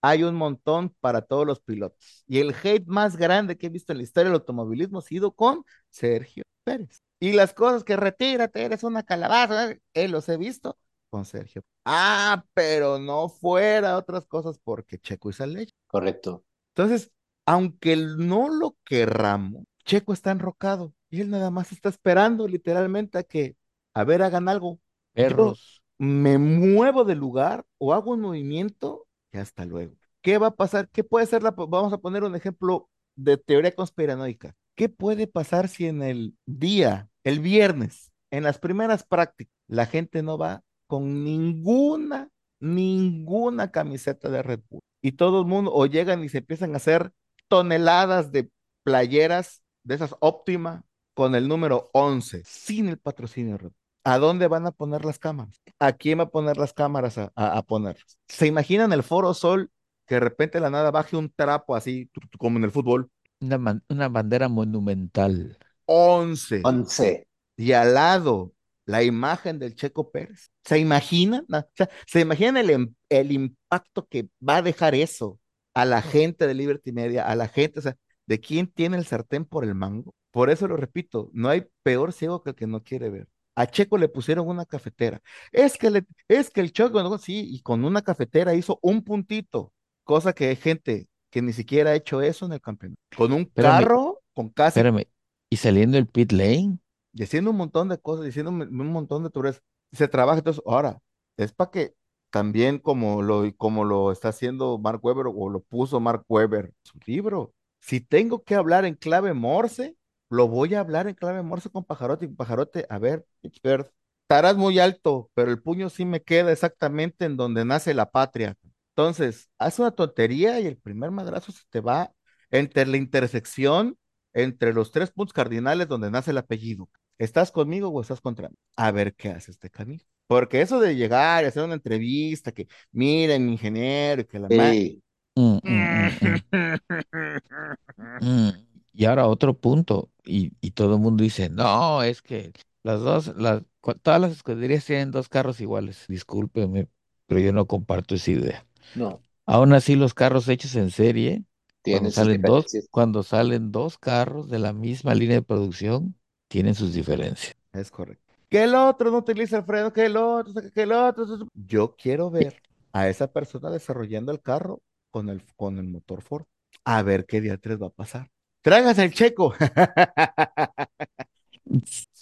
hay 0.00 0.22
un 0.22 0.34
montón 0.34 0.94
para 1.00 1.22
todos 1.22 1.46
los 1.46 1.60
pilotos. 1.60 2.24
Y 2.26 2.38
el 2.38 2.54
hate 2.62 2.86
más 2.86 3.16
grande 3.16 3.58
que 3.58 3.66
he 3.66 3.70
visto 3.70 3.92
en 3.92 3.98
la 3.98 4.04
historia 4.04 4.30
del 4.30 4.40
automovilismo 4.40 4.98
ha 4.98 5.02
sido 5.02 5.32
con 5.32 5.64
Sergio 5.90 6.44
Pérez. 6.64 7.02
Y 7.20 7.32
las 7.32 7.52
cosas 7.52 7.82
que 7.82 7.96
retírate, 7.96 8.64
eres 8.64 8.84
una 8.84 9.02
calabaza, 9.02 9.74
él 9.94 10.10
los 10.12 10.28
he 10.28 10.36
visto 10.36 10.78
con 11.10 11.24
Sergio. 11.24 11.62
Ah, 11.84 12.44
pero 12.54 12.98
no 12.98 13.28
fuera 13.28 13.96
otras 13.96 14.26
cosas 14.26 14.58
porque 14.62 14.98
Checo 14.98 15.30
hizo 15.30 15.46
leche. 15.46 15.72
Correcto. 15.86 16.44
Entonces, 16.74 17.10
aunque 17.46 17.96
no 17.96 18.48
lo 18.48 18.76
querramos, 18.84 19.64
Checo 19.84 20.12
está 20.12 20.30
enrocado 20.30 20.92
y 21.10 21.22
él 21.22 21.30
nada 21.30 21.50
más 21.50 21.72
está 21.72 21.88
esperando 21.88 22.46
literalmente 22.46 23.18
a 23.18 23.22
que, 23.22 23.56
a 23.98 24.04
ver, 24.04 24.22
hagan 24.22 24.48
algo. 24.48 24.78
Perros. 25.12 25.82
Me 25.98 26.38
muevo 26.38 27.04
de 27.04 27.16
lugar 27.16 27.64
o 27.78 27.92
hago 27.92 28.12
un 28.12 28.20
movimiento 28.20 29.06
y 29.32 29.38
hasta 29.38 29.64
luego. 29.64 29.94
¿Qué 30.22 30.38
va 30.38 30.48
a 30.48 30.56
pasar? 30.56 30.88
¿Qué 30.90 31.02
puede 31.02 31.26
ser 31.26 31.42
la... 31.42 31.50
Vamos 31.50 31.92
a 31.92 31.98
poner 31.98 32.22
un 32.22 32.34
ejemplo 32.34 32.88
de 33.16 33.36
teoría 33.36 33.74
conspiranoica. 33.74 34.54
¿Qué 34.76 34.88
puede 34.88 35.26
pasar 35.26 35.68
si 35.68 35.86
en 35.86 36.02
el 36.02 36.36
día, 36.46 37.08
el 37.24 37.40
viernes, 37.40 38.12
en 38.30 38.44
las 38.44 38.58
primeras 38.58 39.02
prácticas, 39.02 39.52
la 39.66 39.86
gente 39.86 40.22
no 40.22 40.38
va 40.38 40.62
con 40.86 41.24
ninguna 41.24 42.30
ninguna 42.60 43.70
camiseta 43.70 44.28
de 44.28 44.42
Red 44.42 44.60
Bull. 44.68 44.80
Y 45.02 45.12
todo 45.12 45.40
el 45.40 45.46
mundo, 45.46 45.72
o 45.72 45.86
llegan 45.86 46.24
y 46.24 46.28
se 46.28 46.38
empiezan 46.38 46.74
a 46.74 46.78
hacer 46.78 47.12
toneladas 47.48 48.32
de 48.32 48.50
playeras 48.82 49.62
de 49.84 49.94
esas 49.94 50.14
óptima 50.20 50.84
con 51.14 51.34
el 51.34 51.48
número 51.48 51.90
11, 51.92 52.42
sin 52.44 52.88
el 52.88 52.98
patrocinio 52.98 53.52
de 53.52 53.58
Red 53.58 53.70
Bull. 53.70 53.87
¿A 54.08 54.18
dónde 54.18 54.48
van 54.48 54.66
a 54.66 54.70
poner 54.72 55.04
las 55.04 55.18
cámaras? 55.18 55.60
¿A 55.78 55.92
quién 55.92 56.18
va 56.18 56.22
a 56.24 56.30
poner 56.30 56.56
las 56.56 56.72
cámaras 56.72 57.18
a, 57.18 57.30
a, 57.34 57.58
a 57.58 57.62
ponerlas? 57.62 58.18
¿Se 58.26 58.46
imaginan 58.46 58.90
el 58.94 59.02
Foro 59.02 59.34
Sol 59.34 59.70
que 60.06 60.14
de 60.14 60.20
repente 60.20 60.56
de 60.56 60.62
la 60.62 60.70
nada 60.70 60.90
baje 60.90 61.14
un 61.14 61.30
trapo 61.30 61.76
así, 61.76 62.06
tu, 62.06 62.20
tu, 62.22 62.38
como 62.38 62.56
en 62.56 62.64
el 62.64 62.70
fútbol? 62.70 63.10
Una, 63.40 63.58
man- 63.58 63.84
una 63.90 64.08
bandera 64.08 64.48
monumental. 64.48 65.58
11. 65.84 66.62
11. 66.64 67.26
y 67.58 67.72
al 67.72 67.92
lado 67.92 68.54
la 68.86 69.02
imagen 69.02 69.58
del 69.58 69.74
Checo 69.74 70.10
Pérez. 70.10 70.50
¿Se 70.64 70.78
imaginan? 70.78 71.44
O 71.52 71.62
sea, 71.74 71.90
¿se 72.06 72.20
imaginan 72.20 72.56
el, 72.56 72.70
em- 72.70 72.94
el 73.10 73.30
impacto 73.32 74.06
que 74.06 74.30
va 74.46 74.56
a 74.56 74.62
dejar 74.62 74.94
eso 74.94 75.38
a 75.74 75.84
la 75.84 76.00
gente 76.00 76.46
de 76.46 76.54
Liberty 76.54 76.92
Media, 76.92 77.26
a 77.28 77.36
la 77.36 77.48
gente, 77.48 77.80
o 77.80 77.82
sea, 77.82 77.94
de 78.24 78.40
quién 78.40 78.68
tiene 78.68 78.96
el 78.96 79.04
sartén 79.04 79.44
por 79.44 79.64
el 79.64 79.74
mango? 79.74 80.14
Por 80.30 80.48
eso 80.48 80.66
lo 80.66 80.78
repito, 80.78 81.28
no 81.34 81.50
hay 81.50 81.66
peor 81.82 82.14
ciego 82.14 82.42
que 82.42 82.50
el 82.50 82.56
que 82.56 82.66
no 82.66 82.82
quiere 82.82 83.10
ver. 83.10 83.28
A 83.58 83.66
Checo 83.66 83.98
le 83.98 84.08
pusieron 84.08 84.48
una 84.48 84.64
cafetera. 84.64 85.20
Es 85.52 85.76
que, 85.76 85.90
le, 85.90 86.06
es 86.28 86.50
que 86.50 86.60
el 86.60 86.72
Checo, 86.72 87.02
¿no? 87.02 87.18
sí, 87.18 87.46
y 87.50 87.60
con 87.60 87.84
una 87.84 88.02
cafetera 88.02 88.54
hizo 88.54 88.78
un 88.82 89.02
puntito, 89.02 89.72
cosa 90.04 90.32
que 90.32 90.48
hay 90.48 90.56
gente 90.56 91.08
que 91.30 91.42
ni 91.42 91.52
siquiera 91.52 91.90
ha 91.90 91.94
hecho 91.94 92.22
eso 92.22 92.46
en 92.46 92.52
el 92.52 92.60
campeonato. 92.60 93.00
Con 93.16 93.32
un 93.32 93.40
Espérame. 93.42 93.82
carro, 93.82 94.20
con 94.32 94.48
casi 94.50 94.78
Espérame. 94.78 95.06
Y 95.50 95.56
saliendo 95.56 95.98
el 95.98 96.06
pit 96.06 96.32
lane, 96.32 96.78
y 97.12 97.22
haciendo 97.22 97.50
un 97.50 97.56
montón 97.56 97.88
de 97.88 97.98
cosas, 97.98 98.24
diciendo 98.24 98.50
un, 98.50 98.62
un 98.62 98.92
montón 98.92 99.24
de 99.24 99.30
tuberías. 99.30 99.60
Se 99.92 100.06
trabaja, 100.06 100.38
entonces, 100.38 100.62
ahora, 100.66 101.00
es 101.36 101.52
para 101.52 101.70
que 101.70 101.94
también 102.30 102.78
como 102.78 103.22
lo, 103.22 103.44
como 103.56 103.84
lo 103.84 104.12
está 104.12 104.28
haciendo 104.28 104.78
Mark 104.78 105.00
Webber 105.02 105.26
o 105.34 105.48
lo 105.48 105.60
puso 105.60 105.98
Mark 106.00 106.24
Webber 106.28 106.66
en 106.66 106.74
su 106.82 106.98
libro, 107.06 107.54
si 107.80 108.00
tengo 108.00 108.42
que 108.44 108.54
hablar 108.54 108.84
en 108.84 108.94
clave 108.94 109.32
Morse, 109.34 109.96
lo 110.30 110.48
voy 110.48 110.74
a 110.74 110.80
hablar 110.80 111.08
en 111.08 111.14
clave 111.14 111.42
Morse 111.42 111.70
con 111.70 111.84
Pajarote 111.84 112.26
y 112.26 112.28
Pajarote, 112.28 112.86
a 112.88 112.98
ver, 112.98 113.26
expert, 113.42 113.90
estarás 114.22 114.56
muy 114.56 114.78
alto, 114.78 115.30
pero 115.34 115.50
el 115.50 115.62
puño 115.62 115.88
sí 115.90 116.04
me 116.04 116.22
queda 116.22 116.52
exactamente 116.52 117.24
en 117.24 117.36
donde 117.36 117.64
nace 117.64 117.94
la 117.94 118.10
patria. 118.10 118.56
Entonces, 118.90 119.48
haz 119.58 119.78
una 119.78 119.92
tontería 119.92 120.60
y 120.60 120.66
el 120.66 120.76
primer 120.76 121.10
madrazo 121.10 121.52
se 121.52 121.62
te 121.70 121.80
va 121.80 122.12
entre 122.50 122.86
la 122.86 122.96
intersección, 122.96 123.96
entre 124.32 124.72
los 124.72 124.90
tres 124.90 125.10
puntos 125.10 125.32
cardinales 125.32 125.88
donde 125.88 126.10
nace 126.10 126.32
el 126.32 126.38
apellido. 126.38 126.88
¿Estás 127.16 127.50
conmigo 127.50 127.88
o 127.88 128.00
estás 128.00 128.20
contra 128.20 128.48
mí? 128.48 128.56
A 128.76 128.90
ver 128.90 129.14
qué 129.14 129.30
hace 129.30 129.50
este 129.50 129.70
camino. 129.70 130.02
Porque 130.26 130.60
eso 130.60 130.78
de 130.78 130.94
llegar 130.94 131.44
y 131.44 131.46
hacer 131.46 131.64
una 131.64 131.74
entrevista, 131.74 132.52
que 132.52 132.68
miren, 132.92 133.46
mi 133.46 133.52
ingeniero, 133.52 134.22
y 134.22 134.24
que 134.26 134.38
la 134.38 134.48
Sí. 134.48 135.02
Mm, 135.34 135.58
mm, 135.62 136.10
mm. 137.98 138.26
Mm. 138.26 138.67
Y 138.92 139.04
ahora 139.06 139.26
otro 139.28 139.54
punto, 139.58 140.10
y, 140.24 140.52
y 140.60 140.72
todo 140.72 140.94
el 140.94 141.00
mundo 141.00 141.22
dice, 141.24 141.48
no, 141.50 142.02
es 142.02 142.22
que 142.22 142.52
las 142.82 143.00
dos, 143.00 143.28
las, 143.36 143.62
cu- 143.80 143.94
todas 143.94 144.20
las 144.20 144.32
escuderías 144.32 144.84
tienen 144.84 145.10
dos 145.10 145.28
carros 145.28 145.60
iguales. 145.60 146.04
Discúlpeme, 146.08 146.88
pero 147.26 147.40
yo 147.40 147.52
no 147.52 147.66
comparto 147.66 148.14
esa 148.14 148.30
idea. 148.32 148.66
No. 148.94 149.22
Aún 149.46 149.72
así, 149.72 149.96
los 149.96 150.14
carros 150.14 150.48
hechos 150.48 150.74
en 150.76 150.90
serie, 150.90 151.44
cuando 151.88 152.08
Tienen 152.08 152.12
sus 152.12 152.28
salen 152.28 152.44
dos, 152.44 152.68
diferencias. 152.68 152.88
cuando 152.90 153.22
salen 153.22 153.72
dos 153.72 153.98
carros 153.98 154.48
de 154.48 154.58
la 154.60 154.72
misma 154.72 155.14
línea 155.14 155.36
de 155.36 155.42
producción, 155.42 156.16
tienen 156.48 156.74
sus 156.74 156.94
diferencias. 156.94 157.56
Es 157.72 157.90
correcto. 157.90 158.24
Que 158.48 158.64
el 158.64 158.74
otro 158.74 159.10
no 159.10 159.18
utiliza 159.18 159.58
el 159.58 159.64
freno, 159.64 159.92
que 159.92 160.06
el 160.06 160.16
otro, 160.16 160.52
que 160.74 160.82
el 160.82 160.92
otro. 160.92 161.26
Yo 161.54 161.94
quiero 161.96 162.30
ver 162.30 162.62
a 162.92 163.08
esa 163.08 163.30
persona 163.32 163.70
desarrollando 163.70 164.32
el 164.32 164.40
carro 164.40 164.82
con 165.10 165.28
el, 165.28 165.42
con 165.56 165.78
el 165.78 165.88
motor 165.88 166.22
Ford. 166.22 166.46
A 166.84 167.02
ver 167.02 167.26
qué 167.26 167.40
día 167.40 167.58
3 167.58 167.80
va 167.80 167.88
a 167.88 167.90
pasar. 167.90 168.30
Tráigase 168.62 169.04
el 169.04 169.12
checo. 169.12 169.54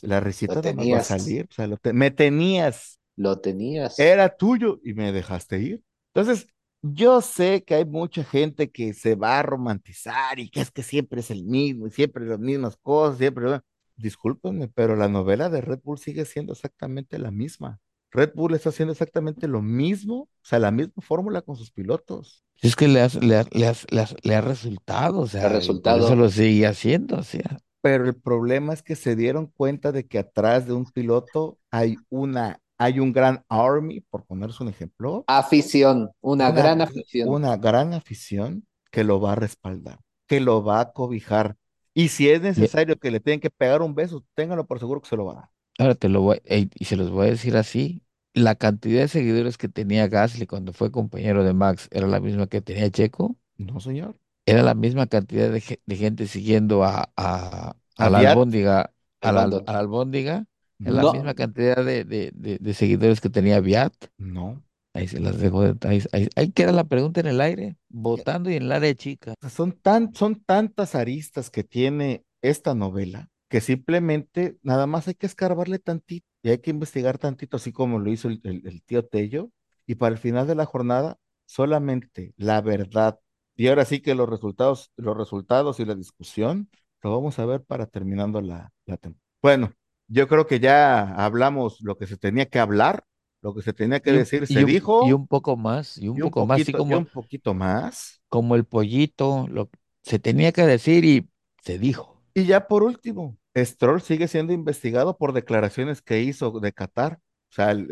La 0.02 0.20
Lo 0.20 0.24
no 0.72 0.90
va 0.90 0.98
a 0.98 1.02
salir. 1.02 1.46
O 1.50 1.54
sea, 1.54 1.76
te- 1.76 1.92
me 1.92 2.10
tenías. 2.10 2.98
Lo 3.16 3.40
tenías. 3.40 3.98
era 3.98 4.36
tuyo 4.36 4.80
y 4.84 4.92
me 4.94 5.12
dejaste 5.12 5.58
ir. 5.58 5.82
Entonces, 6.14 6.46
yo 6.82 7.20
sé 7.22 7.64
que 7.64 7.74
hay 7.74 7.84
mucha 7.84 8.22
gente 8.24 8.70
que 8.70 8.92
se 8.92 9.14
va 9.14 9.38
a 9.38 9.42
romantizar 9.42 10.38
y 10.38 10.50
que 10.50 10.60
es 10.60 10.70
que 10.70 10.82
siempre 10.82 11.20
es 11.20 11.30
el 11.30 11.44
mismo 11.44 11.86
y 11.86 11.90
siempre 11.90 12.26
las 12.26 12.38
mismas 12.38 12.76
cosas, 12.76 13.18
siempre. 13.18 13.60
Discúlpenme, 13.96 14.68
pero 14.68 14.94
la 14.94 15.08
novela 15.08 15.48
de 15.48 15.62
Red 15.62 15.80
Bull 15.82 15.98
sigue 15.98 16.26
siendo 16.26 16.52
exactamente 16.52 17.18
la 17.18 17.30
misma. 17.30 17.80
Red 18.10 18.32
Bull 18.34 18.54
está 18.54 18.70
haciendo 18.70 18.92
exactamente 18.92 19.48
lo 19.48 19.62
mismo, 19.62 20.14
o 20.22 20.28
sea, 20.42 20.58
la 20.58 20.70
misma 20.70 21.02
fórmula 21.02 21.42
con 21.42 21.56
sus 21.56 21.70
pilotos. 21.70 22.44
Es 22.62 22.74
que 22.76 22.88
le, 22.88 23.00
has- 23.02 23.16
le, 23.22 23.36
ha- 23.36 23.46
le, 23.52 23.66
has- 23.66 23.86
le 23.90 24.00
has- 24.00 24.16
le 24.22 24.34
ha 24.34 24.40
resultado, 24.40 25.20
o 25.20 25.26
sea, 25.26 25.40
y 25.40 25.44
por 25.44 25.52
resultado. 25.52 26.06
eso 26.06 26.16
lo 26.16 26.28
sigue 26.30 26.66
haciendo, 26.66 27.16
o 27.18 27.22
sea. 27.22 27.58
Pero 27.82 28.06
el 28.06 28.14
problema 28.16 28.72
es 28.72 28.82
que 28.82 28.96
se 28.96 29.14
dieron 29.14 29.46
cuenta 29.46 29.92
de 29.92 30.06
que 30.06 30.18
atrás 30.18 30.66
de 30.66 30.72
un 30.72 30.86
piloto 30.86 31.58
hay 31.70 31.96
una, 32.08 32.60
hay 32.78 32.98
un 33.00 33.12
gran 33.12 33.44
army, 33.48 34.00
por 34.00 34.24
ponerse 34.24 34.62
un 34.62 34.70
ejemplo, 34.70 35.24
Afición. 35.26 36.10
Una, 36.20 36.50
una, 36.50 36.50
gran 36.62 36.80
afición. 36.80 37.28
una 37.28 37.56
gran 37.56 37.92
afición 37.94 38.66
que 38.90 39.04
lo 39.04 39.20
va 39.20 39.32
a 39.32 39.36
respaldar, 39.36 39.98
que 40.26 40.40
lo 40.40 40.64
va 40.64 40.80
a 40.80 40.92
cobijar. 40.92 41.56
Y 41.94 42.08
si 42.08 42.28
es 42.28 42.42
necesario 42.42 42.96
que 42.98 43.10
le 43.10 43.20
tengan 43.20 43.40
que 43.40 43.50
pegar 43.50 43.82
un 43.82 43.94
beso, 43.94 44.24
ténganlo 44.34 44.66
por 44.66 44.78
seguro 44.78 45.00
que 45.00 45.08
se 45.08 45.16
lo 45.16 45.26
va 45.26 45.32
a 45.32 45.36
dar. 45.36 45.48
Ahora 45.78 45.94
te 45.94 46.08
lo 46.08 46.22
voy, 46.22 46.40
ey, 46.44 46.70
y 46.74 46.86
se 46.86 46.96
los 46.96 47.10
voy 47.10 47.26
a 47.28 47.30
decir 47.30 47.56
así, 47.56 48.02
la 48.34 48.54
cantidad 48.54 49.02
de 49.02 49.08
seguidores 49.08 49.58
que 49.58 49.68
tenía 49.68 50.08
Gasly 50.08 50.46
cuando 50.46 50.72
fue 50.72 50.90
compañero 50.90 51.44
de 51.44 51.52
Max 51.52 51.88
era 51.90 52.06
la 52.06 52.20
misma 52.20 52.46
que 52.46 52.60
tenía 52.62 52.90
Checo, 52.90 53.36
No, 53.58 53.80
señor. 53.80 54.16
era 54.46 54.62
la 54.62 54.74
misma 54.74 55.06
cantidad 55.06 55.50
de, 55.50 55.60
ge- 55.60 55.80
de 55.84 55.96
gente 55.96 56.26
siguiendo 56.26 56.84
a, 56.84 57.10
a, 57.16 57.76
¿A 57.96 58.10
la 58.10 58.18
albóndiga, 58.20 58.92
a 59.20 59.32
la, 59.32 59.42
a 59.42 59.46
la 59.72 59.78
albóndiga, 59.78 60.46
es 60.84 60.92
la 60.92 61.02
No. 61.02 61.12
misma 61.12 61.34
cantidad 61.34 61.84
de, 61.84 62.04
de, 62.04 62.30
de, 62.34 62.58
de 62.58 62.74
seguidores 62.74 63.20
que 63.20 63.28
tenía 63.30 63.60
Viat. 63.60 63.92
No. 64.18 64.62
Ahí 64.94 65.08
se 65.08 65.20
las 65.20 65.38
dejo, 65.38 65.62
de- 65.62 65.88
ahí, 65.88 66.02
ahí, 66.12 66.28
ahí 66.36 66.50
queda 66.52 66.72
la 66.72 66.84
pregunta 66.84 67.20
en 67.20 67.26
el 67.26 67.40
aire, 67.42 67.76
votando 67.90 68.50
y 68.50 68.54
en 68.56 68.62
el 68.64 68.72
área 68.72 68.94
chica. 68.94 69.34
Son 69.50 69.72
tan, 69.72 70.14
son 70.14 70.36
tantas 70.36 70.94
aristas 70.94 71.50
que 71.50 71.64
tiene 71.64 72.24
esta 72.40 72.74
novela 72.74 73.28
que 73.48 73.60
simplemente 73.60 74.58
nada 74.62 74.86
más 74.86 75.08
hay 75.08 75.14
que 75.14 75.26
escarbarle 75.26 75.78
tantito 75.78 76.26
y 76.42 76.50
hay 76.50 76.58
que 76.58 76.70
investigar 76.70 77.18
tantito, 77.18 77.56
así 77.56 77.72
como 77.72 77.98
lo 77.98 78.10
hizo 78.10 78.28
el, 78.28 78.40
el- 78.44 78.66
el 78.66 78.82
tío 78.82 79.04
Tello. 79.06 79.50
Y 79.86 79.94
para 79.96 80.12
el 80.14 80.18
final 80.18 80.46
de 80.48 80.54
la 80.56 80.66
jornada, 80.66 81.18
solamente 81.46 82.34
la 82.36 82.60
verdad. 82.60 83.20
Y 83.54 83.68
ahora 83.68 83.84
sí 83.84 84.00
que 84.00 84.14
los 84.14 84.28
resultados, 84.28 84.92
los 84.96 85.16
resultados 85.16 85.78
y 85.80 85.84
la 85.84 85.94
discusión 85.94 86.68
lo 87.02 87.12
vamos 87.12 87.38
a 87.38 87.46
ver 87.46 87.62
para 87.64 87.86
terminando 87.86 88.40
la, 88.40 88.72
la 88.84 88.96
temporada. 88.96 89.24
Bueno, 89.42 89.72
yo 90.08 90.28
creo 90.28 90.46
que 90.46 90.60
ya 90.60 91.14
hablamos 91.14 91.80
lo 91.82 91.96
que 91.96 92.06
se 92.06 92.16
tenía 92.16 92.46
que 92.46 92.58
hablar, 92.58 93.04
lo 93.42 93.54
que 93.54 93.62
se 93.62 93.72
tenía 93.72 94.00
que 94.00 94.12
Y 94.12 94.12
decir, 94.12 94.46
y 94.48 94.56
se 94.56 94.64
un- 94.64 94.72
dijo. 94.72 95.06
Y 95.06 95.12
un 95.12 95.26
poco 95.26 95.56
más, 95.56 95.98
y 95.98 96.08
un 96.08 96.18
y 96.18 96.22
un 96.22 96.32
poco 96.32 96.46
más, 96.46 96.62
así 96.62 96.74
poquito, 96.74 96.78
y 96.88 96.94
como, 96.94 96.96
un 96.96 97.06
poquito 97.06 97.54
más. 97.54 98.20
como 98.28 98.54
el 98.56 98.64
pollito, 98.64 99.46
lo 99.48 99.70
se 100.02 100.18
tenía 100.18 100.52
que 100.52 100.62
decir 100.66 101.04
y 101.04 101.28
se 101.62 101.78
dijo. 101.78 102.15
Y 102.36 102.44
ya 102.46 102.68
por 102.68 102.82
último, 102.82 103.38
Stroll 103.56 104.02
sigue 104.02 104.28
siendo 104.28 104.52
investigado 104.52 105.16
por 105.16 105.32
declaraciones 105.32 106.02
que 106.02 106.20
hizo 106.22 106.50
de 106.60 106.72
Qatar, 106.72 107.14
o 107.50 107.54
sea, 107.54 107.70
el, 107.70 107.90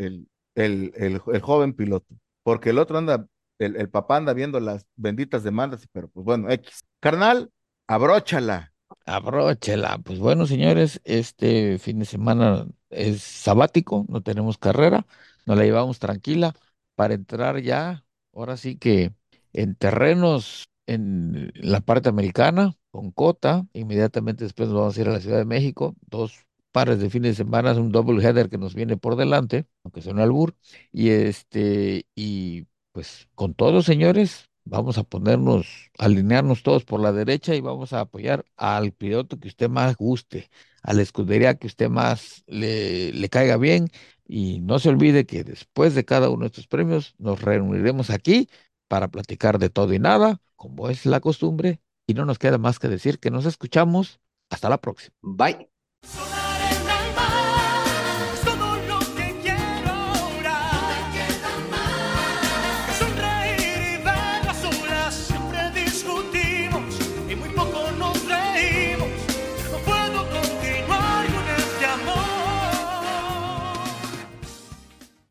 el, 0.54 0.92
el, 0.94 1.22
el- 1.32 1.40
joven 1.40 1.72
piloto, 1.72 2.14
porque 2.42 2.68
el 2.70 2.78
otro 2.78 2.98
anda, 2.98 3.26
el, 3.58 3.88
papá 3.88 4.18
anda 4.18 4.34
viendo 4.34 4.60
las 4.60 4.86
benditas 4.96 5.44
demandas, 5.44 5.88
pero 5.92 6.08
pues 6.08 6.24
bueno, 6.26 6.50
X. 6.50 6.80
Carnal, 7.00 7.50
abróchala. 7.86 8.74
Abróchela. 9.06 9.98
Pues 10.04 10.18
bueno, 10.18 10.46
señores, 10.46 11.00
este 11.04 11.78
fin 11.78 11.98
de 11.98 12.04
semana 12.04 12.66
es 12.90 13.22
sabático, 13.22 14.04
no 14.08 14.22
tenemos 14.22 14.58
carrera, 14.58 15.06
nos 15.46 15.56
la 15.58 15.64
llevamos 15.64 15.98
tranquila 15.98 16.54
para 16.94 17.14
entrar 17.14 17.60
ya, 17.62 18.04
ahora 18.34 18.56
sí 18.58 18.76
que 18.78 19.14
en 19.52 19.74
terrenos 19.74 20.68
en 20.86 21.50
la 21.54 21.80
parte 21.80 22.08
americana, 22.08 22.74
con 22.94 23.10
Cota, 23.10 23.66
inmediatamente 23.72 24.44
después 24.44 24.68
nos 24.68 24.78
vamos 24.78 24.96
a 24.96 25.00
ir 25.00 25.08
a 25.08 25.12
la 25.14 25.20
Ciudad 25.20 25.38
de 25.38 25.44
México, 25.44 25.96
dos 26.06 26.46
pares 26.70 27.00
de 27.00 27.10
fines 27.10 27.32
de 27.32 27.44
semana, 27.44 27.72
un 27.72 27.90
double 27.90 28.22
header 28.24 28.48
que 28.48 28.56
nos 28.56 28.74
viene 28.76 28.96
por 28.96 29.16
delante, 29.16 29.66
aunque 29.82 30.00
sea 30.00 30.12
un 30.12 30.20
albur, 30.20 30.54
y 30.92 31.08
este, 31.10 32.06
y 32.14 32.68
pues 32.92 33.28
con 33.34 33.54
todos, 33.54 33.84
señores, 33.86 34.48
vamos 34.64 34.96
a 34.98 35.02
ponernos, 35.02 35.90
alinearnos 35.98 36.62
todos 36.62 36.84
por 36.84 37.00
la 37.00 37.10
derecha 37.12 37.56
y 37.56 37.60
vamos 37.60 37.92
a 37.92 38.00
apoyar 38.00 38.44
al 38.56 38.92
piloto 38.92 39.40
que 39.40 39.48
usted 39.48 39.68
más 39.68 39.96
guste, 39.96 40.48
a 40.82 40.92
la 40.92 41.02
escudería 41.02 41.56
que 41.56 41.66
usted 41.66 41.88
más 41.90 42.44
le 42.46 43.28
caiga 43.28 43.56
bien. 43.56 43.88
Y 44.26 44.60
no 44.60 44.78
se 44.78 44.88
olvide 44.88 45.26
que 45.26 45.42
después 45.44 45.94
de 45.96 46.04
cada 46.04 46.30
uno 46.30 46.42
de 46.42 46.46
estos 46.46 46.66
premios 46.68 47.14
nos 47.18 47.42
reuniremos 47.42 48.10
aquí 48.10 48.48
para 48.88 49.08
platicar 49.08 49.58
de 49.58 49.68
todo 49.70 49.92
y 49.94 49.98
nada, 49.98 50.40
como 50.56 50.88
es 50.88 51.06
la 51.06 51.20
costumbre, 51.20 51.80
y 52.06 52.14
no 52.14 52.24
nos 52.24 52.38
queda 52.38 52.58
más 52.58 52.78
que 52.78 52.88
decir 52.88 53.18
que 53.18 53.30
nos 53.30 53.46
escuchamos. 53.46 54.20
Hasta 54.50 54.68
la 54.68 54.78
próxima. 54.80 55.14
Bye. 55.22 55.73